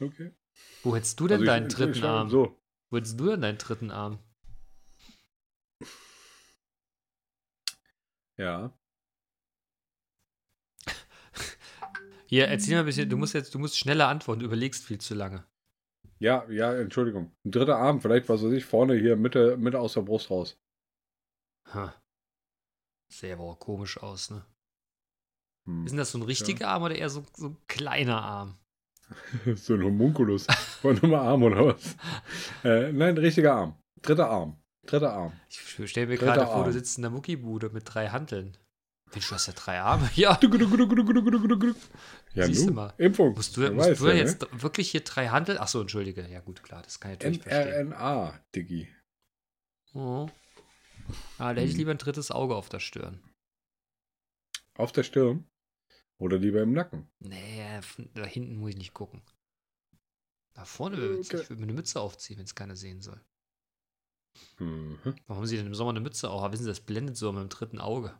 Okay. 0.00 0.32
Wo 0.82 0.94
hättest 0.96 1.18
du 1.20 1.26
denn 1.28 1.40
Also 1.40 1.46
deinen 1.46 1.66
ich- 1.68 1.74
dritten 1.74 1.98
ich- 1.98 2.04
Arm? 2.04 2.30
So. 2.30 2.56
Wo 2.90 2.96
hättest 2.96 3.18
du 3.18 3.26
denn 3.26 3.40
deinen 3.42 3.58
dritten 3.58 3.90
Arm? 3.90 4.18
Ja. 8.36 8.72
Hier, 12.26 12.46
erzähl 12.48 12.74
mal 12.74 12.80
ein 12.80 12.86
bisschen, 12.86 13.08
du 13.10 13.16
musst 13.16 13.34
jetzt, 13.34 13.54
du 13.54 13.58
musst 13.58 13.76
schneller 13.76 14.06
antworten, 14.08 14.40
du 14.40 14.46
überlegst 14.46 14.84
viel 14.86 15.00
zu 15.00 15.14
lange. 15.14 15.44
Ja, 16.20 16.48
ja, 16.48 16.74
Entschuldigung. 16.78 17.32
Ein 17.44 17.50
dritter 17.50 17.76
Arm, 17.76 18.00
vielleicht, 18.00 18.28
was 18.28 18.42
weiß 18.42 18.52
ich, 18.52 18.64
vorne 18.64 18.94
hier, 18.94 19.16
Mitte, 19.16 19.56
Mitte 19.56 19.80
aus 19.80 19.94
der 19.94 20.02
Brust 20.02 20.30
raus. 20.30 20.56
Ha. 21.74 21.94
Sähe 23.10 23.34
aber 23.34 23.44
auch 23.44 23.58
komisch 23.58 23.98
aus, 23.98 24.30
ne? 24.30 24.44
Hm. 25.66 25.84
Ist 25.84 25.90
denn 25.90 25.98
das 25.98 26.12
so 26.12 26.18
ein 26.18 26.22
richtiger 26.22 26.68
Arm 26.68 26.84
oder 26.84 26.94
eher 26.94 27.10
so, 27.10 27.24
so 27.36 27.48
ein 27.48 27.56
kleiner 27.66 28.22
Arm? 28.22 28.58
so 29.56 29.74
ein 29.74 29.82
Homunculus. 29.82 30.46
Von 30.80 30.98
einem 31.02 31.14
Arm 31.14 31.42
oder 31.42 31.66
was? 31.66 31.96
Äh, 32.64 32.92
nein, 32.92 33.16
richtiger 33.18 33.54
Arm. 33.54 33.74
Dritter 34.02 34.30
Arm. 34.30 34.56
Dritter 34.86 35.12
Arm. 35.12 35.32
Ich 35.48 35.90
stell 35.90 36.06
mir 36.06 36.16
Dritter 36.16 36.34
gerade 36.34 36.46
vor, 36.46 36.64
du 36.64 36.72
sitzt 36.72 36.96
in 36.98 37.02
der 37.02 37.10
Muckibude 37.10 37.70
mit 37.70 37.84
drei 37.86 38.08
Hanteln. 38.08 38.56
Mensch, 39.12 39.28
du 39.28 39.34
hast 39.34 39.48
ja 39.48 39.52
drei 39.54 39.80
Arme. 39.80 40.08
Ja. 40.14 40.38
Ja, 42.34 42.46
Siehst 42.46 42.68
du 42.68 42.72
mal. 42.72 42.94
Impfung. 42.98 43.34
Musst 43.34 43.56
du, 43.56 43.62
musst 43.72 43.90
weiß 43.90 43.98
du 43.98 44.06
ja, 44.06 44.14
jetzt 44.14 44.42
ne? 44.42 44.48
wirklich 44.62 44.90
hier 44.90 45.00
drei 45.00 45.28
Hanteln? 45.28 45.58
Achso, 45.58 45.80
entschuldige. 45.80 46.26
Ja, 46.28 46.40
gut, 46.40 46.62
klar, 46.62 46.82
das 46.82 47.00
kann 47.00 47.12
ich 47.12 47.18
natürlich 47.18 47.42
verstehen. 47.42 47.88
mRNA, 47.88 48.40
Diggi. 48.54 48.88
Oh. 49.94 50.28
Ah, 51.38 51.52
da 51.54 51.60
hätte 51.60 51.64
ich 51.66 51.72
Hm. 51.72 51.78
lieber 51.78 51.90
ein 51.92 51.98
drittes 51.98 52.30
Auge 52.30 52.54
auf 52.56 52.68
der 52.68 52.80
Stirn. 52.80 53.22
Auf 54.74 54.92
der 54.92 55.02
Stirn. 55.02 55.46
Oder 56.18 56.38
lieber 56.38 56.62
im 56.62 56.72
Nacken. 56.72 57.08
Nee, 57.20 57.80
da 58.14 58.24
hinten 58.26 58.56
muss 58.58 58.70
ich 58.70 58.76
nicht 58.76 58.94
gucken. 58.94 59.22
Da 60.54 60.64
vorne 60.64 60.96
würde 60.98 61.18
Okay. 61.18 61.40
ich 61.42 61.48
würde 61.50 61.56
mir 61.60 61.62
eine 61.68 61.72
Mütze 61.72 62.00
aufziehen, 62.00 62.38
wenn 62.38 62.44
es 62.44 62.54
keiner 62.54 62.76
sehen 62.76 63.00
soll. 63.00 63.20
Mhm. 64.58 64.98
Warum 65.26 65.38
haben 65.38 65.46
sie 65.46 65.56
denn 65.56 65.66
im 65.66 65.74
Sommer 65.74 65.90
eine 65.90 66.00
Mütze 66.00 66.28
auf? 66.30 66.42
Aber 66.42 66.52
Wissen 66.52 66.64
Sie, 66.64 66.70
das 66.70 66.80
blendet 66.80 67.16
so 67.16 67.32
mit 67.32 67.42
dem 67.42 67.48
dritten 67.48 67.78
Auge. 67.80 68.18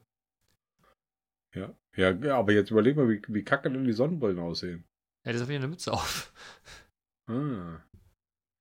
Ja. 1.55 1.75
ja, 1.97 2.37
aber 2.39 2.53
jetzt 2.53 2.71
überleg 2.71 2.97
mal, 2.97 3.09
wie, 3.09 3.21
wie 3.29 3.45
kacke 3.45 3.71
denn 3.71 3.85
die 3.85 3.93
Sonnenbrillen 3.93 4.39
aussehen. 4.39 4.85
Ja, 5.27 5.33
das 5.33 5.43
hat 5.43 5.49
wieder 5.49 5.59
eine 5.59 5.69
Mütze 5.69 5.93
auf. 5.93 6.33
Ah. 7.27 7.81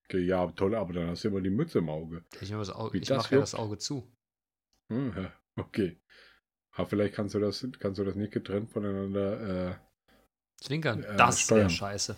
Okay, 0.06 0.20
ja, 0.26 0.48
toll, 0.52 0.74
aber 0.76 0.94
dann 0.94 1.08
hast 1.10 1.24
du 1.24 1.28
immer 1.30 1.42
die 1.42 1.50
Mütze 1.52 1.78
im 1.80 1.90
Auge. 1.90 2.26
Ich, 2.42 2.52
mach 2.52 2.60
das 2.60 2.72
Au- 2.72 2.92
Wie 2.92 2.98
ich 2.98 3.08
das 3.08 3.18
mache 3.24 3.36
ja 3.36 3.42
das 3.42 3.54
Auge 3.56 3.78
zu. 3.78 4.12
Hm, 4.90 5.14
ja, 5.16 5.32
okay. 5.56 6.00
Aber 6.74 6.88
vielleicht 6.88 7.14
kannst 7.16 7.36
du 7.36 7.40
das, 7.40 7.66
kannst 7.80 8.00
du 8.00 8.04
das 8.04 8.16
nicht 8.16 8.32
getrennt 8.32 8.72
voneinander. 8.72 9.70
Äh, 9.72 9.76
Zwinkern, 10.62 11.04
Äh, 11.04 11.16
das 11.18 11.50
wäre 11.52 11.70
scheiße. 11.70 12.16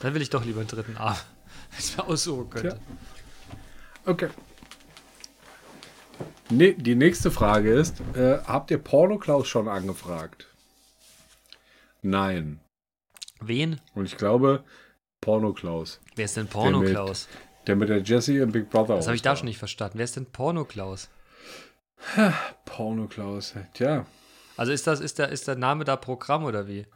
Dann 0.00 0.14
will 0.14 0.22
ich 0.22 0.30
doch 0.30 0.44
lieber 0.44 0.60
einen 0.60 0.68
dritten 0.68 0.96
Arm. 0.96 1.16
Wenn 1.70 1.78
ich 1.78 1.96
mir 1.96 2.04
aussuchen 2.06 2.50
könnte. 2.50 2.80
okay. 4.06 4.28
Ne, 6.50 6.74
die 6.74 6.94
nächste 6.94 7.30
Frage 7.30 7.72
ist: 7.72 8.00
äh, 8.14 8.38
Habt 8.44 8.70
ihr 8.70 8.78
Porno 8.78 9.18
Klaus 9.18 9.48
schon 9.48 9.68
angefragt? 9.68 10.46
Nein. 12.02 12.60
Wen? 13.40 13.80
Und 13.94 14.04
ich 14.04 14.16
glaube, 14.16 14.64
Porno 15.20 15.52
Klaus. 15.52 16.00
Wer 16.16 16.26
ist 16.26 16.36
denn 16.36 16.46
Porno 16.48 16.82
Klaus? 16.82 17.28
Der 17.66 17.76
mit 17.76 17.88
der 17.88 18.02
Jessie 18.02 18.38
im 18.38 18.52
Big 18.52 18.68
Brother. 18.68 18.96
Das 18.96 19.06
habe 19.06 19.16
ich 19.16 19.22
da 19.22 19.34
schon 19.36 19.46
nicht 19.46 19.58
verstanden. 19.58 19.96
Wer 19.98 20.04
ist 20.04 20.16
denn 20.16 20.26
Porno 20.26 20.64
Klaus? 20.64 21.08
Porno 22.64 23.06
Klaus. 23.06 23.54
Tja. 23.72 24.06
Also 24.56 24.72
ist 24.72 24.86
das, 24.86 25.00
ist 25.00 25.18
der, 25.18 25.30
ist 25.30 25.48
der 25.48 25.56
Name 25.56 25.84
da 25.84 25.96
Programm 25.96 26.44
oder 26.44 26.66
wie? 26.68 26.86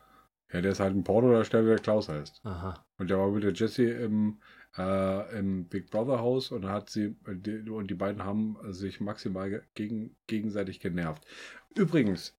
Ja, 0.53 0.61
der 0.63 0.73
ist 0.73 0.81
halt 0.81 0.95
ein 0.95 1.05
Pornodarsteller, 1.05 1.67
der 1.67 1.79
Klaus 1.79 2.09
heißt. 2.09 2.41
Aha. 2.45 2.85
Und 2.99 3.11
der 3.11 3.19
war 3.19 3.31
mit 3.31 3.43
der 3.43 3.53
Jessie 3.53 3.91
im, 3.91 4.41
äh, 4.77 5.39
im 5.39 5.69
Big 5.69 5.91
Brother 5.91 6.21
Haus 6.21 6.53
und 6.53 6.67
hat 6.67 6.89
sie 6.89 7.17
die, 7.27 7.69
und 7.69 7.89
die 7.89 7.95
beiden 7.95 8.25
haben 8.25 8.57
sich 8.73 9.01
maximal 9.01 9.51
ge- 9.51 9.63
gegen, 9.75 10.17
gegenseitig 10.27 10.81
genervt. 10.81 11.27
Übrigens, 11.77 12.39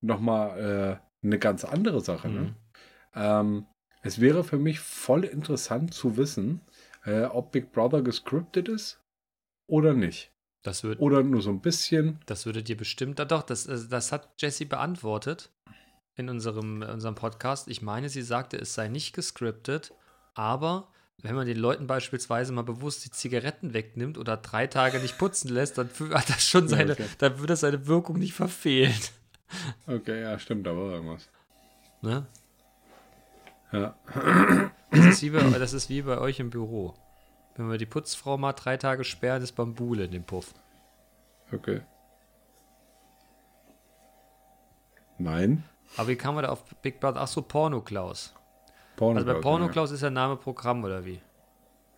nochmal 0.00 1.00
äh, 1.02 1.26
eine 1.26 1.38
ganz 1.38 1.64
andere 1.64 2.00
Sache. 2.00 2.28
Ne? 2.28 2.40
Mhm. 2.40 2.54
Ähm, 3.14 3.66
es 4.02 4.20
wäre 4.20 4.44
für 4.44 4.58
mich 4.58 4.78
voll 4.78 5.24
interessant 5.24 5.92
zu 5.92 6.16
wissen, 6.16 6.60
äh, 7.04 7.24
ob 7.24 7.50
Big 7.50 7.72
Brother 7.72 8.02
gescriptet 8.02 8.68
ist 8.68 9.02
oder 9.68 9.94
nicht. 9.94 10.32
Das, 10.66 10.82
wird, 10.82 10.98
Oder 10.98 11.22
nur 11.22 11.42
so 11.42 11.50
ein 11.50 11.60
bisschen. 11.60 12.18
das 12.26 12.44
würde 12.44 12.60
dir 12.60 12.76
bestimmt. 12.76 13.20
Doch, 13.30 13.42
das, 13.44 13.66
äh, 13.66 13.78
das 13.88 14.10
hat 14.10 14.28
Jessie 14.38 14.64
beantwortet 14.64 15.50
in 16.16 16.28
unserem, 16.28 16.82
äh, 16.82 16.86
unserem 16.86 17.14
Podcast. 17.14 17.68
Ich 17.68 17.82
meine, 17.82 18.08
sie 18.08 18.22
sagte, 18.22 18.56
es 18.56 18.74
sei 18.74 18.88
nicht 18.88 19.14
gescriptet, 19.14 19.94
aber 20.34 20.88
wenn 21.22 21.36
man 21.36 21.46
den 21.46 21.56
Leuten 21.56 21.86
beispielsweise 21.86 22.52
mal 22.52 22.62
bewusst 22.62 23.04
die 23.04 23.12
Zigaretten 23.12 23.74
wegnimmt 23.74 24.18
oder 24.18 24.36
drei 24.36 24.66
Tage 24.66 24.98
nicht 24.98 25.18
putzen 25.18 25.50
lässt, 25.50 25.78
dann 25.78 25.88
hat 26.10 26.28
das 26.30 26.42
schon 26.42 26.66
seine, 26.66 26.94
okay. 26.94 27.06
dann 27.18 27.38
wird 27.38 27.50
das 27.50 27.60
seine 27.60 27.86
Wirkung 27.86 28.18
nicht 28.18 28.34
verfehlen. 28.34 28.92
Okay, 29.86 30.22
ja, 30.22 30.36
stimmt, 30.40 30.66
da 30.66 30.76
war 30.76 30.90
irgendwas. 30.90 31.28
Ne? 32.02 32.26
Ja. 33.70 33.94
Das 34.90 35.06
ist, 35.06 35.22
wie 35.22 35.30
bei, 35.30 35.42
das 35.42 35.72
ist 35.72 35.88
wie 35.88 36.02
bei 36.02 36.18
euch 36.18 36.40
im 36.40 36.50
Büro. 36.50 36.94
Wenn 37.56 37.70
wir 37.70 37.78
die 37.78 37.86
Putzfrau 37.86 38.36
mal 38.36 38.52
drei 38.52 38.76
Tage 38.76 39.04
sperren, 39.04 39.42
ist 39.42 39.52
Bambule 39.52 40.04
in 40.04 40.10
dem 40.10 40.24
Puff. 40.24 40.54
Okay. 41.52 41.80
Nein. 45.18 45.64
Aber 45.96 46.08
wie 46.08 46.16
kam 46.16 46.34
man 46.34 46.44
da 46.44 46.50
auf 46.50 46.64
Big 46.82 47.00
Brother? 47.00 47.20
Ach 47.20 47.28
so, 47.28 47.40
Porno 47.42 47.80
Klaus. 47.80 48.34
Porno 48.96 49.16
Also 49.16 49.26
bei 49.26 49.32
Klaus, 49.32 49.42
Porno 49.42 49.66
ja. 49.66 49.72
Klaus 49.72 49.90
ist 49.90 50.02
der 50.02 50.10
Name 50.10 50.36
Programm 50.36 50.84
oder 50.84 51.04
wie? 51.04 51.20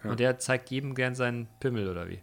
Ja. 0.05 0.11
Und 0.11 0.21
der 0.21 0.39
zeigt 0.39 0.71
jedem 0.71 0.95
gern 0.95 1.15
seinen 1.15 1.49
Pimmel 1.59 1.89
oder 1.89 2.09
wie? 2.09 2.23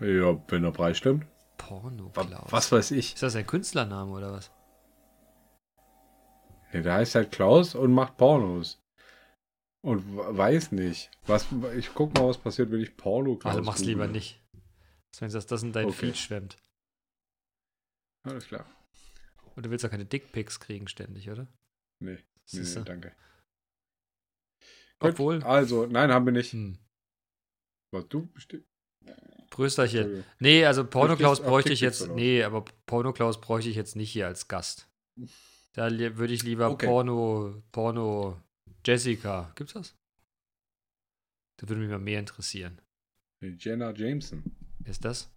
Ja, 0.00 0.38
wenn 0.48 0.62
der 0.62 0.70
Preis 0.70 0.98
stimmt. 0.98 1.26
Porno 1.56 2.10
Klaus. 2.10 2.50
Was 2.50 2.70
weiß 2.70 2.90
ich. 2.90 3.14
Ist 3.14 3.22
das 3.22 3.36
ein 3.36 3.46
Künstlername 3.46 4.12
oder 4.12 4.32
was? 4.32 4.50
Ja, 6.72 6.82
der 6.82 6.94
heißt 6.94 7.14
halt 7.14 7.32
Klaus 7.32 7.74
und 7.74 7.92
macht 7.92 8.16
Pornos. 8.18 8.82
Und 9.84 10.16
weiß 10.16 10.72
nicht. 10.72 11.10
Was, 11.26 11.46
ich 11.76 11.94
guck 11.94 12.14
mal, 12.14 12.28
was 12.28 12.38
passiert, 12.38 12.70
wenn 12.70 12.80
ich 12.80 12.96
Porno 12.96 13.36
Klaus 13.36 13.54
Also 13.54 13.64
mach's 13.64 13.84
lieber 13.84 14.08
nicht. 14.08 14.40
Wenn 15.18 15.30
das, 15.30 15.46
das 15.46 15.62
in 15.62 15.72
dein 15.72 15.86
Okay. 15.86 16.06
Feed 16.06 16.16
schwemmt. 16.16 16.56
Alles 18.24 18.46
klar. 18.46 18.66
Und 19.56 19.66
du 19.66 19.70
willst 19.70 19.82
ja 19.82 19.88
keine 19.88 20.04
Dickpics 20.04 20.60
kriegen 20.60 20.88
ständig, 20.88 21.30
oder? 21.30 21.48
Nee, 22.00 22.18
nee, 22.52 22.60
nee 22.60 22.84
danke. 22.84 23.14
Obwohl. 25.00 25.42
Also, 25.42 25.86
nein, 25.86 26.12
haben 26.12 26.26
wir 26.26 26.32
nicht. 26.32 26.52
Hm. 26.52 26.78
Was 27.92 28.08
du 28.08 28.26
bestimmt. 28.26 28.66
Brüsterchen. 29.50 29.98
Entschuldigung. 29.98 30.32
Nee, 30.40 30.64
also 30.66 30.84
Porno 30.84 31.14
stehst 31.14 31.20
Klaus 31.20 31.40
auf 31.40 31.46
bräuchte 31.46 31.72
ich 31.72 31.80
jetzt. 31.80 32.08
Nee, 32.08 32.42
aber 32.42 32.64
Porno 32.86 33.12
Klaus 33.12 33.40
bräuchte 33.40 33.70
ich 33.70 33.76
jetzt 33.76 33.96
nicht 33.96 34.10
hier 34.10 34.26
als 34.26 34.48
Gast. 34.48 34.88
Da 35.72 35.90
würde 35.90 36.32
ich 36.32 36.42
lieber 36.42 36.70
Okay. 36.70 36.86
Porno, 36.86 37.62
Porno 37.72 38.40
Jessica. 38.84 39.52
Gibt's 39.54 39.72
das? 39.74 39.96
Das 41.58 41.68
würde 41.68 41.80
mich 41.80 41.90
mal 41.90 41.98
mehr 41.98 42.20
interessieren. 42.20 42.80
Jenna 43.40 43.92
Jameson. 43.92 44.42
Wer 44.80 44.90
ist 44.90 45.04
das? 45.04 45.30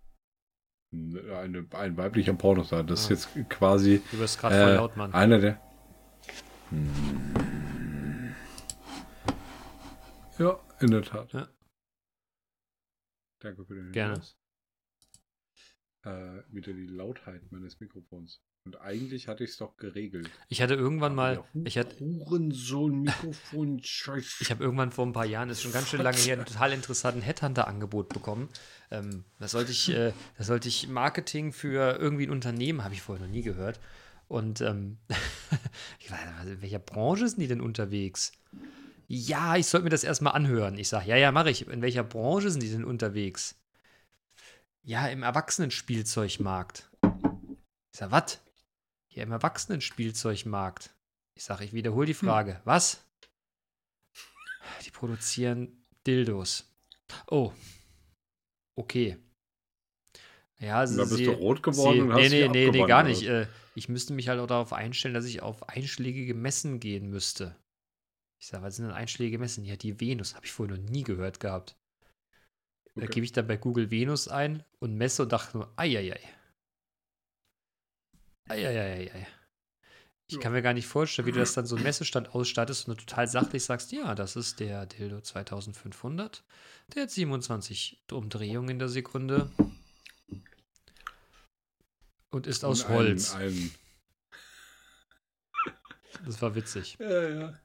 Eine, 0.93 1.67
ein 1.71 1.97
weiblicher 1.97 2.33
Pornostar. 2.33 2.83
Das 2.83 3.09
Ah. 3.09 3.13
ist 3.13 3.33
jetzt 3.35 3.49
quasi 3.49 4.01
Du 4.11 4.19
wirst 4.19 4.39
gerade 4.39 4.55
voll 4.59 4.69
äh, 4.71 4.75
laut, 4.75 4.97
Mann. 4.97 5.13
einer 5.13 5.39
der. 5.39 5.61
Hm. 6.69 8.35
Ja, 10.37 10.59
in 10.79 10.91
der 10.91 11.01
Tat. 11.03 11.31
Ja. 11.33 11.47
Danke 13.39 13.65
für 13.65 13.75
den 13.75 13.91
Gerne. 13.91 14.13
Hinweis. 14.15 14.37
Äh, 16.03 16.43
wieder 16.53 16.73
die 16.73 16.87
Lautheit 16.87 17.51
meines 17.51 17.79
Mikrofons. 17.79 18.41
Und 18.65 18.79
eigentlich 18.79 19.27
hatte 19.27 19.43
ich 19.43 19.51
es 19.51 19.57
doch 19.57 19.75
geregelt. 19.77 20.29
Ich 20.47 20.61
hatte 20.61 20.75
irgendwann 20.75 21.15
mal, 21.15 21.43
ich 21.63 21.79
hatte, 21.79 21.99
Hurensohn-Mikrofon, 21.99 23.79
scheiße. 23.83 24.35
Ich 24.41 24.51
habe 24.51 24.63
irgendwann 24.63 24.91
vor 24.91 25.05
ein 25.05 25.13
paar 25.13 25.25
Jahren, 25.25 25.49
ist 25.49 25.63
schon 25.63 25.71
ganz 25.71 25.89
schön 25.89 26.01
lange 26.01 26.17
her, 26.17 26.37
ein 26.37 26.45
total 26.45 26.71
interessanten 26.71 27.21
Headhunter-Angebot 27.23 28.09
bekommen. 28.09 28.49
Ähm, 28.91 29.23
da 29.39 29.47
sollte 29.47 29.71
ich, 29.71 29.89
äh, 29.89 30.13
sollte 30.37 30.67
ich 30.67 30.87
Marketing 30.87 31.53
für 31.53 31.97
irgendwie 31.97 32.27
ein 32.27 32.31
Unternehmen, 32.31 32.83
habe 32.83 32.93
ich 32.93 33.01
vorher 33.01 33.25
noch 33.25 33.31
nie 33.31 33.41
gehört. 33.41 33.79
Und 34.27 34.61
ähm, 34.61 34.99
ich 35.99 36.11
weiß, 36.11 36.19
in 36.45 36.61
welcher 36.61 36.79
Branche 36.79 37.27
sind 37.27 37.39
die 37.39 37.47
denn 37.47 37.61
unterwegs? 37.61 38.31
Ja, 39.07 39.57
ich 39.57 39.65
sollte 39.65 39.85
mir 39.85 39.89
das 39.89 40.03
erstmal 40.03 40.33
anhören. 40.33 40.77
Ich 40.77 40.87
sage, 40.87 41.09
ja, 41.09 41.17
ja, 41.17 41.31
mache 41.31 41.49
ich. 41.49 41.67
In 41.67 41.81
welcher 41.81 42.03
Branche 42.03 42.51
sind 42.51 42.61
die 42.61 42.69
denn 42.69 42.85
unterwegs? 42.85 43.55
Ja, 44.83 45.07
im 45.07 45.23
Erwachsenenspielzeugmarkt. 45.23 46.89
Ich 47.91 47.99
sage, 47.99 48.11
was? 48.11 48.39
Ja, 49.11 49.23
im 49.23 49.31
Erwachsenenspielzeugmarkt. 49.31 50.95
Ich 51.35 51.43
sage, 51.43 51.65
ich 51.65 51.73
wiederhole 51.73 52.05
die 52.05 52.13
Frage. 52.13 52.61
Was? 52.63 53.05
Die 54.85 54.91
produzieren 54.91 55.85
Dildos. 56.07 56.73
Oh. 57.27 57.51
Okay. 58.75 59.17
Ja, 60.59 60.79
also 60.79 60.95
da 60.95 61.03
bist 61.03 61.17
sie, 61.17 61.25
du 61.25 61.31
rot 61.31 61.61
geworden 61.61 61.97
sie, 61.97 62.01
und 62.03 62.13
hast 62.13 62.31
nee, 62.31 62.47
nee, 62.47 62.47
nee, 62.47 62.69
nee, 62.71 62.87
gar 62.87 63.03
nicht. 63.03 63.23
Äh, 63.23 63.47
ich 63.75 63.89
müsste 63.89 64.13
mich 64.13 64.29
halt 64.29 64.39
auch 64.39 64.47
darauf 64.47 64.73
einstellen, 64.73 65.13
dass 65.13 65.25
ich 65.25 65.41
auf 65.41 65.67
einschlägige 65.67 66.33
Messen 66.33 66.79
gehen 66.79 67.09
müsste. 67.09 67.55
Ich 68.39 68.47
sage, 68.47 68.63
was 68.63 68.75
sind 68.75 68.85
denn 68.85 68.93
einschlägige 68.93 69.39
Messen? 69.39 69.65
Ja, 69.65 69.75
die 69.75 69.99
Venus. 69.99 70.35
Habe 70.35 70.45
ich 70.45 70.51
vorher 70.51 70.77
noch 70.77 70.89
nie 70.89 71.03
gehört 71.03 71.39
gehabt. 71.39 71.75
Da 72.95 73.03
Okay. 73.03 73.13
gebe 73.13 73.25
ich 73.25 73.31
dann 73.31 73.47
bei 73.47 73.57
Google 73.57 73.91
Venus 73.91 74.27
ein 74.27 74.63
und 74.79 74.95
messe 74.95 75.23
und 75.23 75.31
dachte 75.31 75.57
nur, 75.57 75.73
eieiei. 75.77 76.19
Eieiei. 78.51 79.27
Ich 80.27 80.35
Ja. 80.35 80.41
kann 80.41 80.53
mir 80.53 80.61
gar 80.61 80.73
nicht 80.73 80.87
vorstellen, 80.87 81.25
wie 81.27 81.31
du 81.31 81.39
das 81.39 81.53
dann 81.55 81.65
so 81.65 81.75
einen 81.75 81.83
Messestand 81.83 82.33
ausstattest 82.35 82.87
und 82.87 82.99
du 83.01 83.05
total 83.05 83.27
sachlich 83.27 83.63
sagst, 83.63 83.91
ja, 83.91 84.15
das 84.15 84.35
ist 84.35 84.59
der 84.59 84.85
Dildo 84.85 85.21
2500. 85.21 86.43
Der 86.95 87.03
hat 87.03 87.11
27 87.11 88.03
Umdrehungen 88.11 88.69
in 88.69 88.79
der 88.79 88.89
Sekunde. 88.89 89.51
Und 92.33 92.47
ist 92.47 92.63
aus 92.63 92.83
Und 92.83 92.89
ein- 92.91 92.95
Holz. 92.95 93.33
Ein, 93.35 93.71
Das 96.25 96.41
war 96.41 96.55
witzig. 96.55 96.97
ja, 96.99 97.29
ja. 97.29 97.59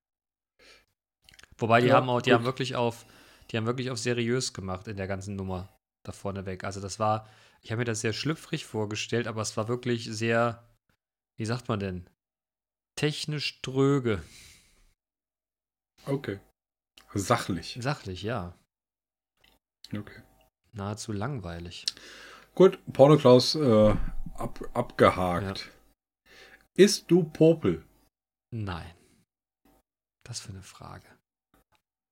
Wobei 1.58 1.80
die 1.80 1.88
Ja, 1.88 1.94
haben 1.96 2.08
auch, 2.10 2.20
die 2.20 2.30
gut. 2.30 2.38
haben 2.38 2.44
wirklich 2.44 2.74
auf, 2.76 3.06
die 3.50 3.56
haben 3.56 3.66
wirklich 3.66 3.90
auf 3.90 3.98
seriös 3.98 4.52
gemacht 4.52 4.88
in 4.88 4.96
der 4.96 5.06
ganzen 5.06 5.36
Nummer 5.36 5.68
da 6.02 6.12
vorne 6.12 6.46
weg. 6.46 6.64
Also 6.64 6.80
das 6.80 6.98
war, 6.98 7.28
ich 7.62 7.70
habe 7.70 7.78
mir 7.80 7.84
das 7.84 8.00
sehr 8.00 8.12
schlüpfrig 8.12 8.64
vorgestellt, 8.64 9.26
aber 9.26 9.40
es 9.42 9.56
war 9.56 9.68
wirklich 9.68 10.04
sehr, 10.10 10.65
wie 11.36 11.46
sagt 11.46 11.68
man 11.68 11.80
denn? 11.80 12.08
Technisch 12.96 13.60
dröge. 13.62 14.22
Okay. 16.06 16.40
Sachlich. 17.14 17.78
Sachlich, 17.80 18.22
ja. 18.22 18.54
Okay. 19.92 20.22
Nahezu 20.72 21.12
langweilig. 21.12 21.84
Gut, 22.54 22.78
Porno 22.92 23.16
Klaus 23.16 23.54
äh, 23.54 23.94
ab, 24.34 24.60
abgehakt. 24.74 25.70
Isst 26.74 27.10
du 27.10 27.24
Popel? 27.24 27.84
Nein. 28.50 28.92
Das 30.24 30.40
für 30.40 30.50
eine 30.50 30.62
Frage. 30.62 31.06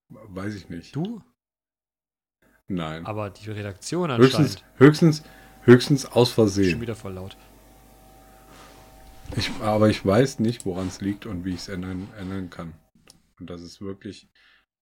Weiß 0.08 0.54
ich 0.54 0.68
nicht. 0.68 0.94
Du? 0.94 1.22
Nein. 2.68 3.04
Aber 3.04 3.30
die 3.30 3.50
Redaktion 3.50 4.10
höchstens, 4.16 4.56
anscheinend. 4.56 4.80
höchstens, 4.80 5.22
höchstens 5.62 6.06
aus 6.06 6.28
Schon 6.28 6.34
Versehen. 6.34 6.80
wieder 6.80 6.94
voll 6.96 7.14
laut. 7.14 7.36
Ich, 9.36 9.50
aber 9.60 9.88
ich 9.88 10.04
weiß 10.04 10.38
nicht, 10.38 10.64
woran 10.64 10.88
es 10.88 11.00
liegt 11.00 11.26
und 11.26 11.44
wie 11.44 11.54
ich 11.54 11.60
es 11.60 11.68
ändern, 11.68 12.08
ändern 12.18 12.50
kann. 12.50 12.74
Und 13.40 13.50
das 13.50 13.62
ist 13.62 13.80
wirklich, 13.80 14.28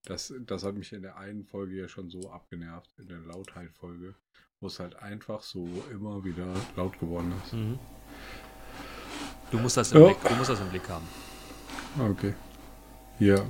das, 0.05 0.33
das 0.41 0.63
hat 0.63 0.75
mich 0.75 0.93
in 0.93 1.01
der 1.01 1.17
einen 1.17 1.45
Folge 1.45 1.79
ja 1.79 1.87
schon 1.87 2.09
so 2.09 2.31
abgenervt, 2.31 2.91
in 2.99 3.07
der 3.07 3.19
Lautheit-Folge, 3.19 4.15
wo 4.59 4.67
es 4.67 4.79
halt 4.79 4.95
einfach 4.97 5.41
so 5.41 5.65
immer 5.91 6.23
wieder 6.23 6.53
laut 6.75 6.99
geworden 6.99 7.33
ist. 7.43 7.53
Mhm. 7.53 7.79
Du 9.51 9.59
musst 9.59 9.77
das 9.77 9.91
im 9.91 10.01
Ja. 10.01 10.07
Blick, 10.07 10.23
du 10.23 10.35
musst 10.35 10.49
das 10.49 10.61
im 10.61 10.69
Blick 10.69 10.87
haben. 10.89 11.07
Okay. 11.99 12.33
Ja, 13.19 13.35
ja. 13.35 13.45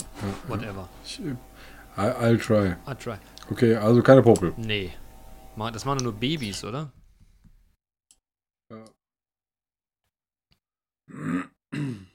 Whatever. 0.47 0.89
Ich, 1.03 1.19
I, 1.19 1.33
I'll 1.95 2.37
try. 2.37 2.75
I 2.89 2.95
try. 2.95 3.17
Okay, 3.49 3.75
also 3.75 4.01
keine 4.01 4.21
Popel. 4.21 4.53
Nee. 4.57 4.91
Das 5.55 5.85
machen 5.85 6.03
nur 6.03 6.13
Babys, 6.13 6.63
oder? 6.63 6.91
Ja. 8.69 8.83
Und. 11.09 12.07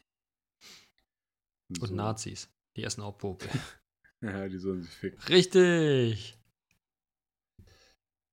Nazis. 1.91 2.49
Die 2.77 2.85
essen 2.85 3.03
auch 3.03 3.17
Popel. 3.19 3.49
Ja, 4.21 4.49
die 4.49 4.59
sollen 4.59 4.83
sich 4.83 4.91
ficken. 4.91 5.21
Richtig. 5.29 6.37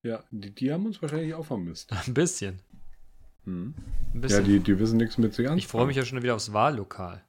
Ja, 0.02 0.24
die, 0.32 0.50
die 0.50 0.74
haben 0.74 0.88
uns 0.88 1.00
wahrscheinlich 1.00 1.36
auch 1.36 1.46
vermisst. 1.46 1.92
Ein 1.94 2.16
bisschen. 2.16 2.60
Hm. 3.44 3.76
Ein 3.78 4.14
Ja, 4.16 4.20
bisschen. 4.22 4.46
die, 4.46 4.60
die 4.62 4.80
wissen 4.80 4.98
nichts 4.98 5.20
mit 5.20 5.36
sich 5.36 5.46
anzufangen. 5.46 5.60
ich 5.60 5.68
freue 5.68 5.86
mich 5.86 5.96
ja 5.96 6.04
schon 6.04 6.24
wieder 6.24 6.34
aufs 6.34 6.52
Wahllokal. 6.52 7.24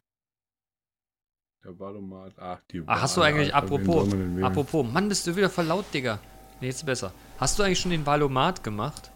Der 1.64 1.78
Wahlomat. 1.78 2.32
Ach, 2.38 2.62
die 2.70 2.82
Ach, 2.86 3.02
hast 3.02 3.18
du 3.18 3.20
eigentlich, 3.20 3.54
Alter, 3.54 3.66
apropos, 3.74 4.08
apropos, 4.40 4.86
Mann, 4.90 5.10
bist 5.10 5.26
du 5.26 5.36
wieder 5.36 5.50
voll 5.50 5.66
laut, 5.66 5.84
Digga. 5.92 6.18
Nee, 6.62 6.68
jetzt 6.68 6.86
besser. 6.86 7.12
Hast 7.36 7.58
du 7.58 7.62
eigentlich 7.62 7.80
schon 7.80 7.90
den 7.90 8.06
Wahlomat 8.06 8.64
gemacht? 8.64 9.10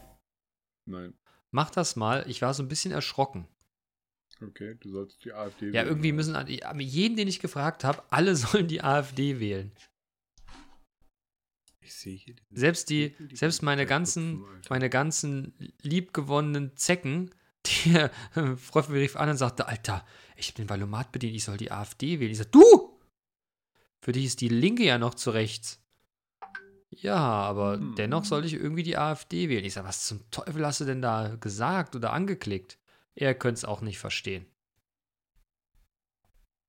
Nein. 0.84 1.14
Mach 1.50 1.70
das 1.70 1.96
mal. 1.96 2.26
Ich 2.28 2.42
war 2.42 2.52
so 2.52 2.62
ein 2.62 2.68
bisschen 2.68 2.92
erschrocken. 2.92 3.48
Okay, 4.42 4.76
du 4.80 4.90
sollst 4.90 5.24
die 5.24 5.32
AfD 5.32 5.66
Ja, 5.66 5.72
wählen. 5.72 5.86
irgendwie 5.88 6.12
müssen 6.12 6.36
jeden, 6.78 7.16
den 7.16 7.28
ich 7.28 7.40
gefragt 7.40 7.84
habe, 7.84 8.02
alle 8.10 8.34
sollen 8.36 8.68
die 8.68 8.82
AfD 8.82 9.40
wählen. 9.40 9.72
Ich 11.82 11.94
sehe 11.94 12.16
hier 12.16 12.34
Selbst 12.52 12.88
die, 12.90 13.10
die 13.18 13.36
selbst 13.36 13.62
meine 13.62 13.84
ganze 13.86 14.20
ganzen, 14.20 14.44
Alter. 14.44 14.66
meine 14.70 14.90
ganzen 14.90 15.72
liebgewonnenen 15.82 16.76
Zecken, 16.76 17.30
die 17.66 17.94
äh, 17.94 18.56
Freund 18.56 18.88
rief 18.90 19.16
an 19.16 19.28
und 19.30 19.36
sagte, 19.36 19.66
Alter, 19.66 20.06
ich 20.36 20.48
habe 20.48 20.56
den 20.56 20.70
Valomat 20.70 21.12
bedient, 21.12 21.34
ich 21.34 21.44
soll 21.44 21.56
die 21.56 21.72
AfD 21.72 22.20
wählen. 22.20 22.30
Ich 22.32 22.38
sag, 22.38 22.52
du! 22.52 22.98
Für 24.02 24.12
dich 24.12 24.24
ist 24.24 24.40
die 24.40 24.48
Linke 24.48 24.84
ja 24.84 24.96
noch 24.98 25.14
zu 25.14 25.30
rechts. 25.30 25.82
Ja, 26.90 27.16
aber 27.16 27.74
Hm. 27.76 27.94
dennoch 27.96 28.24
sollte 28.24 28.46
ich 28.46 28.54
irgendwie 28.54 28.82
die 28.82 28.96
AfD 28.96 29.48
wählen. 29.48 29.64
Ich 29.64 29.74
sag, 29.74 29.84
was 29.84 30.06
zum 30.06 30.28
Teufel 30.30 30.66
hast 30.66 30.80
du 30.80 30.84
denn 30.84 31.02
da 31.02 31.36
gesagt 31.36 31.94
oder 31.94 32.12
angeklickt? 32.12 32.78
Er 33.14 33.34
könnte 33.34 33.58
es 33.58 33.64
auch 33.64 33.80
nicht 33.80 33.98
verstehen. 33.98 34.46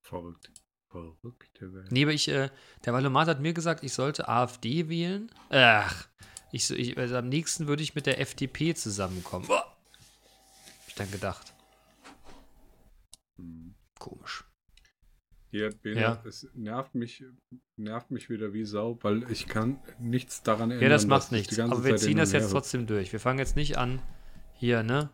Verrückt. 0.01 0.51
Verrückte 0.89 1.73
Welt. 1.73 1.91
Nee, 1.91 2.03
aber 2.03 2.11
ich, 2.11 2.27
äh, 2.27 2.49
der 2.85 2.93
Valomat 2.93 3.27
hat 3.29 3.39
mir 3.39 3.53
gesagt, 3.53 3.83
ich 3.83 3.93
sollte 3.93 4.27
AfD 4.27 4.89
wählen. 4.89 5.31
Ach, 5.49 6.07
ich, 6.51 6.69
ich, 6.71 6.97
also 6.97 7.15
am 7.15 7.29
nächsten 7.29 7.67
würde 7.67 7.81
ich 7.81 7.95
mit 7.95 8.05
der 8.05 8.19
FDP 8.19 8.73
zusammenkommen. 8.75 9.47
Boah. 9.47 9.63
Hab 9.63 10.87
ich 10.87 10.95
dann 10.95 11.09
gedacht. 11.11 11.53
Hm. 13.37 13.73
Komisch. 13.99 14.43
Hier, 15.51 15.69
Bene, 15.69 16.01
Ja. 16.01 16.23
es 16.25 16.47
nervt 16.53 16.95
mich, 16.95 17.23
nervt 17.77 18.11
mich 18.11 18.29
wieder 18.29 18.51
wie 18.53 18.65
Sau, 18.65 18.97
weil 19.01 19.29
ich 19.31 19.47
kann 19.47 19.79
nichts 19.99 20.43
daran 20.43 20.71
ändern. 20.71 20.83
Ja, 20.83 20.89
das 20.89 21.05
macht 21.05 21.25
ich 21.27 21.31
nichts. 21.31 21.59
Aber 21.59 21.83
wir 21.83 21.91
Zeit 21.91 21.99
ziehen 21.99 22.17
das 22.17 22.31
jetzt 22.33 22.51
trotzdem 22.51 22.87
durch. 22.87 23.11
Wir 23.13 23.19
fangen 23.19 23.39
jetzt 23.39 23.55
nicht 23.55 23.77
an, 23.77 24.01
hier, 24.53 24.83
ne? 24.83 25.09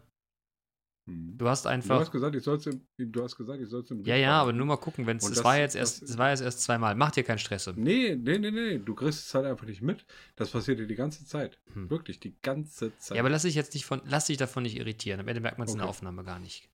Hm. 1.08 1.38
Du 1.38 1.48
hast 1.48 1.66
Du 1.66 1.70
hast 1.70 1.74
einfach. 1.74 2.12
gesagt, 2.12 2.36
ich 2.36 2.44
soll's 2.44 2.66
im, 2.68 2.82
du 2.98 3.24
hast 3.24 3.36
gesagt, 3.38 3.62
ich 3.62 3.70
soll's 3.70 3.90
im 3.92 4.04
Ja, 4.04 4.16
ja, 4.16 4.42
aber 4.42 4.52
nur 4.54 4.66
mal 4.66 4.76
gucken, 4.78 5.06
wenn 5.08 5.18
es. 5.18 5.30
Es 5.30 5.44
war 5.44 5.58
jetzt 5.58 5.76
erst, 5.76 6.04
es 6.04 6.18
war 6.18 6.30
jetzt 6.32 6.42
erst 6.42 6.62
zweimal. 6.62 6.96
Mach 6.96 7.12
dir 7.12 7.24
keinen 7.24 7.40
Stress. 7.40 7.68
Nee, 7.76 8.16
nee, 8.16 8.38
nee, 8.38 8.52
nee. 8.52 8.78
Du 8.78 8.94
kriegst 8.94 9.26
es 9.28 9.34
halt 9.34 9.46
einfach 9.46 9.66
nicht 9.66 9.82
mit. 9.82 10.06
Das 10.36 10.52
passiert 10.52 10.80
dir 10.80 10.88
die 10.88 10.96
ganze 10.96 11.26
Zeit. 11.26 11.60
Hm. 11.74 11.90
Wirklich, 11.90 12.20
die 12.20 12.36
ganze 12.42 12.96
Zeit. 12.98 13.16
Ja, 13.16 13.22
aber 13.22 13.30
lass 13.30 13.44
dich 13.44 13.56
jetzt 13.56 13.74
nicht 13.74 13.86
von, 13.86 14.02
lass 14.06 14.26
dich 14.26 14.38
davon 14.38 14.64
nicht 14.64 14.78
irritieren. 14.78 15.20
Am 15.22 15.28
Ende 15.28 15.40
merkt 15.42 15.58
man 15.58 15.68
es 15.68 15.74
in 15.74 15.78
der 15.80 15.86
Okay. 15.86 15.90
Aufnahme 15.92 16.24
gar 16.26 16.40
nicht. 16.40 16.70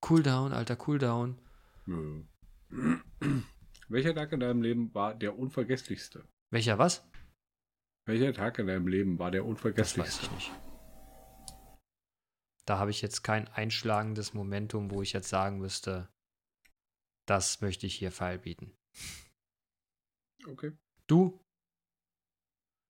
Cooldown, 0.00 0.52
Alter, 0.52 0.76
Cooldown. 0.76 1.36
Nö. 1.86 2.22
Welcher 3.88 4.14
Tag 4.14 4.32
in 4.32 4.40
deinem 4.40 4.62
Leben 4.62 4.94
war 4.94 5.14
der 5.14 5.38
unvergesslichste? 5.38 6.24
Welcher 6.50 6.78
was? 6.78 7.06
Welcher 8.06 8.32
Tag 8.32 8.58
in 8.58 8.66
deinem 8.66 8.86
Leben 8.86 9.18
war 9.18 9.30
der 9.30 9.40
Das 9.42 9.48
weiß 9.48 9.50
unvergesslichste? 9.50 10.26
ich 10.26 10.32
nicht. 10.32 10.52
Da 12.68 12.78
habe 12.78 12.90
ich 12.90 13.00
jetzt 13.00 13.24
kein 13.24 13.48
einschlagendes 13.48 14.34
Momentum, 14.34 14.90
wo 14.90 15.00
ich 15.00 15.14
jetzt 15.14 15.30
sagen 15.30 15.58
müsste, 15.58 16.06
das 17.26 17.62
möchte 17.62 17.86
ich 17.86 17.94
hier 17.94 18.12
feilbieten. 18.12 18.76
Okay. 20.46 20.76
Du? 21.06 21.42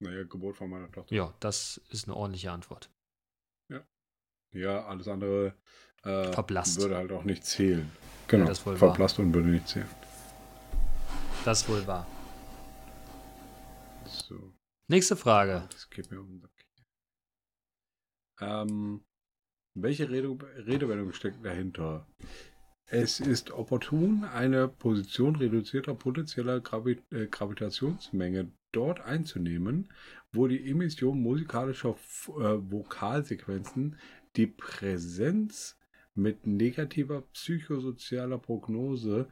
Naja, 0.01 0.23
Geburt 0.25 0.57
von 0.57 0.69
meiner 0.69 0.91
Tochter. 0.91 1.15
Ja, 1.15 1.33
das 1.39 1.77
ist 1.91 2.09
eine 2.09 2.17
ordentliche 2.17 2.51
Antwort. 2.51 2.91
Ja. 3.69 3.87
Ja, 4.53 4.85
alles 4.85 5.07
andere 5.07 5.55
äh, 6.03 6.29
Verblasst. 6.33 6.81
würde 6.81 6.97
halt 6.97 7.13
auch 7.13 7.23
nicht 7.23 7.45
zählen. 7.45 7.89
Genau, 8.27 8.47
das 8.47 8.59
ist 8.59 8.65
wohl 8.65 8.73
wahr. 8.73 8.89
verblasst 8.89 9.17
und 9.19 9.33
würde 9.33 9.47
nicht 9.47 9.69
zählen. 9.69 9.89
Das 11.45 11.69
wohl 11.69 11.87
wahr. 11.87 12.05
So, 14.05 14.53
Nächste 14.87 15.15
Frage. 15.15 15.67
das 15.71 15.89
geht 15.89 16.11
mir 16.11 16.19
um 16.19 16.37
Sack. 16.41 16.51
Ähm, 18.41 19.05
welche 19.81 20.09
Rede, 20.09 20.37
Redewendung 20.65 21.13
steckt 21.13 21.43
dahinter? 21.45 22.07
Es 22.85 23.19
ist 23.19 23.51
opportun, 23.51 24.23
eine 24.23 24.67
Position 24.67 25.35
reduzierter 25.35 25.93
potenzieller 25.93 26.59
Gravi 26.59 26.99
äh, 27.11 27.27
Gravitationsmenge 27.27 28.51
dort 28.71 29.01
einzunehmen, 29.01 29.89
wo 30.31 30.47
die 30.47 30.69
Emission 30.69 31.21
musikalischer 31.21 31.91
F 31.91 32.31
äh, 32.39 32.71
Vokalsequenzen 32.71 33.97
die 34.35 34.47
Präsenz 34.47 35.77
mit 36.15 36.47
negativer 36.47 37.21
psychosozialer 37.33 38.37
Prognose 38.37 39.27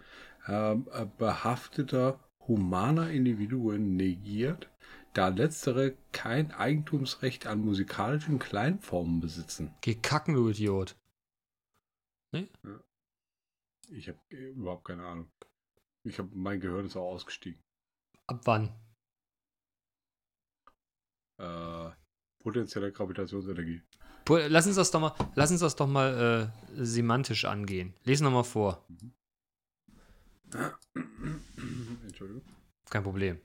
ähm, 0.48 0.88
äh, 0.94 1.06
behafteter 1.18 2.20
humaner 2.48 3.10
Individuen 3.10 3.96
negiert, 3.96 4.70
da 5.18 5.30
letztere 5.30 5.98
kein 6.12 6.52
Eigentumsrecht 6.52 7.48
an 7.48 7.62
musikalischen 7.62 8.38
Kleinformen 8.38 9.20
besitzen. 9.20 9.74
Geh 9.82 9.96
kacken, 9.96 10.36
du 10.36 10.50
Idiot. 10.50 10.96
Ich 13.90 14.08
habe 14.08 14.20
überhaupt 14.30 14.86
keine 14.86 15.04
Ahnung. 15.06 15.32
Ich 16.04 16.20
habe 16.20 16.30
mein 16.36 16.60
Gehirn 16.60 16.86
ist 16.86 16.96
auch 16.96 17.14
ausgestiegen. 17.14 17.60
Ab 18.28 18.42
wann? 18.44 18.70
Äh, 21.40 21.90
potenzielle 22.40 22.92
Gravitationsenergie. 22.92 23.82
Lass 24.30 24.68
uns 24.68 24.76
das 24.76 24.92
doch 24.92 25.00
mal, 25.00 25.16
lass 25.36 25.50
uns 25.50 25.62
das 25.62 25.76
doch 25.76 25.88
mal 25.88 26.52
äh, 26.76 26.84
semantisch 26.84 27.46
angehen. 27.46 27.96
Lies 28.04 28.22
noch 28.22 28.32
mal 28.32 28.44
vor. 28.44 28.86
Entschuldigung. 32.06 32.44
Kein 32.90 33.04
Problem. 33.04 33.40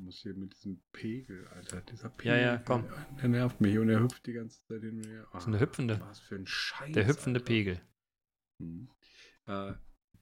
Muss 0.00 0.22
hier 0.22 0.34
mit 0.34 0.54
diesem 0.54 0.80
Pegel, 0.92 1.46
Alter. 1.48 1.82
Dieser 1.82 2.04
Ja, 2.04 2.08
Pegel. 2.16 2.40
ja, 2.40 2.56
komm. 2.58 2.84
Der 3.20 3.28
nervt 3.28 3.60
mich 3.60 3.78
und 3.78 3.90
er 3.90 4.00
hüpft 4.00 4.26
die 4.26 4.32
ganze 4.32 4.62
Zeit 4.64 4.80
hin 4.80 4.96
und 4.98 5.06
her. 5.06 5.26
So 5.38 5.46
eine 5.48 5.60
hüpfende. 5.60 6.00
Was 6.00 6.20
für 6.20 6.36
ein 6.36 6.46
Scheiß. 6.46 6.92
Der 6.92 7.06
hüpfende 7.06 7.40
Alter. 7.40 7.46
Pegel. 7.52 7.80
Mhm. 8.58 8.88
Äh, 9.46 9.74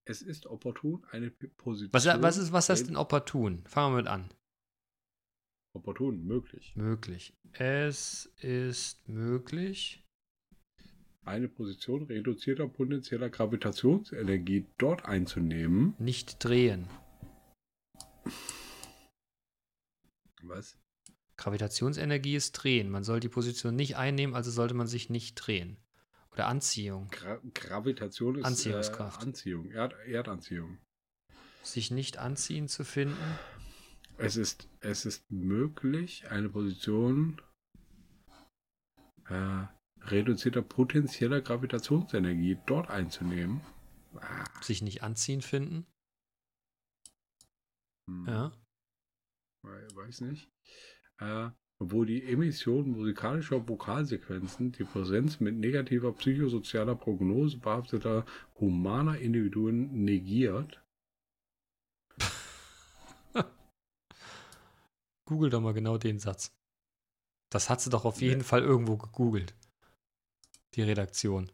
es 0.04 0.22
ist 0.22 0.46
opportun, 0.46 1.06
eine 1.10 1.30
Position. 1.30 1.92
Was, 1.92 2.06
was, 2.06 2.38
ist, 2.38 2.52
was 2.52 2.68
heißt 2.68 2.88
denn 2.88 2.96
opportun? 2.96 3.62
Fangen 3.66 3.92
wir 3.94 3.98
mit 3.98 4.08
an. 4.08 4.30
Opportun, 5.74 6.24
möglich. 6.24 6.74
Möglich. 6.74 7.36
Es 7.52 8.26
ist 8.40 9.08
möglich. 9.08 10.04
Eine 11.24 11.48
Position 11.48 12.04
reduzierter 12.04 12.66
potenzieller 12.68 13.28
Gravitationsenergie 13.28 14.66
dort 14.78 15.04
einzunehmen. 15.04 15.94
Nicht 15.98 16.42
drehen. 16.42 16.88
Was? 20.48 20.78
Gravitationsenergie 21.36 22.34
ist 22.34 22.52
drehen. 22.52 22.90
Man 22.90 23.04
soll 23.04 23.20
die 23.20 23.28
Position 23.28 23.76
nicht 23.76 23.96
einnehmen, 23.96 24.34
also 24.34 24.50
sollte 24.50 24.74
man 24.74 24.86
sich 24.88 25.08
nicht 25.10 25.34
drehen. 25.36 25.76
Oder 26.32 26.46
Anziehung. 26.48 27.08
Gra 27.10 27.40
Gravitation 27.54 28.36
ist 28.36 28.44
Anziehungskraft. 28.44 29.22
Äh, 29.22 29.26
Anziehung, 29.26 29.70
Erd 29.70 29.94
Erdanziehung. 30.06 30.78
Sich 31.62 31.90
nicht 31.90 32.18
anziehen 32.18 32.68
zu 32.68 32.84
finden. 32.84 33.16
Es 34.16 34.36
ist, 34.36 34.68
es 34.80 35.04
ist 35.06 35.30
möglich, 35.30 36.28
eine 36.30 36.48
Position 36.48 37.40
äh, 39.28 39.64
reduzierter 40.00 40.62
potenzieller 40.62 41.40
Gravitationsenergie 41.40 42.58
dort 42.66 42.90
einzunehmen. 42.90 43.60
Ah, 44.16 44.44
Sich 44.62 44.82
nicht 44.82 45.02
anziehen 45.02 45.42
finden. 45.42 45.86
hm, 48.08 48.26
Ja. 48.26 48.52
Wei- 49.62 49.86
Weiß 49.94 50.20
nicht. 50.22 50.50
Äh, 51.18 51.50
wo 51.80 52.04
die 52.04 52.24
Emission 52.24 52.90
musikalischer 52.90 53.68
Vokalsequenzen 53.68 54.72
die 54.72 54.84
Präsenz 54.84 55.38
mit 55.40 55.54
negativer 55.56 56.12
psychosozialer 56.12 56.96
Prognose 56.96 57.58
behafteter 57.58 58.26
humaner 58.58 59.18
Individuen 59.18 60.04
negiert. 60.04 60.82
Google 65.24 65.50
doch 65.50 65.60
mal 65.60 65.74
genau 65.74 65.98
den 65.98 66.18
Satz. 66.18 66.52
Das 67.50 67.70
hat 67.70 67.80
sie 67.80 67.90
doch 67.90 68.04
auf 68.04 68.20
Nee. 68.20 68.28
jeden 68.28 68.42
Fall 68.42 68.62
irgendwo 68.62 68.96
gegoogelt. 68.96 69.54
Die 70.74 70.82
Redaktion. 70.82 71.50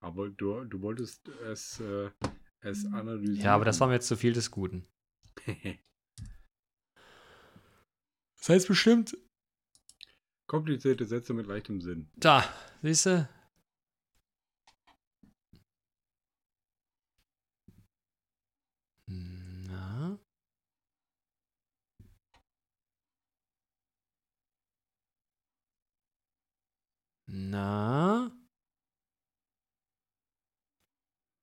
Aber 0.00 0.28
du, 0.30 0.64
du 0.64 0.80
wolltest 0.82 1.28
es, 1.28 1.80
äh, 1.80 2.10
es 2.60 2.84
analysieren. 2.86 3.44
Ja, 3.44 3.54
aber 3.54 3.64
das 3.64 3.80
war 3.80 3.88
mir 3.88 3.94
jetzt 3.94 4.08
zu 4.08 4.16
viel 4.16 4.32
des 4.32 4.50
Guten. 4.50 4.86
Das 8.40 8.48
heißt 8.48 8.68
bestimmt. 8.68 9.18
Komplizierte 10.46 11.04
Sätze 11.04 11.34
mit 11.34 11.46
leichtem 11.46 11.82
Sinn. 11.82 12.10
Da, 12.16 12.42
siehst 12.80 13.04
du? 13.04 13.28
Na? 19.06 20.18
Na? 27.26 28.39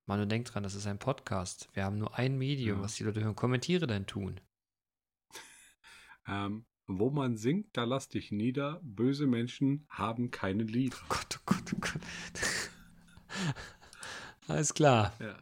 Manu, 0.08 0.26
denk 0.26 0.46
dran, 0.46 0.64
das 0.64 0.74
ist 0.74 0.88
ein 0.88 1.00
Podcast. 1.00 1.68
Wir 1.74 1.84
haben 1.84 1.98
nur 1.98 2.18
ein 2.18 2.38
Medium, 2.38 2.78
Ja. 2.78 2.84
was 2.84 2.96
die 2.96 3.04
Leute 3.04 3.22
hören. 3.24 3.36
Kommentiere 3.36 3.88
dein 3.88 4.06
Tun. 4.08 4.40
Ähm, 6.30 6.66
wo 6.88 7.10
man 7.10 7.38
singt, 7.38 7.78
da 7.78 7.86
lass 7.86 8.10
dich 8.10 8.34
nieder. 8.34 8.82
Böse 8.84 9.28
Menschen 9.28 9.86
haben 9.90 10.30
keine 10.30 10.64
Lieder. 10.64 10.98
Gott, 11.08 11.40
oh 11.40 11.44
Gott, 11.46 11.74
oh 11.74 11.78
Gott. 11.80 12.02
Alles 14.50 14.74
klar. 14.74 15.14
Ja. 15.22 15.38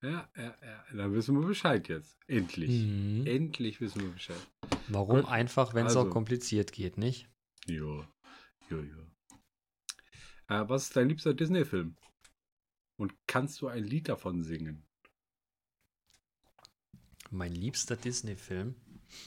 Ja, 0.00 0.28
ja, 0.34 0.56
ja. 0.62 0.84
Dann 0.94 1.12
wissen 1.12 1.38
wir 1.38 1.46
Bescheid 1.46 1.86
jetzt. 1.88 2.16
Endlich. 2.28 2.70
Mhm. 2.82 3.26
Endlich 3.26 3.82
wissen 3.82 4.00
wir 4.00 4.08
Bescheid. 4.08 4.40
Warum 4.88 5.20
Gut, 5.20 5.30
einfach, 5.30 5.74
wenn 5.74 5.84
es 5.84 5.96
also. 5.96 6.08
auch 6.08 6.12
kompliziert 6.12 6.72
geht, 6.72 6.96
nicht? 6.96 7.28
Jo. 7.66 8.06
Jo, 8.70 8.80
jo. 8.80 9.06
Äh, 10.48 10.66
was 10.66 10.84
ist 10.84 10.96
dein 10.96 11.10
liebster 11.10 11.34
Disney-Film? 11.34 11.94
Und 13.02 13.16
kannst 13.26 13.60
du 13.60 13.66
ein 13.66 13.82
Lied 13.82 14.08
davon 14.08 14.44
singen? 14.44 14.86
Mein 17.32 17.50
liebster 17.52 17.96
Disney-Film. 17.96 18.76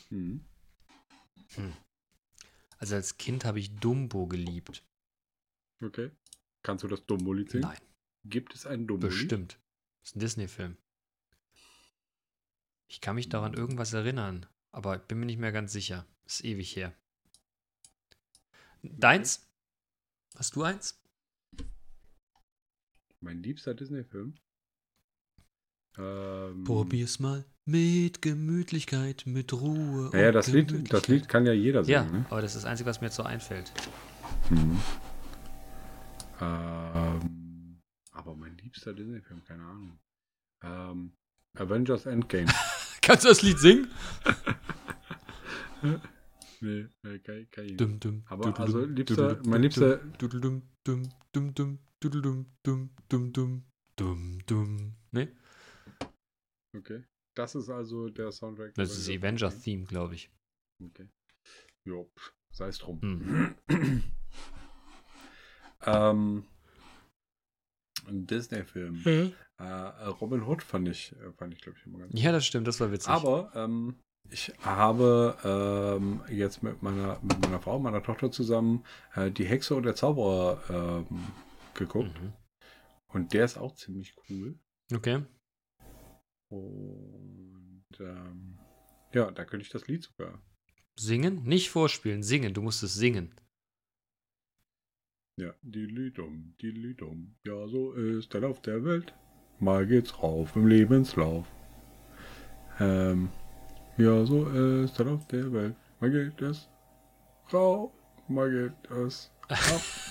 Mhm. 0.09 0.45
Also 2.77 2.95
als 2.95 3.17
Kind 3.17 3.43
habe 3.43 3.59
ich 3.59 3.75
Dumbo 3.75 4.27
geliebt. 4.27 4.81
Okay. 5.81 6.09
Kannst 6.63 6.85
du 6.85 6.87
das 6.87 7.05
Dumbo-Lied 7.05 7.51
singen? 7.51 7.63
Nein, 7.63 7.81
Gibt 8.23 8.55
es 8.55 8.65
ein 8.65 8.87
Dumbo-Lied? 8.87 9.11
bestimmt. 9.11 9.59
Das 9.99 10.11
ist 10.11 10.15
ein 10.15 10.19
Disney-Film. 10.21 10.77
Ich 12.87 13.01
kann 13.01 13.15
mich 13.15 13.27
daran 13.27 13.55
irgendwas 13.55 13.91
erinnern, 13.91 14.45
aber 14.71 14.95
ich 14.95 15.01
bin 15.01 15.19
mir 15.19 15.25
nicht 15.25 15.39
mehr 15.39 15.51
ganz 15.51 15.73
sicher. 15.73 16.07
Ist 16.23 16.45
ewig 16.45 16.73
her. 16.77 16.95
Deins? 18.83 19.51
Hast 20.37 20.55
du 20.55 20.63
eins? 20.63 20.97
Mein 23.25 23.41
liebster 23.41 23.73
Disney-Film? 23.73 24.35
Ähm, 25.97 26.63
Probier's 26.63 27.17
mal 27.19 27.43
mit 27.65 28.21
Gemütlichkeit, 28.21 29.23
mit 29.25 29.51
Ruhe. 29.51 30.11
Naja, 30.13 30.31
das 30.31 30.45
Lied, 30.47 30.93
das. 30.93 31.07
Lied 31.07 31.27
kann 31.27 31.47
ja 31.47 31.51
jeder 31.53 31.81
Ja, 31.85 32.03
singen. 32.03 32.19
Ne? 32.19 32.25
aber 32.29 32.41
das 32.41 32.51
ist 32.53 32.63
das 32.63 32.69
Einzige, 32.69 32.87
was 32.87 33.01
mir 33.01 33.07
jetzt 33.07 33.15
so 33.15 33.23
einfällt. 33.23 33.71
Mhm. 34.51 34.79
Ähm, 36.39 37.81
aber 38.11 38.35
mein 38.35 38.55
liebster 38.57 38.93
Disney-Film, 38.93 39.43
keine 39.43 39.63
Ahnung. 39.63 39.97
Ähm, 40.61 41.13
Avengers 41.57 42.05
Endgame. 42.05 42.45
Kannst 43.01 43.25
du 43.25 43.29
das 43.29 43.41
Lied 43.41 43.57
singen? 43.57 43.87
nee, 46.61 46.85
nee, 47.01 47.19
kann, 47.19 47.47
kann 47.49 47.65
ich. 47.65 47.77
Dum, 47.77 47.99
dum, 47.99 48.23
Aber 48.27 48.45
dudum, 48.51 48.61
also 48.61 48.85
dum, 48.85 48.95
liebster- 48.95 49.41
mein 49.47 49.63
liebster- 49.63 49.99
dum, 52.09 52.45
dum, 52.63 52.89
dum, 53.09 53.33
dum, 53.33 53.63
dum, 53.95 54.39
dum. 54.45 54.95
Ne? 55.11 55.35
Okay. 56.77 57.03
Das 57.35 57.55
ist 57.55 57.69
also 57.69 58.09
der 58.09 58.31
Soundtrack. 58.31 58.73
Das 58.75 58.91
ist 58.91 59.09
Avengers 59.09 59.53
Avengers 59.53 59.61
Theme, 59.61 59.83
glaube 59.85 60.15
ich. 60.15 60.31
Okay. 60.83 61.07
Jo, 61.85 62.09
sei 62.51 62.67
es 62.67 62.77
drum. 62.79 63.01
Hm. 63.01 63.55
ähm, 65.85 66.45
ein 68.07 68.27
Disney-Film. 68.27 69.33
Äh, 69.57 69.63
Robin 69.63 70.43
Hood 70.43 70.63
fand 70.63 70.87
ich, 70.87 71.13
äh, 71.13 71.31
fand 71.33 71.53
ich 71.53 71.61
glaube 71.61 71.77
ich, 71.79 71.85
immer 71.85 71.99
ganz 71.99 72.11
Ja, 72.13 72.31
das 72.31 72.45
stimmt, 72.45 72.67
das 72.67 72.79
war 72.79 72.91
witzig. 72.91 73.09
Aber 73.09 73.51
ähm, 73.55 73.95
Ich 74.29 74.51
habe 74.63 75.37
ähm, 75.43 76.21
jetzt 76.29 76.63
mit 76.63 76.81
meiner, 76.81 77.19
mit 77.21 77.39
meiner 77.41 77.59
Frau, 77.59 77.79
meiner 77.79 78.03
Tochter 78.03 78.31
zusammen 78.31 78.83
äh, 79.15 79.31
die 79.31 79.45
Hexe 79.45 79.75
und 79.75 79.83
der 79.83 79.95
Zauberer 79.95 80.59
ähm, 80.69 81.23
geguckt. 81.75 82.19
Mhm. 82.21 82.33
Und 83.07 83.33
der 83.33 83.45
ist 83.45 83.57
auch 83.57 83.75
ziemlich 83.75 84.15
cool. 84.29 84.59
Okay. 84.93 85.23
Und 86.49 87.85
ähm, 87.99 88.59
ja, 89.13 89.31
da 89.31 89.45
könnte 89.45 89.65
ich 89.65 89.71
das 89.71 89.87
Lied 89.87 90.03
sogar. 90.03 90.41
Singen? 90.97 91.43
Nicht 91.43 91.69
vorspielen, 91.69 92.23
singen. 92.23 92.53
Du 92.53 92.61
musst 92.61 92.83
es 92.83 92.93
singen. 92.93 93.33
Ja, 95.37 95.53
die 95.61 95.85
Lidum, 95.85 96.55
die 96.61 96.71
Lidum. 96.71 97.35
Ja, 97.45 97.67
so 97.67 97.91
ist 97.93 98.33
der 98.33 98.41
Lauf 98.41 98.61
der 98.61 98.83
Welt. 98.85 99.13
Mal 99.59 99.85
geht's 99.85 100.21
rauf 100.21 100.55
im 100.55 100.67
Lebenslauf. 100.67 101.45
Ähm, 102.79 103.29
ja, 103.97 104.25
so 104.25 104.47
ist 104.47 104.97
der 104.97 105.05
Lauf 105.05 105.27
der 105.27 105.51
Welt. 105.51 105.75
Mal 105.99 106.11
geht 106.11 106.41
es 106.41 106.69
rauf, 107.53 107.91
mal 108.27 108.49
geht 108.49 108.91
es. 108.91 109.31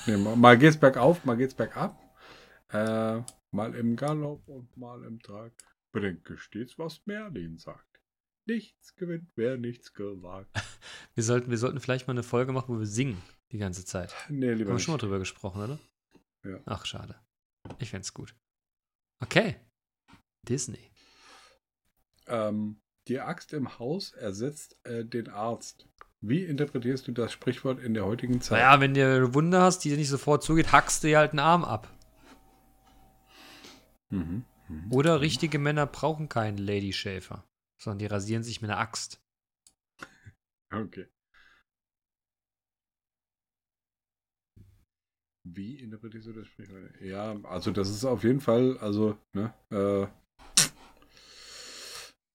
Nee, 0.07 0.17
mal, 0.17 0.59
geht's 0.59 0.79
bergauf, 0.79 1.25
mal 1.25 1.37
geht's 1.37 1.55
bergab. 1.55 1.99
Äh, 2.71 3.23
mal 3.51 3.75
im 3.75 3.97
Galopp 3.97 4.47
und 4.49 4.77
mal 4.77 5.03
im 5.05 5.21
Trag. 5.21 5.53
Bedenke 5.93 6.37
stets, 6.39 6.79
was 6.79 7.01
Merlin 7.07 7.57
sagt. 7.57 8.01
Nichts 8.47 8.95
gewinnt, 8.97 9.31
wer 9.37 9.57
nichts 9.57 9.93
gewagt. 9.95 10.51
Wir 11.15 11.23
sollten, 11.23 11.49
wir 11.49 11.59
sollten 11.59 11.79
vielleicht 11.79 12.09
mal 12.09 12.13
eine 12.15 12.25
Folge 12.25 12.51
machen, 12.53 12.75
wo 12.75 12.79
wir 12.81 12.87
singen 12.87 13.23
die 13.53 13.59
ganze 13.59 13.85
Zeit. 13.85 14.13
Nee, 14.29 14.49
Haben 14.51 14.59
lieber 14.59 14.71
wir 14.71 14.75
nicht. 14.75 14.83
schon 14.83 14.95
mal 14.95 14.99
drüber 14.99 15.21
gesprochen, 15.21 15.63
oder? 15.63 15.79
Ja. 16.45 16.59
Ach, 16.67 16.85
schade. 16.85 17.15
Ich 17.79 17.91
fänd's 17.91 18.13
gut. 18.13 18.35
Okay. 19.23 19.55
Disney. 20.49 20.91
Ähm, 22.27 22.81
die 23.07 23.21
Axt 23.21 23.53
im 23.53 23.79
Haus 23.79 24.13
ersetzt 24.13 24.77
äh, 24.85 25.05
den 25.05 25.29
Arzt. 25.29 25.87
Wie 26.27 26.43
interpretierst 26.43 27.07
du 27.07 27.13
das 27.13 27.33
Sprichwort 27.33 27.81
in 27.81 27.93
der 27.93 28.07
heutigen 28.07 28.41
Zeit? 28.41 28.59
Naja, 28.59 28.81
wenn 28.81 28.95
du 28.95 29.05
eine 29.05 29.35
Wunde 29.35 29.61
hast, 29.61 29.81
die 29.81 29.91
dir 29.91 29.99
nicht 29.99 30.09
sofort 30.09 30.43
zugeht, 30.43 30.73
hackst 30.73 31.05
du 31.05 31.09
dir 31.09 31.19
halt 31.19 31.33
einen 31.33 31.41
Arm 31.41 31.65
ab. 31.65 31.87
Mhm. 34.09 34.47
Mhm. 34.69 34.91
Oder 34.91 35.21
richtige 35.21 35.59
Männer 35.59 35.87
brauchen 35.87 36.31
keinen 36.31 36.57
Lady 36.57 36.95
Schäfer, 36.95 37.45
sondern 37.77 37.99
die 37.99 38.07
rasieren 38.07 38.43
sich 38.43 38.63
mit 38.63 38.71
einer 38.71 38.81
Axt. 38.81 39.21
Okay. 40.73 41.09
Wie 45.43 45.79
interpretierst 45.79 46.29
du 46.29 46.33
das 46.33 46.47
Sprichwort? 46.47 47.03
Ja, 47.03 47.37
also 47.43 47.71
das 47.71 47.91
ist 47.91 48.07
auf 48.07 48.25
jeden 48.25 48.41
Fall, 48.41 48.79
also, 48.79 49.19
ne, 49.35 49.53
äh, 49.71 50.05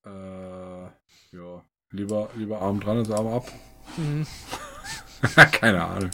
äh, 0.07 0.91
ja, 1.31 1.65
lieber, 1.89 2.29
lieber 2.35 2.61
Arm 2.61 2.79
dran 2.79 2.97
als 2.97 3.09
Arm 3.09 3.25
ab. 3.25 3.51
Mhm. 3.97 4.25
Keine 5.51 5.83
Ahnung. 5.83 6.11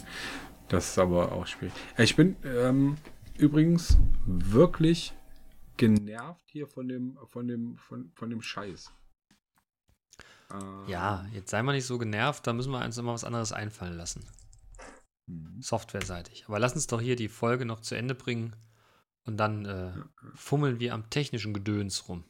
Das 0.69 0.89
ist 0.89 0.99
aber 0.99 1.32
auch 1.32 1.45
schwierig. 1.45 1.73
Ich 1.97 2.15
bin 2.15 2.36
ähm, 2.43 2.97
übrigens 3.38 3.97
wirklich 4.26 5.13
genervt 5.78 6.45
hier 6.49 6.67
von 6.67 6.88
dem, 6.88 7.17
von 7.28 7.47
dem, 7.47 7.78
von, 7.78 8.11
von 8.15 8.30
dem 8.30 8.41
Scheiß. 8.41 8.91
Ja, 10.88 11.26
jetzt 11.34 11.49
sei 11.49 11.61
mal 11.63 11.73
nicht 11.73 11.86
so 11.86 11.97
genervt, 11.97 12.45
da 12.47 12.53
müssen 12.53 12.71
wir 12.71 12.84
uns 12.84 12.97
immer 12.97 13.13
was 13.13 13.23
anderes 13.23 13.51
einfallen 13.51 13.97
lassen. 13.97 14.26
mhm. 15.28 15.61
Softwareseitig. 15.61 16.45
Aber 16.47 16.59
lass 16.59 16.73
uns 16.73 16.88
doch 16.88 17.01
hier 17.01 17.15
die 17.15 17.28
Folge 17.28 17.65
noch 17.65 17.82
zu 17.82 17.95
Ende 17.95 18.15
bringen 18.15 18.55
und 19.26 19.38
dann 19.38 19.65
äh, 19.65 19.91
fummeln 20.36 20.80
wir 20.80 20.93
am 20.93 21.09
technischen 21.09 21.53
Gedöns 21.53 22.07
rum. 22.07 22.23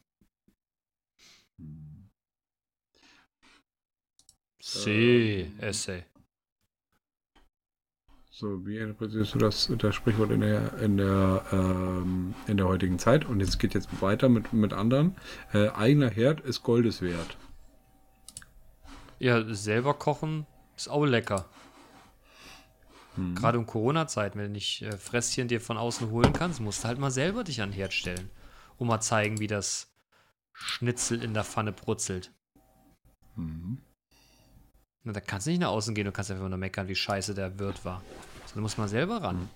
See, 4.67 5.41
Ähm. 5.41 5.59
Essay. 5.59 6.03
So, 8.31 8.65
wie 8.65 8.79
interpretierst 8.79 9.35
du 9.35 9.37
das, 9.37 9.71
das 9.77 9.93
Sprichwort 9.93 10.31
in 10.31 10.41
der, 10.41 10.73
in 10.79 10.97
der, 10.97 11.45
ähm, 11.51 12.33
in 12.47 12.57
der 12.57 12.67
heutigen 12.67 12.97
Zeit? 12.97 13.25
Und 13.25 13.41
jetzt 13.41 13.59
geht 13.59 13.75
jetzt 13.75 14.01
weiter 14.01 14.27
mit, 14.27 14.53
mit 14.53 14.73
anderen. 14.73 15.15
Äh, 15.53 15.69
eigener 15.69 16.09
Herd 16.09 16.41
ist 16.41 16.63
Goldes 16.63 17.03
wert. 17.03 17.37
Ja, 19.19 19.53
selber 19.53 19.93
kochen 19.93 20.47
ist 20.75 20.89
auch 20.89 21.05
lecker. 21.05 21.47
Mhm. 23.17 23.35
Gerade 23.35 23.59
in 23.59 23.67
Corona-Zeiten, 23.67 24.39
wenn 24.39 24.47
du 24.47 24.53
nicht 24.53 24.81
äh, 24.81 24.97
Fresschen 24.97 25.47
dir 25.47 25.61
von 25.61 25.77
außen 25.77 26.09
holen 26.09 26.33
kannst, 26.33 26.59
musst 26.59 26.83
du 26.83 26.87
halt 26.87 26.97
mal 26.97 27.11
selber 27.11 27.43
dich 27.43 27.61
an 27.61 27.69
den 27.69 27.75
Herd 27.75 27.93
stellen. 27.93 28.31
Und 28.77 28.87
mal 28.87 28.99
zeigen, 28.99 29.39
wie 29.39 29.47
das 29.47 29.93
Schnitzel 30.53 31.23
in 31.23 31.35
der 31.35 31.43
Pfanne 31.43 31.71
brutzelt. 31.71 32.33
Mhm. 33.35 33.83
Na, 35.05 35.13
da 35.13 35.19
kannst 35.21 35.45
du 35.47 35.51
nicht 35.51 35.59
nach 35.59 35.69
außen 35.69 35.93
gehen, 35.95 36.05
du 36.05 36.11
kannst 36.11 36.31
einfach 36.31 36.49
nur 36.49 36.57
meckern, 36.57 36.87
wie 36.87 36.95
scheiße 36.95 37.33
der 37.35 37.57
Wirt 37.59 37.85
war. 37.85 38.01
So, 38.47 38.55
du 38.55 38.61
musst 38.61 38.77
mal 38.77 38.87
selber 38.89 39.21
ran. 39.21 39.47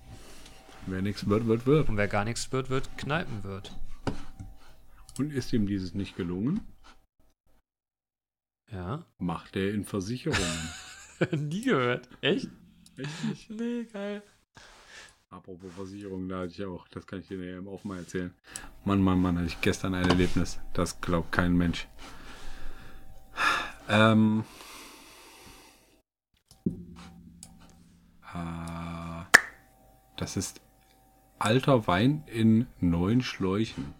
Wer 0.85 1.01
nichts 1.01 1.27
wird, 1.27 1.47
wird, 1.47 1.65
wird. 1.65 1.89
Und 1.89 1.97
wer 1.97 2.07
gar 2.07 2.23
nichts 2.23 2.51
wird, 2.51 2.69
wird 2.69 2.87
kneipen 2.97 3.43
wird. 3.43 3.75
Und 5.17 5.33
ist 5.33 5.51
ihm 5.51 5.67
dieses 5.67 5.93
nicht 5.93 6.15
gelungen, 6.15 6.61
Ja. 8.71 9.03
macht 9.17 9.55
er 9.55 9.73
in 9.73 9.83
Versicherungen. 9.83 10.69
Nie 11.49 11.61
gehört. 11.63 12.07
Echt? 12.21 12.47
Echt 12.97 13.23
nicht? 13.25 13.49
Nee, 13.49 13.83
geil. 13.91 14.21
Apropos 15.31 15.71
Versicherungen, 15.75 16.29
da 16.29 16.37
hatte 16.41 16.51
ich 16.51 16.63
auch, 16.65 16.87
das 16.89 17.05
kann 17.05 17.19
ich 17.19 17.27
dir 17.27 17.37
nachher 17.37 17.57
im 17.57 17.67
Aufmal 17.67 17.99
erzählen. 17.99 18.33
Mann, 18.85 19.01
Mann, 19.01 19.19
Mann, 19.21 19.35
hatte 19.37 19.47
ich 19.47 19.59
gestern 19.61 19.93
ein 19.95 20.07
Erlebnis. 20.07 20.59
Das 20.73 21.01
glaubt 21.01 21.31
kein 21.31 21.53
Mensch. 21.57 21.87
Ähm. 23.87 24.43
Äh, 28.33 29.25
das 30.17 30.37
ist 30.37 30.61
alter 31.39 31.87
Wein 31.87 32.23
in 32.27 32.67
neuen 32.79 33.21
Schläuchen. 33.21 33.93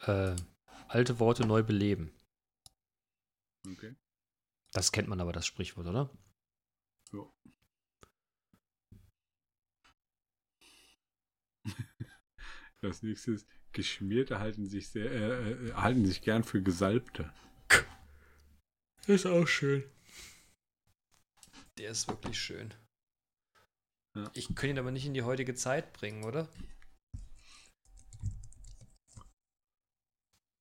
Äh, 0.00 0.36
alte 0.88 1.18
Worte 1.18 1.46
neu 1.46 1.62
beleben. 1.62 2.12
Okay. 3.66 3.94
Das 4.72 4.92
kennt 4.92 5.08
man 5.08 5.20
aber, 5.20 5.32
das 5.32 5.46
Sprichwort, 5.46 5.86
oder? 5.86 6.10
Ja. 7.12 7.32
Das 12.82 13.02
nächste 13.02 13.32
ist, 13.32 13.46
Geschmierte 13.72 14.38
halten 14.38 14.66
sich 14.66 14.88
sehr, 14.88 15.10
äh, 15.10 15.50
äh, 15.52 15.72
halten 15.74 16.06
sich 16.06 16.22
gern 16.22 16.44
für 16.44 16.62
Gesalbte. 16.62 17.30
Ist 19.06 19.26
auch 19.26 19.46
schön. 19.46 19.84
Der 21.80 21.92
ist 21.92 22.06
wirklich 22.08 22.38
schön. 22.38 22.74
Ja. 24.14 24.30
Ich 24.34 24.48
könnte 24.48 24.68
ihn 24.68 24.78
aber 24.78 24.90
nicht 24.90 25.06
in 25.06 25.14
die 25.14 25.22
heutige 25.22 25.54
Zeit 25.54 25.94
bringen, 25.94 26.24
oder? 26.24 26.46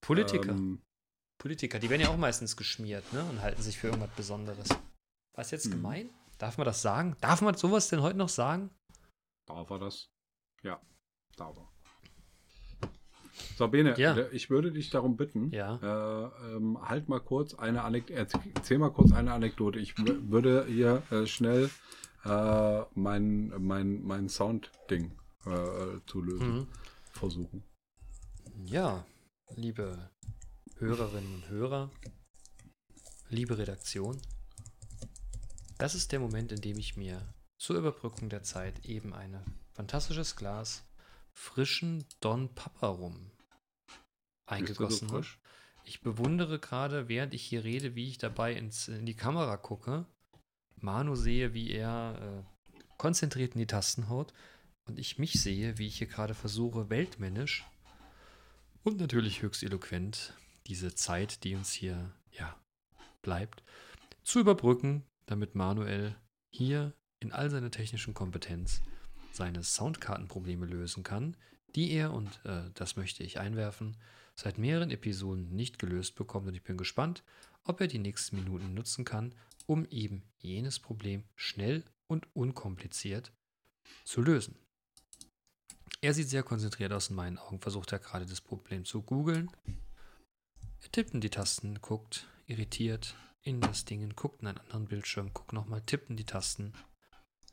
Politiker. 0.02 0.52
Ähm, 0.54 0.82
Politiker, 1.38 1.78
die 1.80 1.90
werden 1.90 2.04
ja 2.04 2.08
auch 2.08 2.18
meistens 2.18 2.56
geschmiert, 2.56 3.12
ne? 3.12 3.26
Und 3.26 3.42
halten 3.42 3.62
sich 3.62 3.78
für 3.78 3.88
irgendwas 3.88 4.16
Besonderes. 4.16 4.70
Was 5.36 5.52
jetzt 5.52 5.66
Mhm. 5.66 5.72
gemein? 5.72 6.10
Darf 6.38 6.58
man 6.58 6.64
das 6.64 6.82
sagen? 6.82 7.18
Darf 7.20 7.42
man 7.42 7.58
sowas 7.58 7.90
denn 7.90 8.02
heute 8.02 8.18
noch 8.18 8.30
sagen? 8.30 8.74
darf 9.46 9.70
er 9.72 9.80
das? 9.80 10.10
Ja, 10.64 10.82
darf 11.36 11.58
er. 11.58 11.69
So, 13.58 13.68
Bene, 13.68 13.98
Ja. 14.00 14.16
äh, 14.16 14.30
ich 14.36 14.50
würde 14.50 14.72
dich 14.72 14.90
darum 14.90 15.18
bitten, 15.18 15.52
Ja. 15.52 15.76
äh, 15.82 16.56
ähm, 16.56 16.78
halt 16.82 17.10
mal 17.10 17.20
kurz 17.20 17.54
eine 17.54 17.84
Anekdote, 17.84 18.38
erzähl 18.56 18.78
mal 18.78 18.92
kurz 18.92 19.12
eine 19.12 19.34
Anekdote. 19.34 19.80
Ich 19.80 19.98
würde 19.98 20.66
hier 20.66 21.04
äh, 21.12 21.26
schnell 21.26 21.70
äh, 22.26 22.82
mein, 22.96 23.54
mein, 23.60 24.02
mein 24.04 24.30
Sound-Ding 24.30 25.12
äh, 25.46 26.00
zu 26.06 26.22
lösen 26.22 26.56
Mhm. 26.60 26.68
versuchen. 27.12 27.64
Ja, 28.66 29.06
liebe 29.56 30.10
Hörerinnen 30.78 31.34
und 31.34 31.50
Hörer, 31.50 31.90
liebe 33.30 33.58
Redaktion, 33.58 34.22
das 35.78 35.96
ist 35.96 36.12
der 36.12 36.20
Moment, 36.20 36.52
in 36.52 36.62
dem 36.62 36.78
ich 36.78 36.98
mir 36.98 37.22
zur 37.58 37.78
Überbrückung 37.78 38.30
der 38.30 38.44
Zeit 38.44 38.86
eben 38.86 39.14
ein 39.14 39.42
fantastisches 39.72 40.36
Glas 40.36 40.84
frischen 41.40 42.04
Don 42.20 42.54
Papa 42.54 42.88
rum 42.88 43.32
eingegossen 44.46 45.12
habe. 45.12 45.26
Ich 45.86 46.02
bewundere 46.02 46.60
gerade, 46.60 47.08
während 47.08 47.34
ich 47.34 47.44
hier 47.44 47.64
rede, 47.64 47.96
wie 47.96 48.10
ich 48.10 48.18
dabei 48.18 48.54
ins, 48.54 48.90
in 48.90 49.06
die 49.06 49.16
Kamera 49.16 49.56
gucke, 49.56 50.06
Manu 50.76 51.16
sehe, 51.16 51.54
wie 51.54 51.72
er 51.72 52.44
äh, 52.44 52.84
konzentriert 52.98 53.54
in 53.54 53.60
die 53.60 53.68
Tasten 53.68 54.10
haut 54.10 54.34
und 54.86 55.00
ich 55.00 55.18
mich 55.18 55.42
sehe, 55.42 55.78
wie 55.78 55.88
ich 55.88 55.98
hier 55.98 56.08
gerade 56.08 56.36
versuche, 56.36 56.90
weltmännisch 56.90 57.66
und 58.84 59.00
natürlich 59.00 59.42
höchst 59.42 59.64
eloquent 59.64 60.34
diese 60.68 60.94
Zeit, 60.94 61.44
die 61.46 61.56
uns 61.56 61.72
hier 61.72 62.14
ja 62.32 62.60
bleibt, 63.22 63.64
zu 64.24 64.40
überbrücken, 64.40 65.06
damit 65.26 65.56
Manuel 65.56 66.16
hier 66.52 66.94
in 67.22 67.32
all 67.32 67.50
seiner 67.50 67.72
technischen 67.72 68.14
Kompetenz 68.14 68.82
seine 69.40 69.64
Soundkartenprobleme 69.64 70.66
lösen 70.66 71.04
kann, 71.04 71.38
die 71.74 71.92
er, 71.92 72.14
und 72.14 72.42
äh, 72.44 72.70
das 72.74 72.98
möchte 72.98 73.24
ich 73.24 73.40
einwerfen, 73.40 73.96
seit 74.36 74.58
mehreren 74.58 74.92
Episoden 74.92 75.56
nicht 75.56 75.80
gelöst 75.80 76.16
bekommt. 76.16 76.48
Und 76.48 76.56
ich 76.56 76.64
bin 76.64 76.78
gespannt, 76.78 77.24
ob 77.64 77.80
er 77.80 77.88
die 77.88 78.00
nächsten 78.00 78.36
Minuten 78.36 78.74
nutzen 78.74 79.06
kann, 79.06 79.34
um 79.66 79.86
eben 79.86 80.24
jenes 80.40 80.80
Problem 80.80 81.24
schnell 81.36 81.86
und 82.08 82.28
unkompliziert 82.36 83.32
zu 84.04 84.22
lösen. 84.22 84.56
Er 86.02 86.14
sieht 86.14 86.30
sehr 86.30 86.44
konzentriert 86.44 86.92
aus 86.92 87.10
in 87.10 87.16
meinen 87.16 87.38
Augen, 87.38 87.62
versucht 87.62 87.94
er 87.94 88.00
gerade 88.00 88.26
das 88.26 88.42
Problem 88.42 88.84
zu 88.84 89.02
googeln. 89.02 89.50
Er 90.82 90.92
tippt 90.92 91.14
in 91.14 91.22
die 91.22 91.30
Tasten, 91.30 91.80
guckt 91.82 92.28
irritiert 92.46 93.16
in 93.42 93.62
das 93.62 93.86
Ding, 93.86 94.10
guckt 94.16 94.42
in 94.42 94.48
einen 94.48 94.58
anderen 94.58 94.88
Bildschirm, 94.88 95.34
guckt 95.34 95.54
nochmal, 95.54 95.82
tippt 95.82 96.10
in 96.10 96.18
die 96.18 96.26
Tasten, 96.26 96.74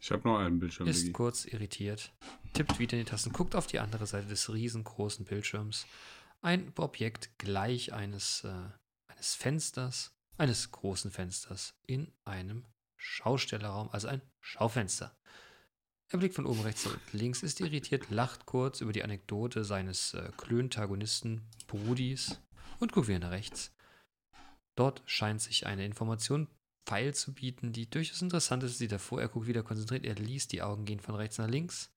Ich 0.01 0.11
habe 0.11 0.28
noch 0.28 0.38
einen 0.38 0.59
Bildschirm. 0.59 0.86
ist 0.86 1.03
Digi. 1.03 1.12
kurz 1.12 1.44
irritiert, 1.44 2.12
tippt 2.53 2.78
wieder 2.78 2.94
in 2.94 3.05
die 3.05 3.11
Tasten, 3.11 3.32
guckt 3.32 3.55
auf 3.55 3.66
die 3.66 3.80
andere 3.80 4.07
Seite 4.07 4.28
des 4.28 4.53
riesengroßen 4.53 5.24
Bildschirms. 5.24 5.86
Ein 6.42 6.72
Objekt 6.76 7.38
gleich 7.38 7.92
eines, 7.92 8.44
äh, 8.44 8.53
eines 9.09 9.34
Fensters, 9.34 10.14
eines 10.38 10.70
großen 10.70 11.11
Fensters 11.11 11.74
in 11.86 12.12
einem 12.24 12.66
Schaustellerraum, 12.97 13.88
also 13.90 14.09
ein 14.09 14.22
Schaufenster. 14.40 15.16
Er 16.09 16.18
blickt 16.18 16.36
von 16.36 16.47
oben 16.47 16.61
rechts 16.61 16.86
und 16.86 17.01
links, 17.12 17.42
ist 17.42 17.61
irritiert, 17.61 18.11
lacht 18.11 18.47
kurz 18.47 18.80
über 18.80 18.92
die 18.92 19.03
Anekdote 19.03 19.64
seines 19.64 20.14
äh, 20.14 20.30
Klöntagonisten 20.36 21.49
Brudis 21.66 22.40
und 22.78 22.92
guckt 22.92 23.09
wieder 23.09 23.18
nach 23.18 23.30
rechts. 23.32 23.74
Dort 24.76 25.03
scheint 25.07 25.40
sich 25.40 25.66
eine 25.66 25.84
Information 25.84 26.49
Pfeil 26.87 27.14
zu 27.14 27.34
bieten, 27.34 27.72
die 27.72 27.91
durchaus 27.91 28.22
interessant 28.22 28.62
ist. 28.62 28.78
Sieht 28.78 28.93
er 28.93 28.99
vor, 28.99 29.20
er 29.20 29.28
guckt 29.28 29.47
wieder 29.47 29.62
konzentriert, 29.62 30.05
er 30.05 30.14
liest, 30.14 30.53
die 30.53 30.62
Augen 30.62 30.84
gehen 30.84 31.01
von 31.01 31.16
rechts 31.16 31.39
nach 31.39 31.49
links. 31.49 31.91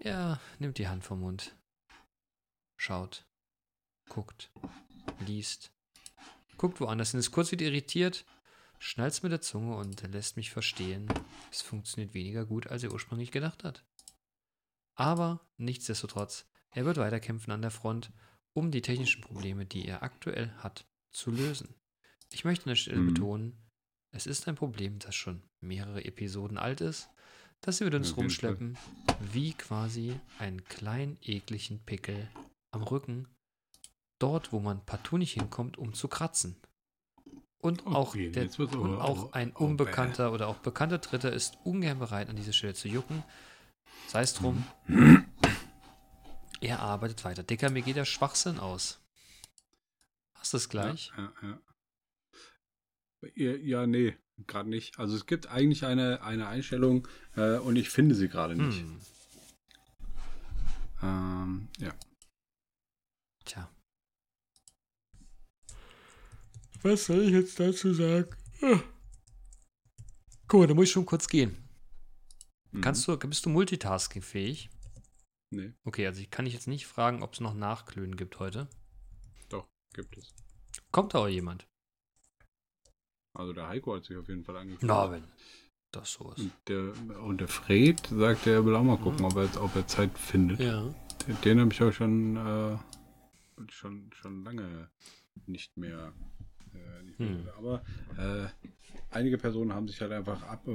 Er 0.00 0.40
nimmt 0.58 0.78
die 0.78 0.88
Hand 0.88 1.04
vom 1.04 1.20
Mund, 1.20 1.54
schaut, 2.76 3.26
guckt, 4.08 4.50
liest, 5.26 5.72
guckt 6.56 6.80
woanders 6.80 7.10
hin, 7.10 7.20
ist 7.20 7.32
kurz 7.32 7.52
wieder 7.52 7.66
irritiert, 7.66 8.24
schnalzt 8.78 9.22
mit 9.22 9.32
der 9.32 9.42
Zunge 9.42 9.76
und 9.76 10.00
lässt 10.12 10.36
mich 10.36 10.50
verstehen, 10.50 11.12
es 11.50 11.60
funktioniert 11.60 12.14
weniger 12.14 12.46
gut, 12.46 12.68
als 12.68 12.82
er 12.82 12.92
ursprünglich 12.92 13.30
gedacht 13.30 13.64
hat. 13.64 13.84
Aber 14.94 15.40
nichtsdestotrotz, 15.58 16.46
er 16.70 16.86
wird 16.86 16.96
weiterkämpfen 16.96 17.52
an 17.52 17.62
der 17.62 17.70
Front, 17.70 18.10
um 18.54 18.70
die 18.70 18.82
technischen 18.82 19.20
Probleme, 19.20 19.66
die 19.66 19.86
er 19.86 20.02
aktuell 20.02 20.50
hat, 20.58 20.86
zu 21.10 21.30
lösen. 21.30 21.74
Ich 22.32 22.44
möchte 22.44 22.64
an 22.64 22.70
der 22.70 22.76
Stelle 22.76 23.00
Mhm. 23.00 23.14
betonen, 23.14 23.69
es 24.12 24.26
ist 24.26 24.48
ein 24.48 24.54
Problem, 24.54 24.98
das 24.98 25.14
schon 25.14 25.42
mehrere 25.60 26.04
Episoden 26.04 26.58
alt 26.58 26.80
ist, 26.80 27.08
das 27.60 27.80
wir 27.80 27.86
mit 27.86 27.94
uns 27.94 28.16
rumschleppen, 28.16 28.76
wie 29.32 29.52
quasi 29.52 30.18
einen 30.38 30.64
kleinen 30.64 31.18
ekligen 31.22 31.80
Pickel 31.80 32.28
am 32.70 32.82
Rücken, 32.82 33.28
dort, 34.18 34.52
wo 34.52 34.60
man 34.60 34.84
partout 34.84 35.18
nicht 35.18 35.34
hinkommt, 35.34 35.76
um 35.78 35.94
zu 35.94 36.08
kratzen. 36.08 36.56
Und 37.58 37.86
auch, 37.86 38.14
Okay, 38.14 38.30
der, 38.30 38.44
jetzt 38.44 38.58
wird's 38.58 38.74
und 38.74 38.96
auch 38.96 39.32
ein 39.32 39.52
unbekannter 39.52 40.32
oder 40.32 40.48
auch 40.48 40.58
bekannter 40.58 40.98
Dritter 40.98 41.30
ist 41.30 41.58
ungern 41.62 41.98
bereit, 41.98 42.30
an 42.30 42.36
dieser 42.36 42.54
Stelle 42.54 42.74
zu 42.74 42.88
jucken. 42.88 43.22
Sei 44.08 44.22
es 44.22 44.32
drum. 44.32 44.64
Mhm. 44.86 45.26
Er 46.62 46.80
arbeitet 46.80 47.24
weiter. 47.24 47.42
Dicker, 47.42 47.70
mir 47.70 47.82
geht 47.82 47.96
der 47.96 48.04
Schwachsinn 48.06 48.58
aus. 48.58 49.00
Hast 50.34 50.54
du 50.54 50.56
es 50.56 50.68
gleich? 50.68 51.12
Ja, 51.16 51.32
ja, 51.42 51.48
ja. 51.48 51.60
Ja, 53.34 53.52
ja 53.52 53.86
nee, 53.86 54.16
gerade 54.46 54.68
nicht. 54.68 54.98
Also 54.98 55.16
es 55.16 55.26
gibt 55.26 55.48
eigentlich 55.48 55.84
eine, 55.84 56.22
eine 56.22 56.48
Einstellung 56.48 57.06
äh, 57.36 57.58
und 57.58 57.76
ich 57.76 57.90
finde 57.90 58.14
sie 58.14 58.28
gerade 58.28 58.56
nicht. 58.56 58.80
Hm. 58.80 59.00
Ähm, 61.02 61.68
ja. 61.78 61.94
Tja. 63.44 63.70
Was 66.82 67.06
soll 67.06 67.22
ich 67.24 67.32
jetzt 67.32 67.58
dazu 67.60 67.92
sagen? 67.92 68.30
Ah. 68.62 68.80
Guck 70.48 70.60
mal, 70.60 70.66
da 70.66 70.74
muss 70.74 70.84
ich 70.84 70.92
schon 70.92 71.06
kurz 71.06 71.28
gehen. 71.28 71.56
Mhm. 72.72 72.80
Kannst 72.80 73.06
du, 73.06 73.16
bist 73.16 73.44
du 73.46 73.50
multitaskingfähig? 73.50 74.70
Nee, 75.52 75.72
Okay, 75.84 76.06
also 76.06 76.20
ich 76.20 76.30
kann 76.30 76.44
dich 76.44 76.54
jetzt 76.54 76.68
nicht 76.68 76.86
fragen, 76.86 77.22
ob 77.22 77.34
es 77.34 77.40
noch 77.40 77.54
Nachklönen 77.54 78.16
gibt 78.16 78.38
heute. 78.38 78.68
doch, 79.48 79.66
gibt 79.94 80.16
es. 80.16 80.32
Kommt 80.92 81.14
da 81.14 81.18
auch 81.18 81.28
jemand? 81.28 81.66
Also 83.32 83.52
der 83.52 83.68
Heiko 83.68 83.94
hat 83.94 84.04
sich 84.04 84.16
auf 84.16 84.28
jeden 84.28 84.44
Fall 84.44 84.56
angekündigt. 84.56 84.86
Na, 84.88 85.10
wenn 85.10 85.24
das 85.92 86.12
so 86.12 86.32
ist. 86.32 86.40
Und 86.40 86.52
der, 86.68 86.92
und 87.22 87.40
der 87.40 87.48
Fred 87.48 88.04
sagt, 88.08 88.46
er 88.46 88.64
will 88.64 88.74
auch 88.76 88.82
mal 88.82 88.96
gucken, 88.98 89.20
Mhm. 89.20 89.24
ob, 89.24 89.36
er, 89.36 89.62
ob 89.62 89.74
er 89.76 89.86
Zeit 89.86 90.16
findet. 90.18 90.60
Ja. 90.60 90.82
Den, 91.26 91.40
den 91.44 91.60
habe 91.60 91.72
ich 91.72 91.82
auch 91.82 91.92
schon, 91.92 92.36
äh, 92.36 92.78
schon, 93.68 94.10
schon 94.12 94.44
lange 94.44 94.90
nicht 95.46 95.76
mehr. 95.76 96.12
Äh, 96.74 97.02
nicht 97.02 97.18
mehr 97.18 97.28
Hm. 97.28 97.48
Aber 97.58 97.82
äh, 98.16 98.48
einige 99.10 99.36
Personen 99.38 99.72
haben 99.74 99.88
sich 99.88 100.00
halt 100.00 100.12
einfach 100.12 100.42
ab, 100.44 100.66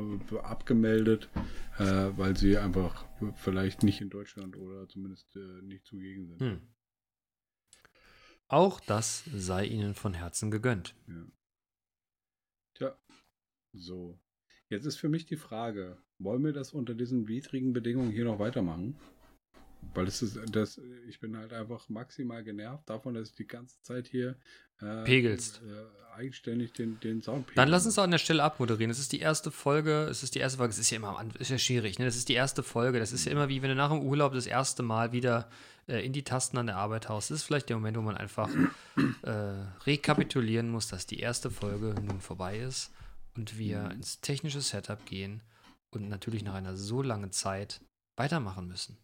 abgemeldet, 0.44 1.30
äh, 1.78 2.10
weil 2.18 2.36
sie 2.38 2.58
einfach 2.58 3.06
vielleicht 3.36 3.84
nicht 3.84 4.02
in 4.02 4.10
Deutschland 4.10 4.58
oder 4.58 4.88
zumindest 4.90 5.34
äh, 5.38 5.62
nicht 5.62 5.86
zugegen 5.86 6.28
sind. 6.28 6.40
Hm. 6.42 6.62
Auch 8.48 8.80
das 8.82 9.24
sei 9.34 9.66
ihnen 9.66 9.96
von 9.96 10.14
Herzen 10.14 10.52
gegönnt. 10.52 10.96
Ja. 11.08 11.26
So. 13.76 14.20
Jetzt 14.70 14.86
ist 14.86 14.98
für 14.98 15.10
mich 15.10 15.26
die 15.26 15.36
Frage, 15.36 15.98
wollen 16.18 16.44
wir 16.44 16.54
das 16.54 16.74
unter 16.74 16.96
diesen 16.96 17.28
widrigen 17.28 17.74
Bedingungen 17.74 18.12
hier 18.12 18.26
noch 18.26 18.40
weitermachen? 18.40 18.98
Weil 19.94 20.06
das 20.06 20.22
ist, 20.24 20.40
das, 20.52 20.82
ich 21.08 21.20
bin 21.20 21.38
halt 21.38 21.54
einfach 21.54 21.88
maximal 21.90 22.44
genervt 22.44 22.90
davon, 22.90 23.14
dass 23.14 23.30
ich 23.30 23.36
die 23.36 23.48
ganze 23.48 23.80
Zeit 23.82 24.08
hier 24.08 24.36
äh, 24.82 25.04
Pegelst. 25.04 25.62
Äh, 25.64 26.16
eigenständig 26.16 26.74
den, 26.74 27.00
den 27.02 27.22
Sound 27.22 27.48
Dann 27.50 27.56
pegeln 27.56 27.70
lass 27.70 27.86
uns 27.86 28.00
an 28.00 28.10
der 28.10 28.18
Stelle 28.18 28.42
abmoderieren. 28.42 28.90
Es 28.90 29.00
ist 29.00 29.12
die 29.12 29.20
erste 29.20 29.52
Folge, 29.52 30.08
es 30.10 30.24
ist 30.24 30.34
die 30.34 30.40
erste 30.40 30.58
Folge, 30.58 30.72
es 30.72 30.80
ist 30.80 30.90
ja 30.90 30.98
immer 30.98 31.24
ist 31.38 31.52
ja 31.52 31.58
schwierig, 31.58 32.00
ne? 32.00 32.06
Das 32.06 32.16
ist 32.16 32.30
die 32.30 32.34
erste 32.34 32.64
Folge. 32.64 33.00
Das 33.00 33.12
ist 33.12 33.26
ja 33.26 33.32
immer 33.32 33.48
wie 33.50 33.62
wenn 33.62 33.70
du 33.70 33.76
nach 33.76 33.92
dem 33.92 34.02
Urlaub 34.02 34.34
das 34.34 34.48
erste 34.48 34.82
Mal 34.82 35.12
wieder 35.12 35.50
äh, 35.88 36.04
in 36.04 36.14
die 36.14 36.24
Tasten 36.24 36.58
an 36.58 36.66
der 36.66 36.78
Arbeit 36.78 37.10
haust. 37.10 37.30
Das 37.30 37.40
ist 37.40 37.44
vielleicht 37.44 37.70
der 37.70 37.76
Moment, 37.76 37.98
wo 37.98 38.02
man 38.02 38.18
einfach 38.18 38.50
äh, 39.24 39.32
rekapitulieren 39.86 40.70
muss, 40.70 40.88
dass 40.88 41.06
die 41.06 41.20
erste 41.20 41.52
Folge 41.52 41.94
nun 42.02 42.22
vorbei 42.22 42.58
ist 42.58 42.92
und 43.36 43.58
wir 43.58 43.84
Mhm. 43.84 43.92
ins 43.92 44.22
technische 44.22 44.62
Setup 44.62 45.06
gehen 45.06 45.42
und 45.92 46.10
natürlich 46.10 46.44
nach 46.44 46.54
einer 46.54 46.76
so 46.78 47.02
langen 47.02 47.32
Zeit 47.32 47.82
weitermachen 48.16 48.68
müssen. 48.68 48.98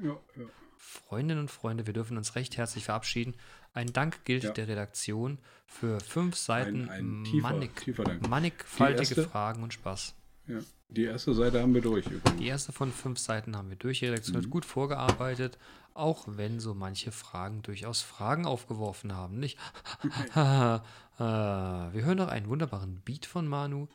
Ja, 0.00 0.18
ja. 0.36 0.44
Freundinnen 0.78 1.40
und 1.42 1.50
Freunde, 1.50 1.86
wir 1.86 1.92
dürfen 1.92 2.16
uns 2.16 2.36
recht 2.36 2.56
herzlich 2.56 2.84
verabschieden. 2.84 3.34
Ein 3.74 3.92
Dank 3.92 4.24
gilt 4.24 4.44
Ja. 4.44 4.50
der 4.52 4.66
Redaktion 4.66 5.38
für 5.66 6.00
fünf 6.00 6.36
Seiten 6.36 6.88
ein 6.88 7.24
tiefer- 7.24 7.42
mannig, 7.42 7.76
tiefer 7.76 8.18
mannigfaltige 8.28 9.24
Fragen 9.24 9.62
und 9.62 9.74
Spaß. 9.74 10.14
Ja. 10.50 10.58
Die 10.88 11.04
erste 11.04 11.32
Seite 11.34 11.60
haben 11.62 11.72
wir 11.74 11.82
durch 11.82 12.06
übrigens. 12.06 12.36
Die 12.40 12.46
erste 12.48 12.72
von 12.72 12.90
fünf 12.92 13.18
Seiten 13.18 13.56
haben 13.56 13.68
wir 13.70 13.76
durch. 13.76 14.00
Die 14.00 14.06
Redaktion 14.06 14.36
hat 14.36 14.46
Mhm. 14.46 14.50
gut 14.50 14.64
vorgearbeitet, 14.64 15.56
auch 15.94 16.24
wenn 16.26 16.58
so 16.58 16.74
manche 16.74 17.12
Fragen 17.12 17.62
durchaus 17.62 18.02
Fragen 18.02 18.44
aufgeworfen 18.46 19.14
haben. 19.14 19.38
Nicht? 19.38 19.56
Äh, 21.18 21.22
wir 21.22 22.02
hören 22.04 22.16
noch 22.16 22.28
einen 22.28 22.48
wunderbaren 22.48 23.02
Beat 23.04 23.26
von 23.26 23.46
Manu 23.46 23.88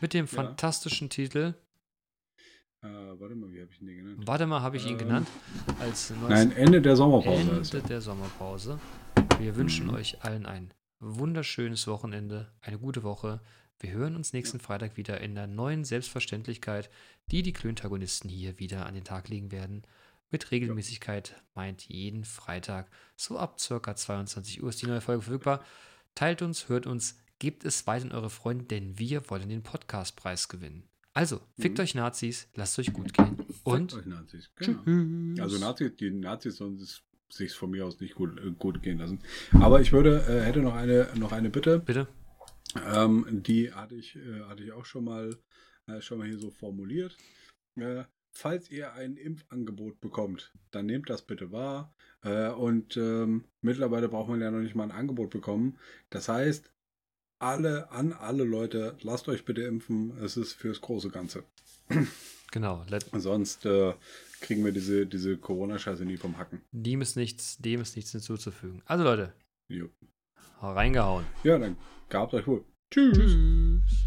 mit 0.00 0.14
dem 0.14 0.26
fantastischen 0.26 1.10
Titel. 1.10 1.54
Äh, 2.82 2.88
warte 2.88 3.36
mal, 3.36 3.52
wie 3.52 3.60
habe 3.60 3.70
ich 3.72 3.80
ihn 3.80 3.86
denn 3.86 3.96
genannt? 3.98 4.18
Warte 4.26 4.46
mal, 4.46 4.62
habe 4.62 4.76
ich 4.76 4.84
ihn 4.86 4.92
Ähm, 4.94 4.98
genannt? 4.98 5.28
Als 5.78 6.12
Nein, 6.28 6.50
Ende 6.50 6.82
der 6.82 6.96
Sommerpause 6.96 7.52
Ende 7.52 7.78
er. 7.78 7.82
der 7.84 8.00
Sommerpause. 8.00 8.80
Wir 9.38 9.54
wünschen 9.54 9.86
Mhm. 9.86 9.94
euch 9.94 10.24
allen 10.24 10.44
ein 10.44 10.74
wunderschönes 10.98 11.86
Wochenende, 11.86 12.50
eine 12.62 12.78
gute 12.80 13.04
Woche. 13.04 13.40
Wir 13.82 13.90
hören 13.94 14.14
uns 14.14 14.32
nächsten 14.32 14.60
Freitag 14.60 14.96
wieder 14.96 15.20
in 15.20 15.34
der 15.34 15.48
neuen 15.48 15.84
Selbstverständlichkeit, 15.84 16.88
die 17.32 17.42
die 17.42 17.52
Klöntagonisten 17.52 18.30
hier 18.30 18.60
wieder 18.60 18.86
an 18.86 18.94
den 18.94 19.02
Tag 19.02 19.28
legen 19.28 19.50
werden. 19.50 19.82
Mit 20.30 20.52
Regelmäßigkeit 20.52 21.34
meint 21.56 21.88
jeden 21.88 22.24
Freitag, 22.24 22.88
so 23.16 23.38
ab 23.38 23.58
circa 23.58 23.96
22 23.96 24.62
Uhr 24.62 24.68
ist 24.68 24.80
die 24.82 24.86
neue 24.86 25.00
Folge 25.00 25.22
verfügbar. 25.22 25.64
Teilt 26.14 26.42
uns, 26.42 26.68
hört 26.68 26.86
uns, 26.86 27.18
gebt 27.40 27.64
es 27.64 27.88
weiter 27.88 28.04
an 28.06 28.12
eure 28.12 28.30
Freunde, 28.30 28.66
denn 28.66 29.00
wir 29.00 29.28
wollen 29.28 29.48
den 29.48 29.64
Podcastpreis 29.64 30.48
gewinnen. 30.48 30.84
Also, 31.12 31.40
fickt 31.58 31.78
Mhm. 31.78 31.82
euch 31.82 31.94
Nazis, 31.96 32.48
lasst 32.54 32.78
euch 32.78 32.92
gut 32.92 33.12
gehen 33.12 33.36
und 33.64 33.94
Euch 33.94 34.06
Nazis. 34.06 34.50
Genau. 34.54 34.80
tschüss. 34.84 35.40
Also 35.40 35.58
Nazis, 35.58 35.96
die 35.96 36.10
Nazis 36.10 36.56
sollen 36.56 36.76
es 36.76 37.02
sich 37.30 37.52
von 37.52 37.70
mir 37.70 37.84
aus 37.84 37.98
nicht 37.98 38.14
gut, 38.14 38.38
äh, 38.38 38.52
gut 38.52 38.80
gehen 38.80 38.98
lassen. 38.98 39.18
Aber 39.60 39.80
ich 39.80 39.90
würde, 39.90 40.24
äh, 40.28 40.44
hätte 40.46 40.60
noch 40.60 40.74
eine, 40.74 41.08
noch 41.16 41.32
eine 41.32 41.50
Bitte. 41.50 41.80
Bitte. 41.80 42.06
Ähm, 42.76 43.26
die 43.42 43.72
hatte 43.72 43.94
ich, 43.94 44.16
äh, 44.16 44.40
hatte 44.44 44.62
ich 44.64 44.72
auch 44.72 44.84
schon 44.84 45.04
mal, 45.04 45.36
äh, 45.86 46.00
schon 46.00 46.18
mal 46.18 46.26
hier 46.26 46.38
so 46.38 46.50
formuliert. 46.50 47.16
Äh, 47.76 48.04
falls 48.32 48.70
ihr 48.70 48.92
ein 48.94 49.16
Impfangebot 49.16 50.00
bekommt, 50.00 50.52
dann 50.70 50.86
nehmt 50.86 51.10
das 51.10 51.22
bitte 51.22 51.52
wahr. 51.52 51.94
Äh, 52.22 52.50
und 52.50 52.96
ähm, 52.96 53.44
mittlerweile 53.60 54.08
braucht 54.08 54.28
man 54.28 54.40
ja 54.40 54.50
noch 54.50 54.60
nicht 54.60 54.74
mal 54.74 54.84
ein 54.84 54.90
Angebot 54.90 55.30
bekommen. 55.30 55.78
Das 56.10 56.28
heißt, 56.28 56.72
alle, 57.38 57.90
an 57.90 58.12
alle 58.12 58.44
Leute, 58.44 58.96
lasst 59.02 59.28
euch 59.28 59.44
bitte 59.44 59.62
impfen. 59.62 60.16
Es 60.18 60.36
ist 60.36 60.52
fürs 60.52 60.80
große 60.80 61.10
Ganze. 61.10 61.44
Genau, 62.52 62.84
Sonst 63.14 63.64
äh, 63.64 63.94
kriegen 64.42 64.62
wir 64.62 64.72
diese, 64.72 65.06
diese 65.06 65.38
Corona-Scheiße 65.38 66.04
nie 66.04 66.18
vom 66.18 66.36
Hacken. 66.36 66.60
Dem 66.70 67.00
ist 67.00 67.16
nichts, 67.16 67.56
dem 67.56 67.80
ist 67.80 67.96
nichts 67.96 68.12
hinzuzufügen. 68.12 68.82
Also 68.84 69.04
Leute, 69.04 69.32
Jo. 69.68 69.88
Reingehauen. 70.70 71.24
Ja, 71.42 71.58
dann 71.58 71.76
gab's 72.08 72.34
euch 72.34 72.46
wohl. 72.46 72.64
Tschüss. 72.90 73.16
Tschüss. 73.16 74.06